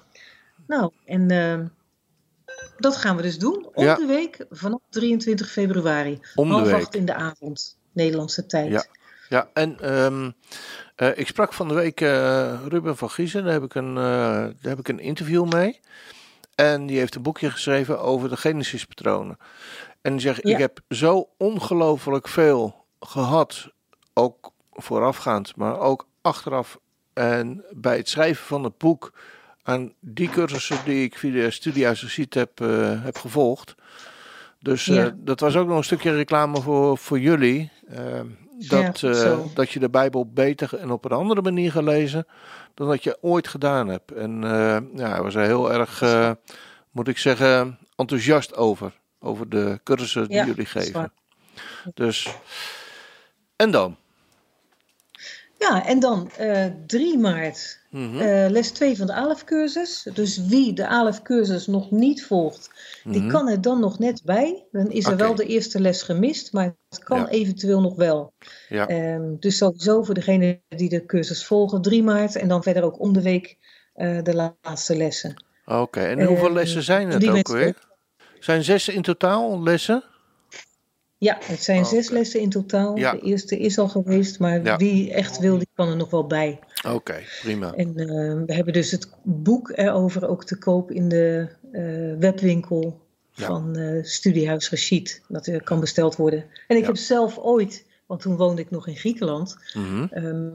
Nou, 0.66 0.90
en 1.04 1.30
ehm, 1.30 1.66
dat 2.76 2.96
gaan 2.96 3.16
we 3.16 3.22
dus 3.22 3.38
doen. 3.38 3.68
Om 3.74 3.84
Ja. 3.84 3.94
de 3.94 4.06
week 4.06 4.46
vanaf 4.50 4.80
23 4.90 5.50
februari. 5.50 6.20
Om 6.34 6.48
de 6.48 6.54
half 6.54 6.66
week. 6.66 6.74
acht 6.74 6.94
in 6.94 7.04
de 7.06 7.14
avond, 7.14 7.78
Nederlandse 7.92 8.46
tijd. 8.46 8.70
Ja. 8.70 8.84
Ja, 9.28 9.48
en 9.52 9.80
ehm, 9.80 10.30
eh, 10.96 11.18
ik 11.18 11.26
sprak 11.26 11.52
van 11.52 11.68
de 11.68 11.74
week 11.74 12.00
eh, 12.00 12.60
Ruben 12.68 12.96
van 12.96 13.10
Giezen, 13.10 13.44
daar 13.44 13.52
heb, 13.52 13.62
ik 13.62 13.74
een, 13.74 13.88
eh, 13.96 14.02
daar 14.04 14.52
heb 14.60 14.78
ik 14.78 14.88
een 14.88 15.00
interview 15.00 15.52
mee. 15.52 15.80
En 16.54 16.86
die 16.86 16.98
heeft 16.98 17.14
een 17.14 17.22
boekje 17.22 17.50
geschreven 17.50 18.00
over 18.00 18.28
de 18.28 18.36
Genesis-patronen. 18.36 19.38
En 20.02 20.12
die 20.12 20.20
zegt, 20.20 20.42
Ja. 20.42 20.52
ik 20.52 20.58
heb 20.58 20.80
zo 20.88 21.28
ongelooflijk 21.38 22.28
veel 22.28 22.84
gehad, 23.00 23.68
ook 24.14 24.50
voorafgaand, 24.72 25.56
maar 25.56 25.78
ook 25.78 26.06
achteraf. 26.20 26.78
En 27.12 27.64
bij 27.70 27.96
het 27.96 28.08
schrijven 28.08 28.46
van 28.46 28.64
het 28.64 28.78
boek, 28.78 29.12
aan 29.66 29.92
die 30.00 30.28
cursussen 30.28 30.78
die 30.84 31.04
ik 31.04 31.18
via 31.18 31.32
de 31.32 31.50
Studiehuis 31.50 32.18
heb, 32.28 32.60
eh, 32.60 33.02
heb 33.04 33.18
gevolgd. 33.18 33.74
Dus 34.60 34.88
eh, 34.88 34.94
Ja. 34.94 35.14
dat 35.16 35.40
was 35.40 35.56
ook 35.56 35.66
nog 35.68 35.76
een 35.76 35.84
stukje 35.84 36.14
reclame 36.16 36.60
voor, 36.60 36.98
voor 36.98 37.18
jullie. 37.18 37.70
eh, 37.88 38.20
dat, 38.68 39.00
Ja, 39.00 39.36
dat 39.54 39.70
je 39.70 39.78
de 39.78 39.90
Bijbel 39.90 40.26
beter 40.30 40.78
en 40.78 40.90
op 40.90 41.04
een 41.04 41.10
andere 41.10 41.42
manier 41.42 41.72
gaat 41.72 41.82
lezen 41.82 42.26
dan 42.74 42.88
dat 42.88 43.04
je 43.04 43.18
ooit 43.20 43.48
gedaan 43.48 43.88
hebt. 43.88 44.12
En 44.12 44.40
ja, 44.94 45.22
was 45.22 45.34
er 45.34 45.44
heel 45.44 45.72
erg, 45.72 46.02
moet 46.90 47.08
ik 47.08 47.18
zeggen, 47.18 47.78
enthousiast 47.96 48.54
over. 48.56 48.92
Over 49.18 49.48
de 49.48 49.80
cursussen 49.84 50.28
die 50.28 50.36
Ja, 50.36 50.44
jullie 50.46 50.66
geven. 50.66 51.12
Dus, 51.94 52.28
en 53.56 53.70
dan? 53.70 53.96
Ja, 55.58 55.86
en 55.86 56.00
dan 56.00 56.30
eh 56.30 56.66
3 56.86 57.18
maart 57.18 57.80
Mhm. 57.96 58.18
eh, 58.20 58.50
les 58.50 58.70
2 58.70 58.96
van 58.96 59.06
de 59.06 59.12
ALEF-cursus. 59.12 60.06
Dus 60.14 60.46
wie 60.46 60.72
de 60.72 60.88
ALEF-cursus 60.88 61.66
nog 61.66 61.90
niet 61.90 62.24
volgt, 62.24 62.70
die 63.04 63.20
Mhm. 63.20 63.30
kan 63.30 63.48
er 63.48 63.60
dan 63.60 63.80
nog 63.80 63.98
net 63.98 64.22
bij. 64.24 64.64
Dan 64.70 64.90
is 64.90 65.06
er 65.06 65.16
wel 65.16 65.34
de 65.34 65.44
eerste 65.46 65.80
les 65.80 66.02
gemist, 66.02 66.52
maar 66.52 66.76
het 66.88 67.04
kan 67.04 67.18
Ja. 67.18 67.28
eventueel 67.28 67.80
nog 67.80 67.94
wel. 67.96 68.32
Ja. 68.68 68.88
Ehm, 68.88 69.34
dus 69.40 69.56
sowieso 69.56 70.02
voor 70.02 70.14
degenen 70.14 70.62
die 70.68 70.88
de 70.88 71.06
cursus 71.06 71.44
volgen, 71.46 71.82
3 71.82 72.02
maart. 72.02 72.36
En 72.36 72.48
dan 72.48 72.62
verder 72.62 72.82
ook 72.82 73.00
om 73.00 73.12
de 73.12 73.22
week 73.22 73.56
eh, 73.94 74.22
de 74.22 74.34
laatste 74.62 74.96
lessen. 74.96 75.44
Oké, 75.66 76.00
en 76.00 76.22
hoeveel 76.24 76.46
Ehm, 76.46 76.54
lessen 76.54 76.82
zijn 76.82 77.08
het 77.10 77.28
ook 77.28 77.48
weer? 77.48 77.74
Zijn 78.40 78.64
zes 78.64 78.88
in 78.88 79.02
totaal 79.02 79.62
lessen? 79.62 80.04
Ja, 81.18 81.38
het 81.44 81.62
zijn 81.62 81.78
Oké. 81.78 81.88
zes 81.88 82.08
lessen 82.10 82.40
in 82.40 82.50
totaal. 82.50 82.96
Ja. 82.96 83.12
De 83.12 83.20
eerste 83.20 83.58
is 83.58 83.78
al 83.78 83.88
geweest, 83.88 84.38
maar 84.38 84.76
wie 84.76 85.12
echt 85.12 85.38
wil, 85.38 85.58
die 85.58 85.68
kan 85.74 85.88
er 85.88 85.96
nog 85.96 86.10
wel 86.10 86.26
bij. 86.26 86.58
Oké, 86.94 87.22
prima. 87.42 87.72
En 87.74 87.96
eh, 87.96 88.06
we 88.46 88.54
hebben 88.54 88.72
dus 88.72 88.90
het 88.90 89.08
boek 89.22 89.72
erover 89.74 90.28
ook 90.28 90.44
te 90.44 90.58
koop 90.58 90.90
in 90.90 91.08
de 91.08 91.48
eh, 91.72 92.18
webwinkel 92.18 93.00
Ja. 93.32 93.46
van 93.46 93.76
eh 93.76 94.04
Studiehuis 94.04 94.70
Rashid. 94.70 95.22
Dat 95.28 95.50
kan 95.64 95.80
besteld 95.80 96.16
worden. 96.16 96.44
En 96.68 96.76
ik 96.76 96.82
Ja. 96.82 96.86
heb 96.88 96.96
zelf 96.96 97.38
ooit, 97.38 97.84
want 98.06 98.20
toen 98.20 98.36
woonde 98.36 98.62
ik 98.62 98.70
nog 98.70 98.86
in 98.86 98.96
Griekenland, 98.96 99.56
Mhm. 99.74 100.06
ehm, 100.10 100.48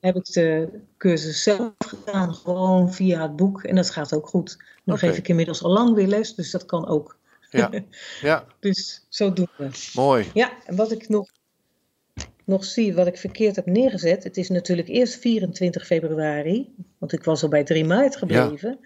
heb 0.00 0.16
ik 0.16 0.24
de 0.32 0.68
cursus 0.98 1.42
zelf 1.42 1.72
gedaan, 1.78 2.34
gewoon 2.34 2.92
via 2.92 3.22
het 3.22 3.36
boek. 3.36 3.62
En 3.62 3.74
dat 3.74 3.90
gaat 3.90 4.14
ook 4.14 4.26
goed. 4.28 4.56
Nu 4.84 4.92
Oké. 4.92 5.06
geef 5.06 5.16
ik 5.18 5.28
inmiddels 5.28 5.62
al 5.62 5.70
lang 5.72 5.94
weer 5.94 6.06
les, 6.06 6.34
dus 6.34 6.50
dat 6.50 6.66
kan 6.66 6.86
ook. 6.88 7.16
Ja, 7.50 7.70
ja, 8.20 8.44
Dus 8.60 9.06
zo 9.08 9.32
doen 9.32 9.48
we. 9.56 9.68
mooi. 9.94 10.30
Ja, 10.34 10.52
en 10.66 10.76
wat 10.76 10.92
ik 10.92 11.08
nog, 11.08 11.30
nog 12.48 12.64
zie, 12.64 12.94
wat 12.94 13.06
ik 13.06 13.16
verkeerd 13.16 13.56
heb 13.56 13.66
neergezet. 13.66 14.24
Het 14.24 14.36
is 14.36 14.48
natuurlijk 14.48 14.88
eerst 14.88 15.14
24 15.20 15.86
februari, 15.86 16.74
want 16.98 17.12
ik 17.12 17.24
was 17.24 17.42
al 17.42 17.48
bij 17.48 17.64
3 17.64 17.84
maart 17.84 18.16
gebleven. 18.16 18.78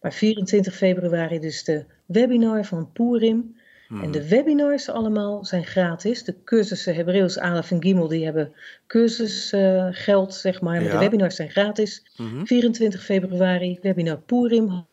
Maar 0.00 0.12
24 0.12 0.74
februari 0.74 1.38
dus 1.38 1.64
de 1.64 1.84
webinar 2.06 2.64
van 2.64 2.92
Purim. 2.92 3.58
En 4.02 4.10
de 4.10 4.28
webinars 4.28 4.88
allemaal 4.88 5.44
zijn 5.44 5.64
gratis. 5.64 6.24
De 6.24 6.34
cursussen 6.44 6.94
Hebreeuws, 6.94 7.38
Alef 7.38 7.70
en 7.70 7.82
Gimel, 7.82 8.08
die 8.08 8.24
hebben 8.24 8.52
cursusgeld, 8.86 10.34
zeg 10.34 10.60
maar. 10.60 10.74
Maar 10.74 10.82
Ja. 10.84 10.90
de 10.90 10.98
webinars 10.98 11.36
zijn 11.36 11.50
gratis. 11.50 12.02
Mhm. 12.16 12.44
24 12.44 13.04
februari, 13.04 13.78
webinar 13.82 14.18
Purim. 14.20 14.86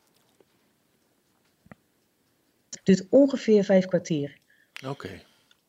Duurt 2.83 3.05
ongeveer 3.09 3.63
vijf 3.63 3.85
kwartier. 3.85 4.37
Oké. 4.87 5.09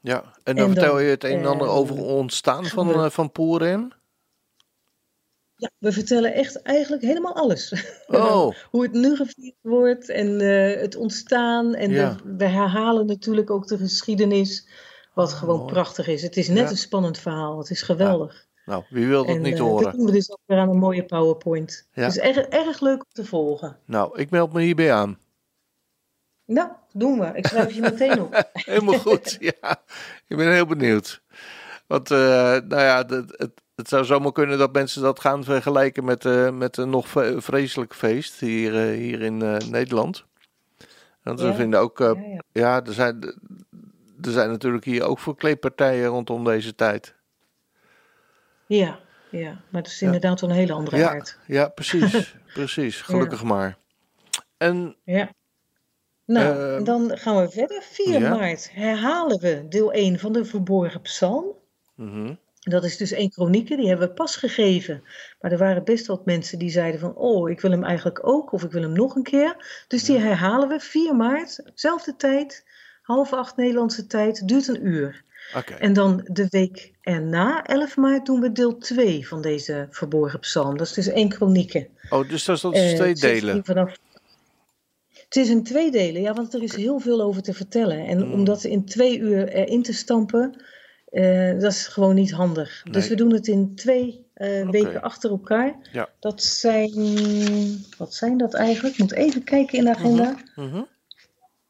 Ja, 0.01 0.23
en 0.45 0.57
dan 0.57 0.65
En 0.67 0.73
vertel 0.73 0.93
dan, 0.95 1.03
je 1.05 1.11
het 1.11 1.25
een 1.25 1.39
en 1.39 1.47
ander 1.47 1.67
eh, 1.67 1.77
over 1.77 2.03
ontstaan 2.05 2.65
van, 2.65 2.87
we- 2.89 2.95
eh, 2.95 3.11
van 3.11 3.33
Purim. 3.33 3.93
Ja, 5.57 5.71
we 5.79 5.93
vertellen 5.93 6.35
echt 6.35 6.63
eigenlijk 6.63 7.03
helemaal 7.03 7.35
alles. 7.35 7.73
Oh, 8.07 8.55
Hoe 8.71 8.83
het 8.83 8.93
nu 8.93 9.17
gevierd 9.17 9.57
wordt 9.61 10.09
en 10.09 10.41
eh, 10.41 10.81
het 10.81 10.97
ontstaan. 10.97 11.75
En 11.75 11.91
Ja. 11.91 12.11
de- 12.25 12.35
we 12.37 12.45
herhalen 12.45 13.07
natuurlijk 13.07 13.51
ook 13.51 13.67
de 13.67 13.77
geschiedenis. 13.79 14.69
Wat 15.15 15.33
gewoon 15.33 15.59
mooi. 15.59 15.73
prachtig 15.73 16.07
is. 16.09 16.23
Het 16.23 16.37
is 16.37 16.49
net 16.49 16.59
Ja. 16.59 16.71
een 16.71 16.77
spannend 16.77 17.19
verhaal. 17.19 17.59
Het 17.59 17.71
is 17.71 17.83
geweldig. 17.83 18.47
nou, 18.65 18.85
wie 18.89 19.07
wil 19.07 19.27
dat 19.27 19.35
en 19.37 19.43
niet 19.43 19.55
eh, 19.55 19.61
horen? 19.61 19.85
dat 19.85 19.93
doen 19.95 20.05
we 20.07 20.13
dus 20.13 20.31
ook 20.31 20.39
weer 20.47 20.59
aan 20.59 20.69
een 20.69 20.79
mooie 20.79 21.05
PowerPoint. 21.05 21.89
Ja. 21.93 22.03
Het 22.03 22.17
is 22.17 22.19
erg, 22.23 22.37
erg 22.37 22.81
leuk 22.81 22.97
om 22.99 23.11
te 23.13 23.25
volgen. 23.25 23.79
Nou, 23.87 24.19
ik 24.21 24.31
meld 24.31 24.53
me 24.53 24.61
hierbij 24.63 24.93
aan. 24.93 25.19
Nou, 26.49 26.69
doen 26.93 27.19
we. 27.19 27.31
Ik 27.35 27.47
schrijf 27.47 27.73
je 27.73 27.81
meteen 27.81 28.21
op. 28.23 28.51
Helemaal 28.53 28.99
goed, 28.99 29.37
ja. 29.41 29.77
Ik 30.27 30.37
ben 30.37 30.53
heel 30.53 30.67
benieuwd. 30.67 31.23
Want, 31.87 32.11
eh, 32.11 32.19
nou 32.69 32.81
ja, 32.81 32.97
het, 32.97 33.11
het, 33.37 33.51
het 33.75 33.89
zou 33.89 34.05
zomaar 34.05 34.33
kunnen 34.33 34.59
dat 34.59 34.73
mensen 34.73 35.03
dat 35.03 35.21
gaan 35.21 35.45
vergelijken 35.45 36.05
met, 36.05 36.25
eh, 36.25 36.51
met 36.51 36.77
een 36.77 36.91
nog 36.91 37.09
vreselijk 37.37 37.95
feest 37.95 38.41
hier, 38.41 38.75
eh, 38.75 38.97
hier 38.97 39.21
in 39.23 39.37
Nederland. 39.71 40.25
Want 41.23 41.41
we 41.41 41.55
vinden 41.55 41.81
ook, 41.81 41.99
Ja, 41.99 42.15
ja. 42.15 42.43
ja, 42.53 42.85
er 42.85 42.93
zijn, 42.93 43.23
er 44.21 44.31
zijn 44.31 44.51
natuurlijk 44.51 44.85
hier 44.85 45.03
ook 45.03 45.19
verkleedpartijen 45.19 46.07
rondom 46.07 46.45
deze 46.45 46.75
tijd. 46.75 47.15
Ja, 48.67 48.99
ja, 49.31 49.61
maar 49.69 49.83
het 49.83 49.91
is 49.91 50.03
inderdaad 50.03 50.41
een 50.41 50.51
hele 50.51 50.73
andere 50.73 51.09
aard. 51.09 51.39
Ja, 51.47 51.69
precies, 51.69 52.35
precies. 52.55 53.01
Gelukkig 53.01 53.43
maar. 53.43 53.77
En, 54.57 54.97
Ja. 55.05 55.37
Nou, 56.29 56.75
Ehm, 56.75 56.85
dan 56.85 57.19
gaan 57.19 57.37
we 57.43 57.51
verder. 57.51 57.83
4 57.83 58.21
ja. 58.21 58.37
maart 58.37 58.71
herhalen 58.73 59.41
we 59.41 59.67
deel 59.69 59.93
1 59.93 60.19
van 60.19 60.33
de 60.33 60.45
verborgen 60.45 61.01
psalm. 61.01 61.45
mhm, 61.95 62.35
Dat 62.61 62.85
is 62.85 62.97
dus 62.97 63.13
één 63.13 63.31
kronieken, 63.31 63.77
die 63.77 63.89
hebben 63.89 64.09
we 64.09 64.15
pas 64.15 64.37
gegeven. 64.37 65.03
Maar 65.41 65.53
er 65.53 65.59
waren 65.59 65.85
best 65.85 66.07
wat 66.07 66.25
mensen 66.25 66.59
die 66.59 66.71
zeiden 66.71 67.01
van... 67.01 67.15
oh, 67.15 67.51
ik 67.51 67.61
wil 67.61 67.71
hem 67.71 67.85
eigenlijk 67.85 68.27
ook 68.27 68.53
of 68.53 68.63
ik 68.65 68.71
wil 68.71 68.83
hem 68.83 68.93
nog 68.93 69.15
een 69.17 69.23
keer. 69.23 69.85
Dus 69.89 70.05
die 70.05 70.19
herhalen 70.19 70.69
we 70.69 70.81
4 70.81 71.17
maart, 71.17 71.63
zelfde 71.75 72.17
tijd, 72.17 72.65
half 73.03 73.33
acht 73.33 73.57
Nederlandse 73.57 74.07
tijd, 74.07 74.49
duurt 74.49 74.69
een 74.69 74.87
uur. 74.87 75.23
oké. 75.57 75.73
En 75.75 75.93
dan 75.93 76.21
de 76.33 76.47
week 76.51 76.93
erna, 77.01 77.65
11 77.65 77.97
maart, 77.97 78.27
doen 78.27 78.41
we 78.41 78.53
deel 78.53 78.79
2 78.79 79.29
van 79.29 79.41
deze 79.43 79.87
verborgen 79.91 80.39
psalm. 80.39 80.77
Dat 80.77 80.87
is 80.87 80.93
dus 80.93 81.07
één 81.09 81.29
kronieken. 81.29 81.87
Oh, 82.11 82.29
dus 82.29 82.45
dat 82.45 82.57
is 82.57 82.65
is 82.65 82.91
Eh, 82.91 82.97
twee 82.97 83.15
delen. 83.15 83.65
Vanaf... 83.65 83.97
Het 85.29 85.37
is 85.37 85.49
in 85.49 85.63
twee 85.63 85.91
delen, 85.91 86.23
ja, 86.23 86.33
want 86.35 86.55
er 86.55 86.63
is 86.63 86.77
heel 86.77 86.99
veel 86.99 87.21
over 87.21 87.43
te 87.43 87.55
vertellen. 87.55 88.07
En 88.07 88.27
Mm. 88.27 88.33
om 88.33 88.45
dat 88.45 88.65
in 88.65 88.85
twee 88.85 89.19
uur 89.19 89.49
erin 89.49 89.83
te 89.83 89.93
stampen, 89.93 90.65
eh, 91.09 91.53
dat 91.61 91.73
is 91.73 91.87
gewoon 91.87 92.15
niet 92.15 92.31
handig. 92.33 92.83
Dus 92.91 93.09
we 93.09 93.15
doen 93.15 93.33
het 93.33 93.47
in 93.47 93.75
twee 93.75 94.27
eh, 94.35 94.71
weken 94.71 95.03
achter 95.03 95.31
elkaar. 95.31 95.75
Ja. 95.93 96.09
Dat 96.21 96.43
zijn, 96.43 96.93
wat 97.97 98.15
zijn 98.15 98.37
dat 98.37 98.55
eigenlijk? 98.55 98.95
Ik 98.95 99.01
moet 99.01 99.13
even 99.13 99.45
kijken 99.45 99.79
in 99.79 99.85
de 99.85 99.91
agenda. 99.91 100.37
Mhm, 100.57 100.83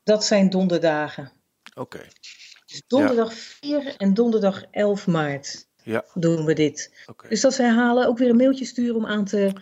Dat 0.03 0.25
zijn 0.25 0.51
donderdagen. 0.51 1.33
Oké, 1.75 2.01
Dus 2.67 2.83
donderdag 2.87 3.33
4 3.35 3.95
en 3.97 4.15
donderdag 4.15 4.65
11 4.71 5.07
maart 5.07 5.67
ja, 5.83 6.05
doen 6.15 6.45
we 6.45 6.53
dit. 6.55 6.93
Dus 7.29 7.41
dat 7.41 7.53
is 7.53 7.59
herhalen. 7.59 8.07
Ook 8.07 8.19
weer 8.19 8.29
een 8.31 8.37
mailtje 8.37 8.65
sturen 8.65 8.97
om 8.97 9.07
aan 9.07 9.25
te 9.25 9.53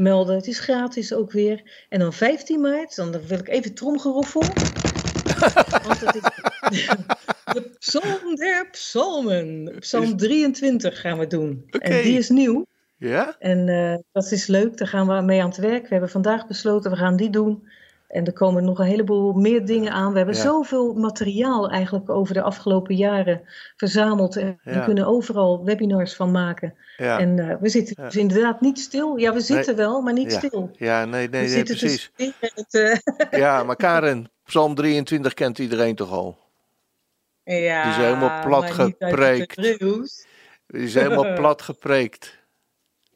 melden. 0.00 0.36
Het 0.36 0.46
is 0.46 0.58
gratis 0.58 1.12
ook 1.12 1.32
weer. 1.32 1.84
En 1.88 1.98
dan 1.98 2.12
15 2.12 2.60
maart, 2.60 2.96
dan 2.96 3.26
wil 3.26 3.38
ik 3.38 3.48
even 3.48 3.74
tromgeroffel. 3.74 4.40
Want 5.86 6.00
het 6.00 6.14
is 6.14 6.22
de 7.54 7.70
psalm 7.78 8.34
der 8.34 8.68
psalmen. 8.70 9.76
Psalm 9.78 10.16
23 10.16 11.00
gaan 11.00 11.18
we 11.18 11.26
doen. 11.26 11.64
En 11.70 12.02
die 12.02 12.18
is 12.18 12.28
nieuw. 12.28 12.66
Ja? 12.96 13.36
En 13.38 13.68
eh, 13.68 13.98
dat 14.12 14.30
is 14.30 14.46
leuk. 14.46 14.76
Daar 14.76 14.88
gaan 14.88 15.06
we 15.06 15.20
mee 15.20 15.42
aan 15.42 15.48
het 15.48 15.56
werk. 15.56 15.82
We 15.82 15.88
hebben 15.88 16.10
vandaag 16.10 16.46
besloten, 16.46 16.90
we 16.90 16.96
gaan 16.96 17.16
die 17.16 17.30
doen. 17.30 17.68
En 18.10 18.24
er 18.24 18.32
komen 18.32 18.64
nog 18.64 18.78
een 18.78 18.86
heleboel 18.86 19.32
meer 19.32 19.64
dingen 19.66 19.92
aan. 19.92 20.10
We 20.12 20.16
hebben 20.16 20.36
Ja. 20.36 20.40
zoveel 20.42 20.94
materiaal 20.94 21.70
eigenlijk 21.70 22.08
over 22.10 22.34
de 22.34 22.42
afgelopen 22.42 22.94
jaren 22.96 23.40
verzameld. 23.76 24.36
En 24.36 24.60
we 24.62 24.82
kunnen 24.84 25.06
overal 25.06 25.64
webinars 25.64 26.14
van 26.16 26.30
maken. 26.30 26.74
Ja. 26.96 27.18
En 27.18 27.38
eh, 27.38 27.56
we 27.60 27.68
zitten 27.68 27.94
Ja. 27.98 28.04
dus 28.04 28.16
inderdaad 28.16 28.60
niet 28.60 28.78
stil. 28.78 29.16
Ja, 29.16 29.32
we 29.32 29.40
zitten 29.40 29.76
wel, 29.76 30.00
maar 30.00 30.12
niet 30.12 30.32
Ja. 30.32 30.38
stil. 30.38 30.70
Ja, 30.72 31.04
nee, 31.04 31.28
nee, 31.28 31.48
we 31.48 31.54
nee, 31.54 31.62
precies. 31.62 32.10
en 32.16 32.66
te- 32.68 33.00
Ja, 33.30 33.62
maar 33.62 33.76
Karen, 33.76 34.30
Psalm 34.44 34.74
23 34.74 35.34
kent 35.34 35.58
iedereen 35.58 35.94
toch 35.94 36.10
al? 36.10 36.38
Ja, 37.42 37.82
Die 37.82 37.90
is 37.90 37.96
helemaal 37.96 38.44
plat 38.46 38.62
het 38.76 38.94
gepreekt. 38.98 39.56
Die 39.56 40.82
is 40.82 40.94
helemaal 40.94 41.32
plat 41.40 41.62
gepreekt. 41.62 42.38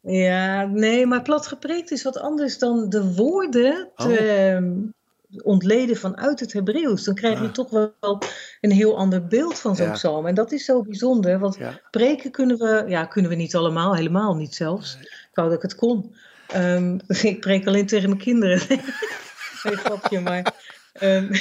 Ja, 0.06 0.66
nee, 0.66 1.06
maar 1.06 1.22
plat 1.22 1.46
gepreekt 1.46 1.90
is 1.90 2.02
wat 2.02 2.18
anders 2.18 2.58
dan 2.58 2.88
de 2.88 3.14
woorden 3.14 3.90
te 3.96 4.58
Oh. 4.60 5.42
ontleden 5.42 5.96
vanuit 5.96 6.40
het 6.40 6.52
Hebreeuws. 6.52 7.04
Dan 7.04 7.14
krijg 7.14 7.38
je 7.38 7.44
Ah. 7.46 7.52
toch 7.52 7.70
wel 7.70 8.18
een 8.60 8.70
heel 8.70 8.96
ander 8.96 9.26
beeld 9.26 9.58
van 9.58 9.76
zo'n 9.76 9.86
Ja. 9.86 9.92
psalm. 9.92 10.26
En 10.26 10.34
dat 10.34 10.52
is 10.52 10.64
zo 10.64 10.82
bijzonder, 10.82 11.38
want 11.38 11.56
Ja. 11.56 11.80
preken 11.90 12.30
kunnen 12.30 12.58
we, 12.58 12.84
ja, 12.88 13.04
kunnen 13.04 13.30
we 13.30 13.36
niet 13.36 13.54
allemaal, 13.54 13.94
helemaal 13.94 14.34
niet 14.34 14.54
zelfs. 14.54 14.98
Ik 15.00 15.30
wou 15.34 15.48
dat 15.48 15.56
ik 15.56 15.62
het 15.62 15.74
kon. 15.74 16.14
Ehm, 16.48 16.98
ik 17.22 17.40
preek 17.40 17.66
alleen 17.66 17.86
tegen 17.86 18.08
mijn 18.08 18.20
kinderen. 18.20 18.60
nee, 19.62 19.76
grapje, 19.76 20.20
maar... 20.20 20.52
ehm, 20.92 21.32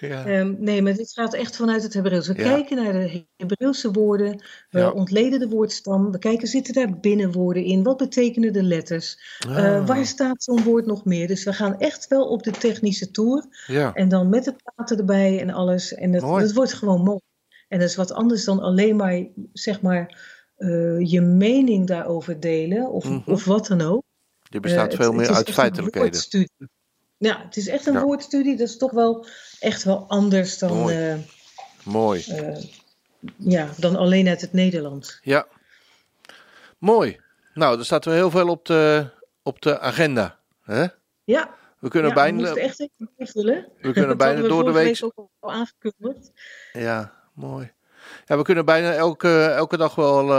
Ja. 0.00 0.24
Ehm, 0.26 0.54
nee, 0.58 0.82
maar 0.82 0.94
dit 0.94 1.12
gaat 1.12 1.34
echt 1.34 1.56
vanuit 1.56 1.82
het 1.82 1.94
Hebreeuws. 1.94 2.26
We 2.28 2.34
Ja. 2.36 2.42
kijken 2.42 2.76
naar 2.76 2.92
de 2.92 3.26
Hebreeuwse 3.36 3.90
woorden, 3.90 4.42
we 4.70 4.78
Ja. 4.78 4.90
ontleden 4.90 5.38
de 5.40 5.48
woordstam, 5.48 6.10
we 6.12 6.18
kijken, 6.18 6.48
zitten 6.48 6.74
daar 6.74 6.98
binnenwoorden 7.00 7.64
in? 7.64 7.82
Wat 7.82 7.96
betekenen 7.96 8.52
de 8.52 8.62
letters? 8.62 9.18
Eh, 9.48 9.56
Ah, 9.56 9.86
waar 9.86 10.06
staat 10.06 10.42
zo'n 10.42 10.62
woord 10.62 10.86
nog 10.86 11.04
meer? 11.04 11.26
Dus 11.26 11.44
we 11.44 11.52
gaan 11.52 11.78
echt 11.78 12.06
wel 12.08 12.28
op 12.28 12.42
de 12.42 12.50
technische 12.50 13.10
tour 13.10 13.44
ja. 13.66 13.92
en 13.94 14.08
dan 14.08 14.28
met 14.28 14.44
het 14.46 14.56
praten 14.62 14.98
erbij 14.98 15.40
en 15.40 15.50
alles. 15.50 15.94
En 15.94 16.12
het, 16.12 16.22
het 16.30 16.52
wordt 16.52 16.72
gewoon 16.72 17.02
mooi. 17.02 17.20
En 17.68 17.78
dat 17.78 17.88
is 17.88 17.96
wat 17.96 18.12
anders 18.12 18.44
dan 18.44 18.60
alleen 18.60 18.96
maar, 18.96 19.26
zeg 19.52 19.80
maar, 19.82 20.18
eh, 20.56 21.00
je 21.10 21.20
mening 21.20 21.86
daarover 21.86 22.40
delen 22.40 22.90
of, 22.90 23.04
Mhm. 23.08 23.30
of 23.30 23.44
wat 23.44 23.66
dan 23.66 23.80
ook. 23.80 24.02
Die 24.50 24.60
bestaat 24.60 24.90
Eh, 24.92 24.96
veel 24.96 25.06
het- 25.06 25.16
meer 25.16 25.26
het 25.26 25.36
uit 25.36 25.50
feitelijkheden. 25.50 26.20
Ja, 27.18 27.42
het 27.44 27.56
is 27.56 27.68
echt 27.68 27.86
een 27.86 28.00
woordstudie. 28.00 28.56
Dat 28.56 28.68
is 28.68 28.76
toch 28.78 28.90
wel 28.92 29.26
echt 29.60 29.82
wel 29.84 30.04
anders 30.08 30.58
dan, 30.58 30.76
Mooi. 30.76 30.96
eh, 31.10 31.14
Mooi. 31.84 32.24
eh, 32.28 32.62
ja, 33.36 33.68
dan 33.78 33.96
alleen 33.96 34.28
uit 34.28 34.40
het 34.40 34.52
Nederlands. 34.52 35.18
Ja. 35.22 35.46
Mooi. 36.78 37.20
Nou, 37.54 37.78
er 37.78 37.84
staat 37.84 38.04
wel 38.04 38.14
heel 38.14 38.30
veel 38.30 38.48
op 38.48 38.64
de, 38.66 39.10
op 39.42 39.60
de 39.62 39.78
agenda. 39.80 40.38
Hè? 40.62 40.86
Ja, 41.24 41.54
We 41.78 41.88
kunnen 41.88 42.08
ja, 42.10 42.14
we 42.16 42.20
bijna, 42.22 42.38
moesten 42.38 42.62
echt 42.62 42.80
even 42.80 43.10
invullen. 43.16 43.66
we 43.80 43.92
kunnen 43.92 44.16
bijna 44.26 44.40
we 44.40 44.48
door 44.48 44.64
de 44.64 44.72
week. 44.72 44.98
ook 45.04 45.28
al 45.40 45.52
aangekondigd. 45.52 46.30
Ja, 46.72 47.12
mooi. 47.34 47.72
Ja, 48.24 48.36
we 48.36 48.42
kunnen 48.42 48.64
bijna 48.64 48.92
elke, 48.92 49.44
elke 49.44 49.76
dag 49.76 49.94
wel 49.94 50.32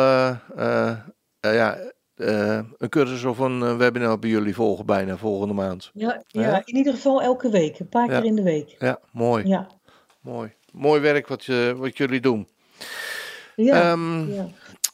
eh, 0.56 0.98
ja, 1.40 1.92
eh, 2.18 2.60
een 2.78 2.90
cursus 2.90 3.24
of 3.24 3.38
een 3.40 3.62
eh, 3.64 3.78
webinar 3.78 4.20
bij 4.20 4.30
jullie 4.30 4.56
volgen 4.56 4.86
bijna 4.86 5.18
volgende 5.18 5.54
maand. 5.54 5.92
Ja, 5.94 6.24
Ja? 6.28 6.42
ja, 6.42 6.62
in 6.66 6.76
ieder 6.76 6.94
geval 6.94 7.22
elke 7.22 7.50
week. 7.50 7.80
Een 7.80 7.90
paar 7.90 8.10
Ja. 8.12 8.20
keer 8.20 8.26
in 8.30 8.36
de 8.36 8.44
week. 8.44 8.76
Ja, 8.80 9.00
mooi. 9.12 9.48
Ja, 9.48 9.68
Mooi. 10.22 10.54
Mooi 10.72 11.02
werk 11.02 11.28
wat, 11.28 11.46
je, 11.46 11.74
wat 11.78 11.98
jullie 11.98 12.22
doen. 12.22 12.48
ja, 13.56 13.82
Ehm, 13.92 14.32
ja. 14.32 14.48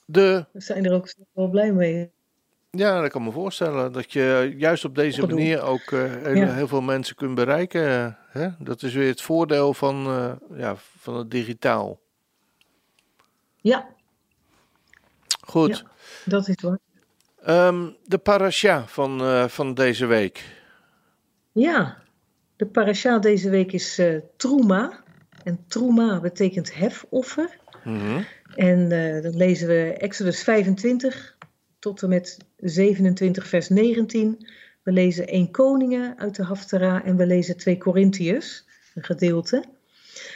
de, 0.05 0.45
we 0.51 0.61
zijn 0.61 0.85
er 0.85 0.93
ook 0.93 1.13
wel 1.33 1.47
blij 1.49 1.71
mee. 1.73 2.11
ja, 2.71 3.01
dat 3.01 3.11
kan 3.11 3.23
me 3.23 3.31
voorstellen. 3.31 3.91
Dat 3.91 4.13
je 4.13 4.53
juist 4.57 4.85
op 4.85 4.95
deze 4.95 5.25
manier 5.27 5.61
ook 5.61 5.91
eh, 5.91 5.99
heel, 6.15 6.35
Ja. 6.35 6.53
heel 6.53 6.67
veel 6.67 6.81
mensen 6.81 7.15
kunt 7.15 7.35
bereiken. 7.35 8.17
Hè? 8.29 8.49
Dat 8.59 8.81
is 8.83 8.93
weer 8.93 9.07
het 9.07 9.21
voordeel 9.21 9.73
van, 9.73 9.95
ja, 10.55 10.75
van 10.97 11.15
het 11.15 11.31
digitaal. 11.31 11.99
Ja, 13.61 13.87
Goed. 15.47 15.83
Dat 16.25 16.47
is 16.47 16.55
waar. 16.61 16.77
Ehm, 17.43 17.89
de 18.05 18.17
parasha 18.17 18.87
van, 18.87 19.21
eh, 19.21 19.47
van 19.47 19.73
deze 19.73 20.05
week. 20.05 20.43
Ja, 21.51 21.97
de 22.55 22.65
parasha 22.65 23.19
deze 23.19 23.49
week 23.49 23.71
is 23.71 24.01
Troema. 24.37 25.03
En 25.43 25.65
Troema 25.67 26.19
betekent 26.19 26.73
hefoffer. 26.73 27.57
Mhm. 27.83 28.21
En 28.55 28.91
eh, 28.91 29.23
dan 29.23 29.37
lezen 29.37 29.67
we 29.67 29.93
Exodus 29.97 30.43
25 30.43 31.37
tot 31.79 32.01
en 32.01 32.09
met 32.09 32.37
27 32.57 33.47
vers 33.47 33.69
19. 33.69 34.47
We 34.83 34.91
lezen 34.91 35.27
1 35.27 35.51
Koningen 35.51 36.17
uit 36.17 36.35
de 36.35 36.43
Haftara 36.43 37.03
en 37.03 37.17
we 37.17 37.25
lezen 37.25 37.57
2 37.57 37.77
Korintiërs, 37.77 38.65
een 38.95 39.03
gedeelte. 39.03 39.63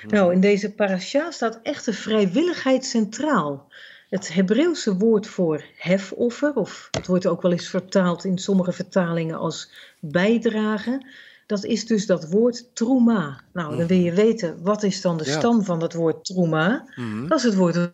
Nou, 0.07 0.33
in 0.33 0.39
deze 0.39 0.73
parasha 0.73 1.31
staat 1.31 1.59
echte 1.63 1.93
vrijwilligheid 1.93 2.85
centraal. 2.85 3.71
Het 4.09 4.33
Hebreeuwse 4.33 4.97
woord 4.97 5.27
voor 5.27 5.63
hefoffer, 5.77 6.55
of 6.55 6.87
het 6.91 7.07
wordt 7.07 7.25
ook 7.25 7.41
wel 7.41 7.51
eens 7.51 7.69
vertaald 7.69 8.23
in 8.23 8.37
sommige 8.37 8.71
vertalingen 8.71 9.37
als 9.37 9.71
bijdrage, 9.99 11.05
dat 11.45 11.63
is 11.63 11.85
dus 11.85 12.05
dat 12.05 12.29
woord 12.29 12.75
troema. 12.75 13.43
Nou, 13.53 13.77
dan 13.77 13.87
wil 13.87 13.97
je 13.97 14.13
weten, 14.13 14.63
wat 14.63 14.83
is 14.83 15.01
dan 15.01 15.17
de 15.17 15.25
Ja. 15.25 15.31
stam 15.31 15.63
van 15.63 15.79
dat 15.79 15.93
woord 15.93 16.25
troema? 16.25 16.85
Mhm. 16.95 17.27
Dat 17.27 17.37
is 17.37 17.43
het 17.43 17.55
woord 17.55 17.75
het 17.75 17.93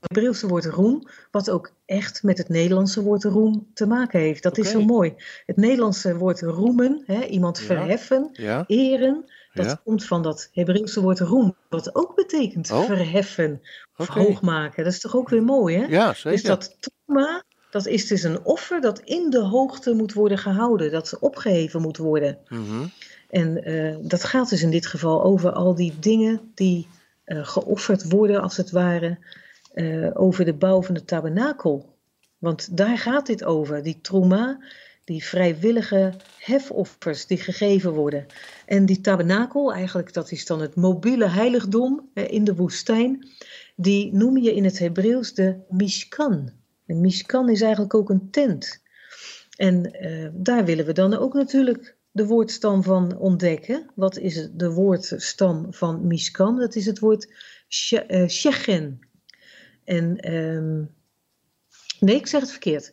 Hebreeuwse 0.00 0.46
woord 0.46 0.64
roem, 0.64 1.08
wat 1.30 1.50
ook 1.50 1.72
echt 1.84 2.22
met 2.22 2.38
het 2.38 2.48
Nederlandse 2.48 3.02
woord 3.02 3.24
roem 3.24 3.70
te 3.74 3.86
maken 3.86 4.20
heeft. 4.20 4.42
Dat 4.42 4.58
is 4.58 4.70
zo 4.70 4.84
mooi. 4.84 5.14
Het 5.46 5.56
Nederlandse 5.56 6.16
woord 6.16 6.40
roemen, 6.40 7.02
hè, 7.06 7.24
iemand 7.24 7.58
Ja. 7.58 7.64
verheffen, 7.64 8.28
Ja, 8.32 8.64
eren, 8.66 9.24
dat 9.54 9.66
Ja. 9.66 9.80
komt 9.84 10.04
van 10.04 10.22
dat 10.22 10.48
Hebreeuwse 10.52 11.00
woord 11.00 11.20
roem, 11.20 11.56
wat 11.68 11.94
ook 11.94 12.14
betekent 12.16 12.70
Oh. 12.70 12.84
verheffen 12.84 13.60
of 13.96 14.08
hoog 14.08 14.42
maken. 14.42 14.84
Dat 14.84 14.92
is 14.92 15.00
toch 15.00 15.16
ook 15.16 15.28
weer 15.28 15.42
mooi, 15.42 15.76
hè? 15.76 15.84
ja 15.86 16.12
zeker. 16.14 16.30
Dus 16.30 16.42
dat 16.42 16.76
trauma, 16.80 17.42
dat 17.70 17.86
is 17.86 18.06
dus 18.06 18.22
een 18.22 18.44
offer 18.44 18.80
dat 18.80 18.98
in 19.00 19.30
de 19.30 19.40
hoogte 19.40 19.92
moet 19.94 20.12
worden 20.12 20.38
gehouden, 20.38 20.90
dat 20.90 21.18
opgeheven 21.18 21.80
moet 21.80 21.96
worden. 21.96 22.38
Mhm. 22.48 22.86
En 23.30 23.64
eh, 23.64 23.96
dat 24.00 24.24
gaat 24.24 24.48
dus 24.50 24.62
in 24.62 24.70
dit 24.70 24.86
geval 24.86 25.22
over 25.22 25.52
al 25.52 25.74
die 25.74 25.94
dingen 26.00 26.40
die 26.54 26.88
eh, 27.24 27.46
geofferd 27.46 28.10
worden, 28.10 28.42
als 28.42 28.56
het 28.56 28.70
ware, 28.70 29.18
eh, 29.72 30.10
over 30.12 30.44
de 30.44 30.54
bouw 30.54 30.82
van 30.82 30.94
de 30.94 31.04
tabernakel. 31.04 31.96
Want 32.38 32.76
daar 32.76 32.98
gaat 32.98 33.26
dit 33.26 33.44
over, 33.44 33.82
die 33.82 34.00
troema, 34.00 34.58
die 35.04 35.24
vrijwillige 35.24 36.14
hefoffers 36.38 37.26
die 37.26 37.38
gegeven 37.38 37.92
worden. 37.92 38.26
En 38.66 38.86
die 38.86 39.00
tabernakel, 39.00 39.72
eigenlijk 39.72 40.12
dat 40.12 40.30
is 40.30 40.46
dan 40.46 40.60
het 40.60 40.74
mobiele 40.74 41.28
heiligdom 41.28 42.10
in 42.14 42.44
de 42.44 42.54
woestijn, 42.54 43.28
die 43.76 44.14
noem 44.14 44.38
je 44.38 44.54
in 44.54 44.64
het 44.64 44.78
Hebreeuws 44.78 45.34
de 45.34 45.56
Mishkan. 45.68 46.52
En 46.86 47.00
Mishkan 47.00 47.48
is 47.48 47.60
eigenlijk 47.60 47.94
ook 47.94 48.10
een 48.10 48.30
tent. 48.30 48.82
En 49.56 49.92
eh, 49.92 50.28
daar 50.32 50.64
willen 50.64 50.86
we 50.86 50.92
dan 50.92 51.14
ook 51.14 51.34
natuurlijk 51.34 51.96
de 52.10 52.26
woordstam 52.26 52.82
van 52.82 53.16
ontdekken. 53.18 53.90
Wat 53.94 54.18
is 54.18 54.48
de 54.52 54.70
woordstam 54.70 55.74
van 55.74 56.06
Mishkan? 56.06 56.58
Dat 56.58 56.74
is 56.74 56.86
het 56.86 56.98
woord 56.98 57.32
eh, 57.90 58.28
Shechen. 58.28 58.98
En 59.84 60.16
ehm, 60.16 60.84
nee, 62.00 62.16
ik 62.16 62.26
zeg 62.26 62.40
het 62.40 62.50
verkeerd. 62.50 62.92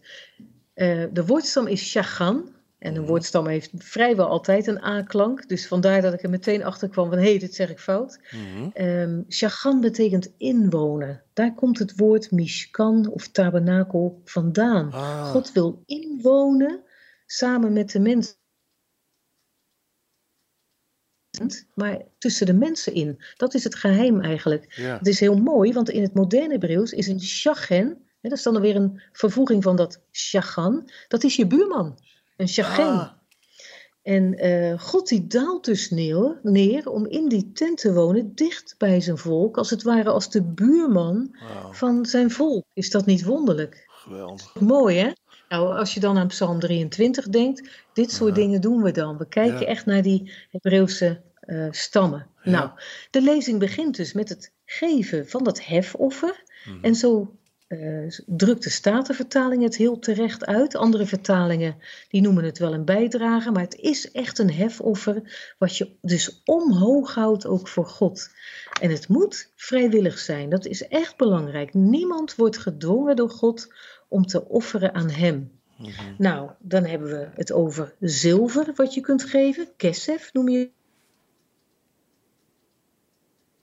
Eh, 0.79 1.03
de 1.11 1.25
woordstam 1.25 1.67
is 1.67 1.89
Shachan. 1.89 2.57
En 2.77 2.95
een 2.95 3.05
woordstam 3.05 3.47
heeft 3.47 3.69
vrijwel 3.77 4.27
altijd 4.27 4.67
een 4.67 4.83
A-klank. 4.83 5.47
Dus 5.47 5.67
vandaar 5.67 6.01
dat 6.01 6.13
ik 6.13 6.23
er 6.23 6.29
meteen 6.29 6.63
achter 6.63 6.89
kwam 6.89 7.09
van 7.09 7.17
hé, 7.17 7.29
hey, 7.29 7.39
dit 7.39 7.55
zeg 7.55 7.69
ik 7.69 7.79
fout. 7.79 8.19
Mhm. 8.31 9.21
Shagan 9.29 9.81
betekent 9.81 10.33
inwonen. 10.37 11.23
Daar 11.33 11.53
komt 11.53 11.79
het 11.79 11.95
woord 11.95 12.31
Mishkan 12.31 13.07
of 13.07 13.27
tabernakel 13.27 14.21
vandaan. 14.23 14.91
Ah. 14.91 15.29
God 15.29 15.51
wil 15.51 15.83
inwonen 15.85 16.83
samen 17.25 17.73
met 17.73 17.91
de 17.91 17.99
mensen. 17.99 18.35
Maar 21.73 22.01
tussen 22.17 22.45
de 22.45 22.53
mensen 22.53 22.93
in. 22.93 23.23
Dat 23.37 23.53
is 23.53 23.63
het 23.63 23.75
geheim 23.75 24.21
eigenlijk. 24.21 24.73
Ja. 24.75 24.97
Het 24.97 25.07
is 25.07 25.19
heel 25.19 25.37
mooi, 25.37 25.73
want 25.73 25.89
in 25.89 26.01
het 26.01 26.13
moderne 26.13 26.53
Hebreeuws 26.53 26.91
is 26.91 27.07
een 27.07 27.21
hè, 27.67 27.93
dat 28.21 28.31
is 28.31 28.43
dan 28.43 28.55
alweer 28.55 28.75
een 28.75 29.01
vervoeging 29.11 29.63
van 29.63 29.75
dat 29.75 30.01
shagan, 30.11 30.89
dat 31.07 31.23
is 31.23 31.35
je 31.35 31.47
buurman. 31.47 31.99
Een 32.37 32.49
shachen. 32.49 32.85
Ah. 32.85 33.09
En 34.01 34.33
eh, 34.37 34.79
God 34.79 35.07
die 35.07 35.27
daalt 35.27 35.65
dus 35.65 35.89
neer, 35.89 36.39
neer 36.43 36.89
om 36.89 37.05
in 37.05 37.27
die 37.27 37.51
tent 37.51 37.77
te 37.77 37.93
wonen, 37.93 38.35
dicht 38.35 38.75
bij 38.77 39.01
zijn 39.01 39.17
volk, 39.17 39.57
als 39.57 39.69
het 39.69 39.83
ware 39.83 40.09
als 40.09 40.29
de 40.31 40.43
buurman 40.43 41.35
van 41.71 42.05
zijn 42.05 42.31
volk. 42.31 42.65
Is 42.73 42.89
dat 42.89 43.05
niet 43.05 43.23
wonderlijk? 43.23 43.87
geweldig. 43.87 44.55
Mooi 44.59 44.97
hè? 44.97 45.11
Nou, 45.49 45.77
als 45.77 45.93
je 45.93 45.99
dan 45.99 46.17
aan 46.17 46.27
Psalm 46.27 46.59
23 46.59 47.27
denkt, 47.29 47.69
dit 47.93 48.11
soort 48.11 48.35
Ja. 48.35 48.41
dingen 48.41 48.61
doen 48.61 48.81
we 48.83 48.91
dan. 48.91 49.17
We 49.17 49.27
kijken 49.27 49.59
Ja. 49.59 49.65
echt 49.65 49.85
naar 49.85 50.01
die 50.01 50.31
Hebreeuwse 50.49 51.21
eh, 51.39 51.67
stammen. 51.71 52.27
Ja. 52.43 52.51
Nou, 52.51 52.69
de 53.11 53.21
lezing 53.21 53.59
begint 53.59 53.95
dus 53.95 54.13
met 54.13 54.29
het 54.29 54.51
geven 54.65 55.27
van 55.29 55.43
dat 55.43 55.63
hefoffer. 55.63 56.43
Mhm. 56.65 56.83
En 56.85 56.95
zo 56.95 57.35
eh, 57.69 58.07
drukt 58.25 58.63
de 58.63 58.69
Statenvertaling 58.69 59.63
het 59.63 59.75
heel 59.75 59.99
terecht 59.99 60.45
uit. 60.45 60.75
Andere 60.75 61.05
vertalingen 61.05 61.75
die 62.09 62.21
noemen 62.21 62.43
het 62.43 62.57
wel 62.57 62.73
een 62.73 62.85
bijdrage, 62.85 63.51
maar 63.51 63.61
het 63.61 63.75
is 63.75 64.11
echt 64.11 64.39
een 64.39 64.51
hefoffer 64.51 65.53
wat 65.57 65.77
je 65.77 65.91
dus 66.01 66.41
omhoog 66.45 67.13
houdt 67.13 67.45
ook 67.45 67.67
voor 67.67 67.85
God. 67.85 68.29
En 68.81 68.89
het 68.89 69.07
moet 69.07 69.51
vrijwillig 69.55 70.19
zijn, 70.19 70.49
dat 70.49 70.65
is 70.65 70.87
echt 70.87 71.17
belangrijk. 71.17 71.73
Niemand 71.73 72.35
wordt 72.35 72.57
gedwongen 72.57 73.15
door 73.15 73.29
God 73.29 73.73
om 74.07 74.25
te 74.25 74.47
offeren 74.47 74.93
aan 74.93 75.09
Hem. 75.09 75.51
Mhm. 75.77 75.91
Nou, 76.17 76.51
dan 76.59 76.85
hebben 76.85 77.09
we 77.09 77.29
het 77.33 77.51
over 77.51 77.95
zilver 77.99 78.71
wat 78.75 78.93
je 78.93 79.01
kunt 79.01 79.23
geven. 79.23 79.67
Kesef 79.77 80.33
noem 80.33 80.49
je 80.49 80.69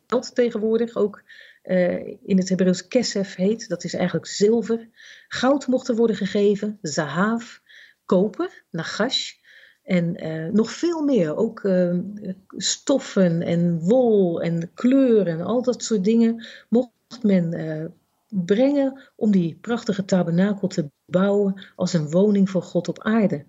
geld 0.06 0.34
tegenwoordig 0.34 0.96
ook 0.96 1.22
in 2.22 2.38
het 2.38 2.48
Hebreeuws 2.48 2.88
kesef 2.88 3.34
heet. 3.34 3.68
Dat 3.68 3.84
is 3.84 3.94
eigenlijk 3.94 4.26
zilver. 4.26 4.88
Goud 5.28 5.66
mocht 5.66 5.88
er 5.88 5.96
worden 5.96 6.16
gegeven, 6.16 6.78
zahaaf, 6.82 7.62
koper, 8.04 8.64
nagash. 8.70 9.32
En 9.86 10.16
eh, 10.16 10.52
nog 10.52 10.70
veel 10.70 11.02
meer, 11.02 11.36
ook 11.36 11.64
eh, 11.64 11.98
stoffen 12.48 13.42
en 13.42 13.78
wol 13.78 14.42
en 14.42 14.70
kleuren, 14.74 15.40
al 15.40 15.62
dat 15.62 15.82
soort 15.82 16.04
dingen 16.04 16.46
mocht 16.68 17.22
men 17.22 17.52
eh, 17.52 17.84
brengen 18.28 19.00
om 19.16 19.30
die 19.30 19.58
prachtige 19.60 20.04
tabernakel 20.04 20.68
te 20.68 20.90
bouwen 21.04 21.66
als 21.76 21.92
een 21.92 22.10
woning 22.10 22.50
voor 22.50 22.62
God 22.62 22.88
op 22.88 23.02
aarde. 23.02 23.44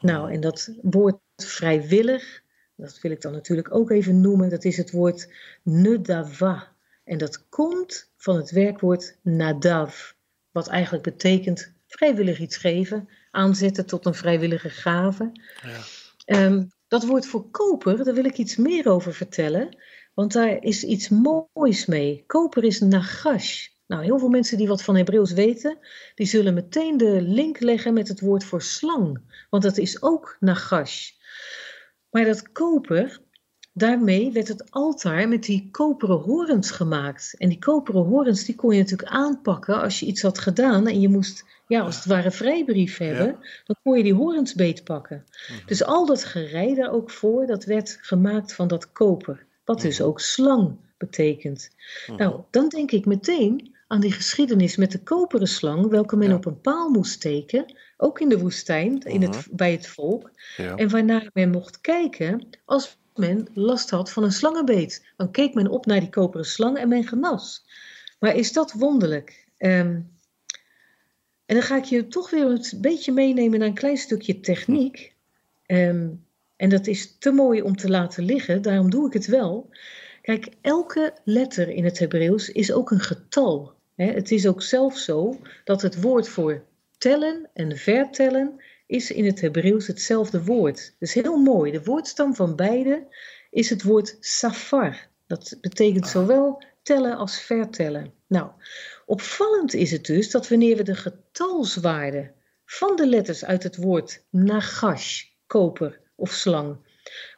Nou, 0.00 0.32
en 0.32 0.40
dat 0.40 0.74
woord 0.82 1.18
vrijwillig, 1.36 2.42
dat 2.76 3.00
wil 3.00 3.10
ik 3.10 3.20
dan 3.20 3.32
natuurlijk 3.32 3.74
ook 3.74 3.90
even 3.90 4.20
noemen, 4.20 4.48
dat 4.48 4.64
is 4.64 4.76
het 4.76 4.90
woord 4.90 5.32
nedava. 5.62 6.72
En 7.10 7.18
dat 7.18 7.48
komt 7.48 8.10
van 8.16 8.36
het 8.36 8.50
werkwoord 8.50 9.16
nadav, 9.22 10.12
wat 10.50 10.68
eigenlijk 10.68 11.02
betekent 11.02 11.72
vrijwillig 11.86 12.38
iets 12.38 12.56
geven, 12.56 13.08
aanzetten 13.30 13.86
tot 13.86 14.06
een 14.06 14.14
vrijwillige 14.14 14.68
gave. 14.68 15.32
Ja. 15.62 15.80
Ehm, 16.24 16.64
dat 16.88 17.04
woord 17.04 17.26
voor 17.26 17.50
koper, 17.50 18.04
daar 18.04 18.14
wil 18.14 18.24
ik 18.24 18.38
iets 18.38 18.56
meer 18.56 18.88
over 18.88 19.14
vertellen, 19.14 19.76
want 20.14 20.32
daar 20.32 20.62
is 20.62 20.84
iets 20.84 21.08
moois 21.08 21.86
mee. 21.86 22.24
Koper 22.26 22.64
is 22.64 22.80
nagash. 22.80 23.68
Nou, 23.86 24.04
heel 24.04 24.18
veel 24.18 24.28
mensen 24.28 24.58
die 24.58 24.68
wat 24.68 24.82
van 24.82 24.96
Hebreeuws 24.96 25.32
weten, 25.32 25.78
die 26.14 26.26
zullen 26.26 26.54
meteen 26.54 26.96
de 26.96 27.22
link 27.22 27.60
leggen 27.60 27.94
met 27.94 28.08
het 28.08 28.20
woord 28.20 28.44
voor 28.44 28.62
slang, 28.62 29.20
want 29.48 29.62
dat 29.62 29.78
is 29.78 30.02
ook 30.02 30.36
nagash. 30.40 31.10
Maar 32.10 32.24
dat 32.24 32.52
koper, 32.52 33.20
daarmee 33.72 34.32
werd 34.32 34.48
het 34.48 34.70
altaar 34.70 35.28
met 35.28 35.42
die 35.42 35.68
koperen 35.70 36.16
horens 36.18 36.70
gemaakt. 36.70 37.34
En 37.38 37.48
die 37.48 37.58
koperen 37.58 38.04
horens, 38.04 38.44
die 38.44 38.54
kon 38.54 38.72
je 38.74 38.80
natuurlijk 38.80 39.10
aanpakken 39.10 39.80
als 39.80 40.00
je 40.00 40.06
iets 40.06 40.22
had 40.22 40.38
gedaan 40.38 40.86
en 40.86 41.00
je 41.00 41.08
moest, 41.08 41.44
ja, 41.66 41.80
als 41.80 41.96
het 41.96 42.04
ware 42.04 42.30
vrijbrief 42.30 42.96
hebben, 42.98 43.38
dan 43.64 43.76
kon 43.82 43.96
je 43.96 44.02
die 44.02 44.14
horens 44.14 44.54
beetpakken. 44.54 45.24
Dus 45.66 45.84
al 45.84 46.06
dat 46.06 46.24
gerei 46.24 46.74
daar 46.74 46.92
ook 46.92 47.10
voor, 47.10 47.46
dat 47.46 47.64
werd 47.64 47.98
gemaakt 48.00 48.54
van 48.54 48.68
dat 48.68 48.92
koper, 48.92 49.46
wat 49.64 49.80
dus 49.80 50.02
ook 50.02 50.20
slang 50.20 50.76
betekent. 50.98 51.70
Nou, 52.16 52.40
dan 52.50 52.68
denk 52.68 52.90
ik 52.90 53.06
meteen 53.06 53.74
aan 53.86 54.00
die 54.00 54.12
geschiedenis 54.12 54.76
met 54.76 54.92
de 54.92 55.02
koperen 55.02 55.46
slang, 55.46 55.88
welke 55.88 56.16
men 56.16 56.28
Ja. 56.28 56.34
op 56.34 56.44
een 56.46 56.60
paal 56.60 56.88
moest 56.90 57.12
steken, 57.12 57.74
ook 57.96 58.20
in 58.20 58.28
de 58.28 58.38
woestijn, 58.38 59.00
in 59.00 59.22
het, 59.22 59.48
bij 59.50 59.72
het 59.72 59.86
volk. 59.86 60.30
Ja. 60.56 60.76
En 60.76 60.88
waarnaar 60.90 61.30
men 61.32 61.50
mocht 61.50 61.80
kijken 61.80 62.48
als 62.64 62.98
men 63.20 63.48
last 63.54 63.90
had 63.90 64.12
van 64.12 64.22
een 64.22 64.32
slangenbeet. 64.32 65.06
Dan 65.16 65.30
keek 65.30 65.54
men 65.54 65.68
op 65.68 65.86
naar 65.86 66.00
die 66.00 66.10
koperen 66.10 66.46
slang 66.46 66.78
en 66.78 66.88
men 66.88 67.04
genas. 67.04 67.64
Maar 68.18 68.34
is 68.34 68.52
dat 68.52 68.72
wonderlijk? 68.72 69.48
Ehm, 69.56 70.00
en 71.46 71.56
dan 71.56 71.62
ga 71.62 71.76
ik 71.76 71.84
je 71.84 72.06
toch 72.06 72.30
weer 72.30 72.44
een 72.44 72.64
beetje 72.80 73.12
meenemen 73.12 73.58
naar 73.58 73.68
een 73.68 73.74
klein 73.74 73.96
stukje 73.96 74.40
techniek. 74.40 75.14
Ehm, 75.66 76.08
en 76.56 76.68
dat 76.68 76.86
is 76.86 77.16
te 77.18 77.30
mooi 77.30 77.62
om 77.62 77.76
te 77.76 77.88
laten 77.88 78.24
liggen, 78.24 78.62
daarom 78.62 78.90
doe 78.90 79.06
ik 79.06 79.12
het 79.12 79.26
wel. 79.26 79.70
Kijk, 80.22 80.48
elke 80.60 81.14
letter 81.24 81.68
in 81.68 81.84
het 81.84 81.98
Hebreeuws 81.98 82.48
is 82.48 82.72
ook 82.72 82.90
een 82.90 83.00
getal. 83.00 83.74
Het 83.94 84.30
is 84.30 84.46
ook 84.46 84.62
zelf 84.62 84.98
zo 84.98 85.40
dat 85.64 85.82
het 85.82 86.00
woord 86.00 86.28
voor 86.28 86.62
tellen 86.98 87.50
en 87.52 87.76
vertellen 87.76 88.60
is 88.90 89.10
in 89.10 89.24
het 89.24 89.40
Hebreeuws 89.40 89.86
hetzelfde 89.86 90.44
woord. 90.44 90.94
Dus 90.98 91.14
heel 91.14 91.36
mooi. 91.36 91.72
De 91.72 91.82
woordstam 91.84 92.34
van 92.34 92.56
beide 92.56 93.06
is 93.50 93.70
het 93.70 93.82
woord 93.82 94.16
safar. 94.20 95.08
Dat 95.26 95.56
betekent 95.60 96.08
zowel 96.08 96.62
tellen 96.82 97.16
als 97.16 97.40
vertellen. 97.40 98.12
Nou, 98.26 98.50
opvallend 99.06 99.74
is 99.74 99.90
het 99.90 100.06
dus 100.06 100.30
dat 100.30 100.48
wanneer 100.48 100.76
we 100.76 100.82
de 100.82 100.94
getalswaarde 100.94 102.32
van 102.64 102.96
de 102.96 103.06
letters 103.06 103.44
uit 103.44 103.62
het 103.62 103.76
woord 103.76 104.24
nagash, 104.30 105.24
koper 105.46 106.00
of 106.14 106.30
slang, 106.30 106.76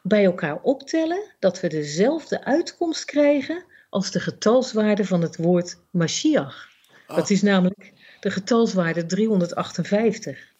bij 0.03 0.25
elkaar 0.25 0.61
optellen, 0.61 1.23
dat 1.39 1.59
we 1.59 1.67
dezelfde 1.67 2.43
uitkomst 2.43 3.05
krijgen 3.05 3.65
als 3.89 4.11
de 4.11 4.19
getalswaarde 4.19 5.05
van 5.05 5.21
het 5.21 5.37
woord 5.37 5.77
Mashiach. 5.91 6.69
Dat 7.07 7.29
is 7.29 7.41
namelijk 7.41 7.93
de 8.19 8.31
getalswaarde 8.31 9.05
358. 9.05 10.52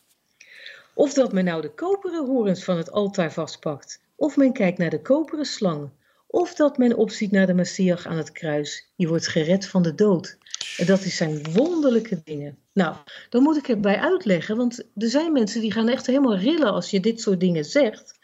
Of 0.94 1.14
dat 1.14 1.34
men 1.34 1.44
nou 1.46 1.62
de 1.62 1.74
koperen 1.74 2.26
horens 2.26 2.64
van 2.64 2.78
het 2.78 2.92
altaar 2.92 3.34
vastpakt, 3.34 4.02
of 4.16 4.38
men 4.38 4.54
kijkt 4.54 4.78
naar 4.78 4.90
de 4.90 5.02
koperen 5.02 5.46
slang, 5.46 5.90
of 6.28 6.56
dat 6.56 6.78
men 6.78 6.96
opziet 6.96 7.32
naar 7.32 7.48
de 7.48 7.54
Messias 7.54 8.08
aan 8.08 8.18
het 8.18 8.32
kruis, 8.32 8.88
die 8.96 9.08
wordt 9.08 9.28
gered 9.28 9.68
van 9.68 9.82
de 9.84 9.96
dood. 9.96 10.38
En 10.78 10.86
dat 10.86 11.00
zijn 11.00 11.52
wonderlijke 11.52 12.22
dingen. 12.24 12.58
Nou, 12.74 12.96
dan 13.30 13.44
moet 13.44 13.58
ik 13.58 13.68
erbij 13.68 13.98
uitleggen, 13.98 14.58
want 14.58 14.84
er 14.98 15.10
zijn 15.10 15.32
mensen 15.32 15.62
die 15.62 15.72
gaan 15.72 15.90
echt 15.90 16.06
helemaal 16.06 16.38
rillen 16.38 16.72
als 16.74 16.90
je 16.90 17.00
dit 17.00 17.22
soort 17.22 17.40
dingen 17.40 17.66
zegt. 17.66 18.20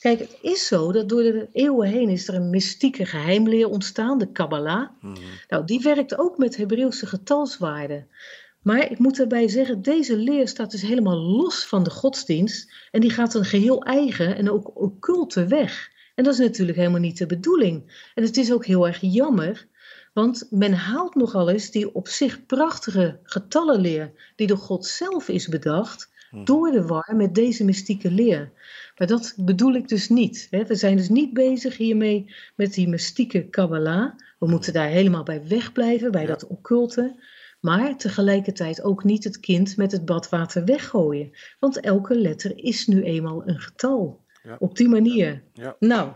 Kijk, 0.00 0.18
het 0.18 0.38
is 0.40 0.66
zo 0.66 0.92
dat 0.92 1.08
door 1.08 1.22
de 1.22 1.48
eeuwen 1.52 1.88
heen 1.88 2.08
is 2.08 2.28
er 2.28 2.34
een 2.34 2.50
mystieke 2.50 3.06
geheimleer 3.06 3.68
ontstaan, 3.68 4.18
de 4.18 4.32
Kabbalah. 4.32 4.88
Nou, 5.48 5.64
die 5.64 5.80
werkt 5.80 6.18
ook 6.18 6.38
met 6.38 6.56
Hebreeuwse 6.56 7.06
getalswaarden. 7.06 8.08
Maar 8.62 8.90
ik 8.90 8.98
moet 8.98 9.20
erbij 9.20 9.48
zeggen, 9.48 9.82
deze 9.82 10.16
leer 10.16 10.48
staat 10.48 10.70
dus 10.70 10.82
helemaal 10.82 11.16
los 11.16 11.66
van 11.66 11.82
de 11.82 11.90
godsdienst. 11.90 12.72
En 12.90 13.00
die 13.00 13.10
gaat 13.10 13.34
een 13.34 13.44
geheel 13.44 13.82
eigen 13.82 14.36
en 14.36 14.50
ook 14.50 14.80
occulte 14.80 15.46
weg. 15.46 15.90
En 16.14 16.24
dat 16.24 16.32
is 16.32 16.40
natuurlijk 16.40 16.78
helemaal 16.78 17.00
niet 17.00 17.18
de 17.18 17.26
bedoeling. 17.26 18.08
En 18.14 18.22
het 18.22 18.36
is 18.36 18.52
ook 18.52 18.66
heel 18.66 18.86
erg 18.86 18.98
jammer, 19.00 19.66
want 20.12 20.46
men 20.50 20.72
haalt 20.72 21.14
nogal 21.14 21.50
eens 21.50 21.70
die 21.70 21.94
op 21.94 22.08
zich 22.08 22.46
prachtige 22.46 23.18
getallenleer, 23.22 24.12
die 24.36 24.46
door 24.46 24.58
God 24.58 24.86
zelf 24.86 25.28
is 25.28 25.48
bedacht, 25.48 26.10
door 26.44 26.70
de 26.70 26.86
war 26.86 27.16
met 27.16 27.34
deze 27.34 27.64
mystieke 27.64 28.10
leer. 28.10 28.52
Maar 28.96 29.06
dat 29.06 29.34
bedoel 29.36 29.74
ik 29.74 29.88
dus 29.88 30.08
niet. 30.08 30.46
Hè. 30.50 30.64
We 30.64 30.74
zijn 30.74 30.96
dus 30.96 31.08
niet 31.08 31.32
bezig 31.32 31.76
hiermee 31.76 32.34
met 32.56 32.74
die 32.74 32.88
mystieke 32.88 33.48
Kabbalah. 33.48 34.12
We 34.38 34.46
moeten 34.46 34.72
daar 34.72 34.88
helemaal 34.88 35.22
bij 35.22 35.46
wegblijven, 35.46 36.10
bij 36.10 36.26
dat 36.26 36.46
occulte. 36.46 37.14
Maar 37.60 37.96
tegelijkertijd 37.96 38.82
ook 38.82 39.04
niet 39.04 39.24
het 39.24 39.40
kind 39.40 39.76
met 39.76 39.92
het 39.92 40.04
badwater 40.04 40.64
weggooien. 40.64 41.30
Want 41.58 41.80
elke 41.80 42.14
letter 42.18 42.58
is 42.58 42.86
nu 42.86 43.02
eenmaal 43.02 43.48
een 43.48 43.60
getal. 43.60 44.24
Ja. 44.42 44.56
Op 44.58 44.76
die 44.76 44.88
manier. 44.88 45.42
Ja. 45.52 45.76
Nou, 45.78 46.12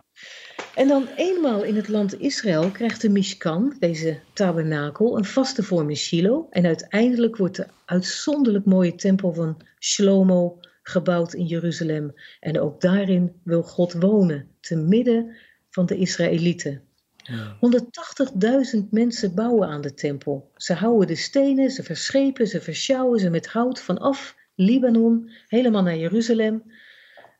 en 0.75 0.89
dan 0.89 1.09
eenmaal 1.17 1.63
in 1.63 1.77
het 1.77 1.89
land 1.89 2.21
Israël 2.21 2.71
krijgt 2.71 3.01
de 3.01 3.09
Mishkan, 3.09 3.77
deze 3.79 4.21
tabernakel, 4.33 5.17
een 5.17 5.25
vaste 5.25 5.63
vorm 5.63 5.91
in 5.91 5.97
Shiloh. 5.97 6.47
En 6.51 6.67
uiteindelijk 6.67 7.37
wordt 7.37 7.57
de 7.57 7.67
uitzonderlijk 7.85 8.65
mooie 8.65 8.95
tempel 8.95 9.35
van 9.35 9.57
Shlomo 9.79 10.59
gebouwd 10.83 11.35
in 11.35 11.47
Jeruzalem. 11.47 12.15
En 12.41 12.61
ook 12.61 12.81
daarin 12.81 13.41
wil 13.43 13.63
God 13.63 13.93
wonen, 13.93 14.49
te 14.61 14.77
midden 14.77 15.37
van 15.71 15.87
de 15.87 15.97
Israëlieten. 15.97 16.83
180.000 17.31 18.89
mensen 18.91 19.35
bouwen 19.35 19.69
aan 19.69 19.81
de 19.81 19.95
tempel. 19.95 20.51
Ze 20.57 20.73
houden 20.73 21.07
de 21.07 21.17
stenen, 21.17 21.71
ze 21.71 21.83
verschepen, 21.83 22.47
ze 22.47 22.61
versjouwen 22.61 23.21
ze 23.21 23.31
met 23.31 23.47
hout 23.47 23.81
vanaf 23.81 24.37
Libanon 24.55 25.31
helemaal 25.49 25.83
naar 25.83 25.97
Jeruzalem. 25.97 26.63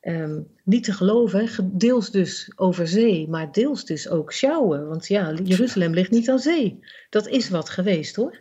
Ehm, 0.01 0.41
niet 0.65 0.85
te 0.85 0.93
geloven, 0.93 1.79
deels 1.79 2.11
dus 2.11 2.53
over 2.57 2.89
zee, 2.89 3.29
maar 3.29 3.53
deels 3.53 3.85
dus 3.85 4.09
ook 4.09 4.33
sjouwen. 4.33 4.89
Want 4.89 5.07
ja, 5.07 5.33
Jeruzalem 5.45 5.93
ligt 5.93 6.11
niet 6.11 6.31
aan 6.31 6.39
zee. 6.39 6.79
Dat 7.11 7.29
is 7.29 7.49
wat 7.49 7.71
geweest 7.71 8.17
hoor. 8.17 8.39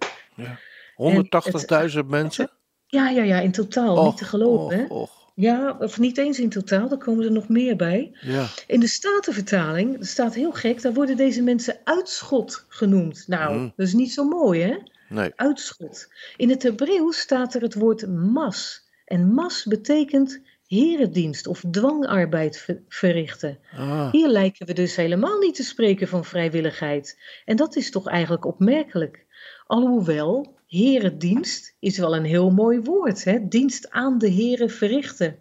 180.000 0.96 2.06
mensen? 2.08 2.52
Ja, 2.88 3.10
ja, 3.10 3.24
ja, 3.24 3.40
in 3.40 3.52
totaal. 3.52 4.06
niet 4.06 4.18
te 4.18 4.26
geloven. 4.26 4.78
hè? 4.78 4.84
och, 4.84 5.02
och. 5.02 5.23
Ja, 5.36 5.76
of 5.80 6.00
niet 6.00 6.18
eens 6.18 6.40
in 6.40 6.50
totaal, 6.50 6.88
daar 6.90 6.98
komen 6.98 7.26
er 7.26 7.32
nog 7.32 7.48
meer 7.50 7.76
bij. 7.76 8.18
Ja. 8.22 8.48
In 8.68 8.80
de 8.80 8.88
Statenvertaling, 8.88 9.98
dat 9.98 10.08
staat 10.08 10.34
heel 10.34 10.52
gek, 10.52 10.82
daar 10.82 10.94
worden 10.94 11.18
deze 11.18 11.42
mensen 11.42 11.78
uitschot 11.84 12.66
genoemd. 12.68 13.24
Nou, 13.28 13.56
Mm. 13.58 13.74
dat 13.76 13.88
is 13.88 13.94
niet 13.94 14.14
zo 14.14 14.24
mooi, 14.28 14.62
hè? 14.62 14.78
Nee. 15.10 15.32
Uitschot. 15.36 16.08
In 16.36 16.50
het 16.50 16.64
Hebreeuws 16.64 17.20
staat 17.20 17.54
er 17.54 17.62
het 17.62 17.74
woord 17.74 18.08
mas. 18.08 18.88
En 19.06 19.34
mas 19.34 19.64
betekent 19.66 20.42
herendienst 20.68 21.48
of 21.48 21.64
dwangarbeid 21.72 22.58
ver- 22.58 22.82
verrichten. 22.88 23.60
Ah, 23.78 24.12
Hier 24.12 24.28
lijken 24.28 24.66
we 24.66 24.74
dus 24.74 24.96
helemaal 24.96 25.40
niet 25.40 25.56
te 25.56 25.64
spreken 25.64 26.08
van 26.08 26.26
vrijwilligheid. 26.26 27.20
En 27.46 27.56
dat 27.56 27.76
is 27.76 27.92
toch 27.92 28.08
eigenlijk 28.08 28.46
opmerkelijk. 28.46 29.26
Alhoewel, 29.66 30.56
herendienst 30.74 31.76
is 31.80 31.98
wel 31.98 32.16
een 32.16 32.26
heel 32.26 32.52
mooi 32.52 32.80
woord. 32.80 33.24
Hè? 33.24 33.48
Dienst 33.48 33.90
aan 33.90 34.18
de 34.18 34.28
heren 34.28 34.70
verrichten. 34.70 35.40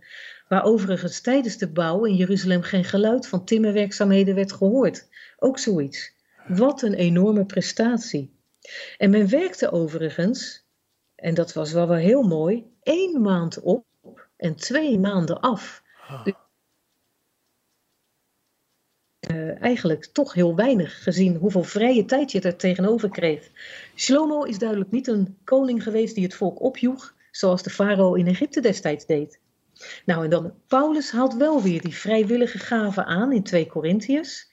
Waar 0.48 0.64
overigens 0.64 1.20
tijdens 1.20 1.56
de 1.56 1.72
bouw 1.72 2.04
in 2.04 2.14
Jeruzalem 2.14 2.62
geen 2.62 2.84
geluid 2.84 3.26
van 3.26 3.44
timmerwerkzaamheden 3.44 4.34
werd 4.34 4.52
gehoord. 4.52 5.08
Ook 5.38 5.58
zoiets. 5.58 6.14
Wat 6.48 6.82
een 6.82 6.94
enorme 6.94 7.46
prestatie. 7.46 8.36
En 8.98 9.10
men 9.10 9.28
werkte 9.28 9.70
overigens, 9.70 10.66
en 11.14 11.34
dat 11.34 11.52
was 11.52 11.72
wel 11.72 11.88
wel 11.88 11.96
heel 11.96 12.22
mooi, 12.22 12.66
één 12.82 13.20
maand 13.20 13.60
op 13.60 13.84
en 14.36 14.56
twee 14.56 14.98
maanden 14.98 15.40
af. 15.40 15.82
Eh, 19.32 19.62
eigenlijk 19.62 20.08
toch 20.12 20.32
heel 20.32 20.54
weinig 20.54 21.02
gezien 21.02 21.36
hoeveel 21.36 21.62
vrije 21.62 22.04
tijd 22.04 22.32
je 22.32 22.40
er 22.40 22.56
tegenover 22.56 23.08
kreeg. 23.08 23.50
Shlomo 23.96 24.42
is 24.42 24.58
duidelijk 24.58 24.90
niet 24.90 25.06
een 25.06 25.36
koning 25.44 25.82
geweest 25.82 26.14
die 26.14 26.24
het 26.24 26.34
volk 26.34 26.62
opjoeg, 26.62 27.14
zoals 27.30 27.62
de 27.62 27.70
farao 27.70 28.14
in 28.14 28.26
Egypte 28.26 28.60
destijds 28.60 29.06
deed. 29.06 29.38
Nou, 30.04 30.24
en 30.24 30.30
dan 30.30 30.52
Paulus 30.66 31.10
haalt 31.10 31.36
wel 31.36 31.62
weer 31.62 31.80
die 31.80 31.94
vrijwillige 31.94 32.58
gave 32.58 33.04
aan 33.04 33.32
in 33.32 33.42
2 33.42 33.66
Korintiërs. 33.66 34.50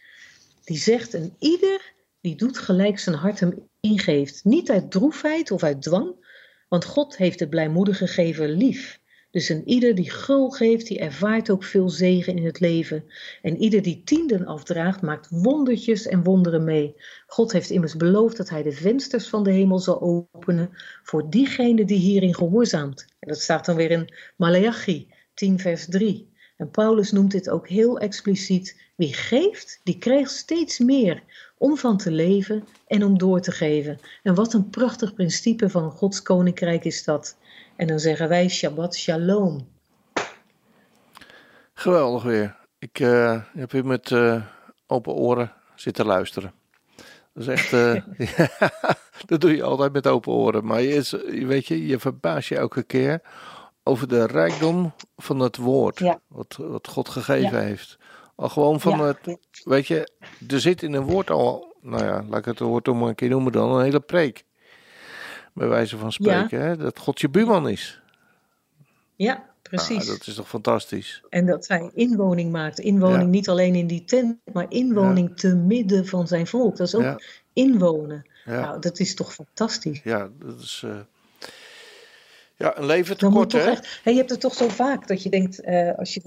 Die 0.63 0.77
zegt, 0.77 1.13
en 1.13 1.35
ieder 1.39 1.93
die 2.21 2.35
doet 2.35 2.57
gelijk 2.57 2.99
zijn 2.99 3.15
hart 3.15 3.39
hem 3.39 3.67
ingeeft. 3.79 4.43
Niet 4.43 4.71
uit 4.71 4.91
droefheid 4.91 5.51
of 5.51 5.63
uit 5.63 5.81
dwang, 5.81 6.13
want 6.69 6.85
God 6.85 7.17
heeft 7.17 7.39
de 7.39 7.49
blijmoedige 7.49 8.07
gever 8.07 8.47
lief. 8.47 8.98
Dus 9.31 9.49
een 9.49 9.67
ieder 9.67 9.95
die 9.95 10.09
gul 10.09 10.49
geeft, 10.49 10.87
die 10.87 10.99
ervaart 10.99 11.49
ook 11.49 11.63
veel 11.63 11.89
zegen 11.89 12.37
in 12.37 12.45
het 12.45 12.59
leven. 12.59 13.03
En 13.41 13.57
ieder 13.57 13.81
die 13.81 14.01
tienden 14.03 14.45
afdraagt, 14.45 15.01
maakt 15.01 15.27
wondertjes 15.29 16.07
en 16.07 16.23
wonderen 16.23 16.63
mee. 16.63 16.95
God 17.27 17.51
heeft 17.51 17.69
immers 17.69 17.95
beloofd 17.95 18.37
dat 18.37 18.49
hij 18.49 18.63
de 18.63 18.71
vensters 18.71 19.27
van 19.27 19.43
de 19.43 19.51
hemel 19.51 19.79
zal 19.79 20.01
openen 20.01 20.69
voor 21.03 21.29
diegene 21.29 21.85
die 21.85 21.99
hierin 21.99 22.35
gehoorzaamt. 22.35 23.05
En 23.19 23.27
dat 23.27 23.41
staat 23.41 23.65
dan 23.65 23.75
weer 23.75 23.91
in 23.91 24.13
Malachi 24.35 25.07
10 25.33 25.59
vers 25.59 25.85
3. 25.89 26.29
En 26.57 26.71
Paulus 26.71 27.11
noemt 27.11 27.31
dit 27.31 27.49
ook 27.49 27.67
heel 27.67 27.99
expliciet. 27.99 28.81
Wie 28.95 29.13
geeft, 29.13 29.79
die 29.83 29.97
krijgt 29.97 30.31
steeds 30.31 30.79
meer 30.79 31.23
om 31.57 31.77
van 31.77 31.97
te 31.97 32.11
leven 32.11 32.63
en 32.87 33.03
om 33.03 33.17
door 33.17 33.41
te 33.41 33.51
geven. 33.51 33.99
En 34.23 34.35
wat 34.35 34.53
een 34.53 34.69
prachtig 34.69 35.13
principe 35.13 35.69
van 35.69 35.91
Gods 35.91 36.21
koninkrijk 36.21 36.85
is 36.85 37.03
dat. 37.03 37.37
En 37.79 37.87
dan 37.87 37.99
zeggen 37.99 38.29
wij 38.29 38.49
Shabbat 38.49 38.95
Shalom. 38.95 39.67
geweldig 41.73 42.23
weer. 42.23 42.55
Ik 42.79 42.99
eh, 42.99 43.41
heb 43.53 43.71
weer 43.71 43.85
met 43.85 44.11
eh, 44.11 44.43
open 44.87 45.13
oren 45.13 45.53
zitten 45.75 46.05
luisteren. 46.05 46.53
Dat 47.33 47.47
is 47.47 47.47
echt, 47.47 47.73
eh, 47.73 47.95
ja, 48.37 48.49
dat 49.25 49.41
doe 49.41 49.55
je 49.55 49.63
altijd 49.63 49.93
met 49.93 50.07
open 50.07 50.31
oren. 50.31 50.65
Maar 50.65 50.81
je, 50.81 50.87
is, 50.93 51.09
je 51.09 51.45
weet 51.45 51.67
je, 51.67 51.87
je 51.87 51.99
verbaast 51.99 52.49
je 52.49 52.57
elke 52.57 52.83
keer 52.83 53.21
over 53.83 54.07
de 54.07 54.25
rijkdom 54.25 54.93
van 55.17 55.39
het 55.39 55.57
woord. 55.57 55.99
Ja. 55.99 56.19
Wat, 56.27 56.55
wat 56.57 56.87
God 56.87 57.09
gegeven 57.09 57.57
Ja. 57.57 57.63
heeft. 57.63 57.97
Al 58.35 58.49
gewoon 58.49 58.79
van 58.79 58.99
het, 58.99 59.37
weet 59.63 59.87
je, 59.87 60.11
er 60.47 60.59
zit 60.59 60.83
in 60.83 60.93
een 60.93 61.05
woord 61.05 61.29
al, 61.29 61.75
nou 61.81 62.03
ja, 62.03 62.23
laat 62.29 62.39
ik 62.39 62.45
het 62.45 62.59
woord 62.59 62.87
om 62.87 63.03
een 63.03 63.15
keer 63.15 63.29
noemen 63.29 63.51
dan, 63.51 63.71
een 63.71 63.83
hele 63.83 63.99
preek. 63.99 64.47
Bij 65.59 65.67
wijze 65.67 65.97
van 65.97 66.11
spreken, 66.11 66.61
hè, 66.61 66.77
dat 66.77 66.99
God 66.99 67.19
je 67.21 67.29
buurman 67.29 67.69
is. 67.69 68.01
Ja, 69.15 69.43
precies. 69.61 70.05
Nou, 70.05 70.17
dat 70.17 70.27
is 70.27 70.33
toch 70.35 70.49
fantastisch. 70.49 71.21
En 71.29 71.45
dat 71.45 71.67
hij 71.67 71.89
inwoning 71.93 72.51
maakt. 72.51 72.79
Inwoning 72.79 73.21
Ja. 73.21 73.27
niet 73.27 73.49
alleen 73.49 73.75
in 73.75 73.87
die 73.87 74.03
tent, 74.05 74.37
maar 74.53 74.65
inwoning 74.69 75.37
te 75.37 75.55
midden 75.55 76.05
van 76.07 76.27
zijn 76.27 76.47
volk. 76.47 76.77
Dat 76.77 76.87
is 76.87 76.95
ook 76.95 77.23
inwonen. 77.53 78.25
Nou, 78.45 78.79
dat 78.81 78.99
is 78.99 79.15
toch 79.15 79.33
fantastisch. 79.33 80.01
Ja, 80.03 80.29
dat 80.39 80.59
is. 80.59 80.81
eh, 80.85 80.97
ja, 82.55 82.77
een 82.77 82.85
leven 82.85 83.17
te 83.17 83.23
Dan 83.25 83.33
moet 83.33 83.39
kort, 83.41 83.49
toch 83.51 83.61
hè? 83.63 83.69
echt, 83.69 83.99
je 84.03 84.13
hebt 84.13 84.29
het 84.29 84.39
toch 84.39 84.53
zo 84.53 84.67
vaak 84.67 85.07
dat 85.07 85.23
je 85.23 85.29
denkt, 85.29 85.59
eh, 85.61 85.97
als 85.97 86.13
je 86.13 86.21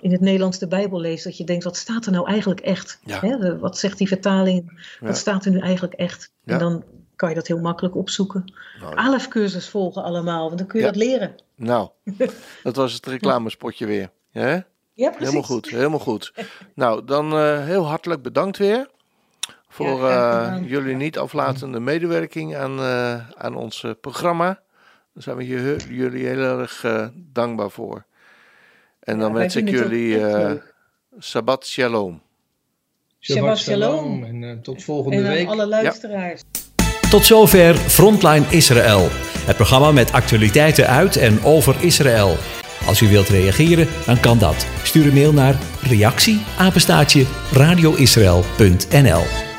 in 0.00 0.12
het 0.12 0.20
Nederlands 0.20 0.58
de 0.58 0.66
Bijbel 0.68 1.00
leest, 1.00 1.24
dat 1.24 1.36
je 1.36 1.44
denkt, 1.44 1.64
wat 1.64 1.76
staat 1.76 2.06
er 2.06 2.12
nou 2.12 2.26
eigenlijk 2.28 2.60
echt? 2.60 2.98
Ja. 3.04 3.20
Hè, 3.20 3.58
wat 3.58 3.78
zegt 3.78 3.98
die 3.98 4.08
vertaling? 4.08 4.86
Ja. 5.00 5.06
Wat 5.06 5.16
staat 5.16 5.44
er 5.44 5.50
nu 5.50 5.58
eigenlijk 5.58 5.94
echt? 5.94 6.30
Ja. 6.44 6.52
En 6.52 6.58
dan 6.58 6.84
kan 7.20 7.28
je 7.28 7.34
dat 7.34 7.46
heel 7.46 7.58
makkelijk 7.60 7.96
opzoeken. 7.96 8.52
Nou, 8.80 8.96
Alef 8.96 9.28
cursus 9.28 9.68
volgen 9.68 10.02
allemaal, 10.02 10.46
want 10.46 10.58
dan 10.58 10.66
kun 10.66 10.78
je 10.80 10.84
Ja. 10.86 10.92
dat 10.92 11.00
leren. 11.02 11.34
Nou, 11.54 11.88
dat 12.62 12.76
was 12.76 12.92
het 12.92 13.06
reclamespotje 13.06 13.86
weer. 13.86 14.10
Hè? 14.30 14.52
Ja, 14.52 14.62
precies. 14.94 15.18
Helemaal 15.18 15.42
goed, 15.42 15.70
helemaal 15.70 15.98
goed. 15.98 16.32
Nou, 16.74 17.04
dan 17.04 17.32
eh, 17.32 17.64
heel 17.64 17.86
hartelijk 17.86 18.22
bedankt 18.22 18.58
weer. 18.58 18.88
Voor 19.68 19.86
Ja, 20.08 20.56
eh, 20.56 20.68
jullie 20.68 20.96
niet 20.96 21.18
aflatende 21.18 21.80
medewerking 21.80 22.56
aan, 22.56 22.78
eh, 22.78 23.30
aan 23.30 23.54
ons 23.56 23.84
programma. 24.00 24.46
Daar 25.14 25.22
zijn 25.22 25.36
we 25.36 25.46
je- 25.46 25.76
jullie 25.88 26.26
heel 26.26 26.58
erg 26.58 26.84
dankbaar 27.14 27.70
voor. 27.70 28.04
En 29.00 29.18
dan 29.18 29.32
Ja, 29.32 29.38
wens 29.38 29.56
ik 29.56 29.68
jullie 29.68 30.26
eh. 30.26 30.52
Shabbat 31.20 31.66
Shalom. 31.66 32.22
Shabbat 33.20 33.58
shalom. 33.58 34.24
En 34.24 34.62
tot 34.62 34.82
volgende 34.82 35.16
En 35.16 35.22
week. 35.22 35.48
alle 35.48 35.66
luisteraars. 35.66 36.42
Tot 37.10 37.24
zover 37.24 37.74
Frontline 37.74 38.44
Israël. 38.48 39.08
Het 39.44 39.56
programma 39.56 39.92
met 39.92 40.12
actualiteiten 40.12 40.86
uit 40.86 41.16
en 41.16 41.44
over 41.44 41.76
Israël. 41.80 42.36
Als 42.86 43.00
u 43.00 43.08
wilt 43.08 43.28
reageren, 43.28 43.88
dan 44.06 44.20
kan 44.20 44.38
dat. 44.38 44.66
Stuur 44.82 45.06
een 45.06 45.14
mail 45.14 45.32
naar 45.32 45.58
reactie 45.80 46.40
radioisrael.nl 47.52 49.49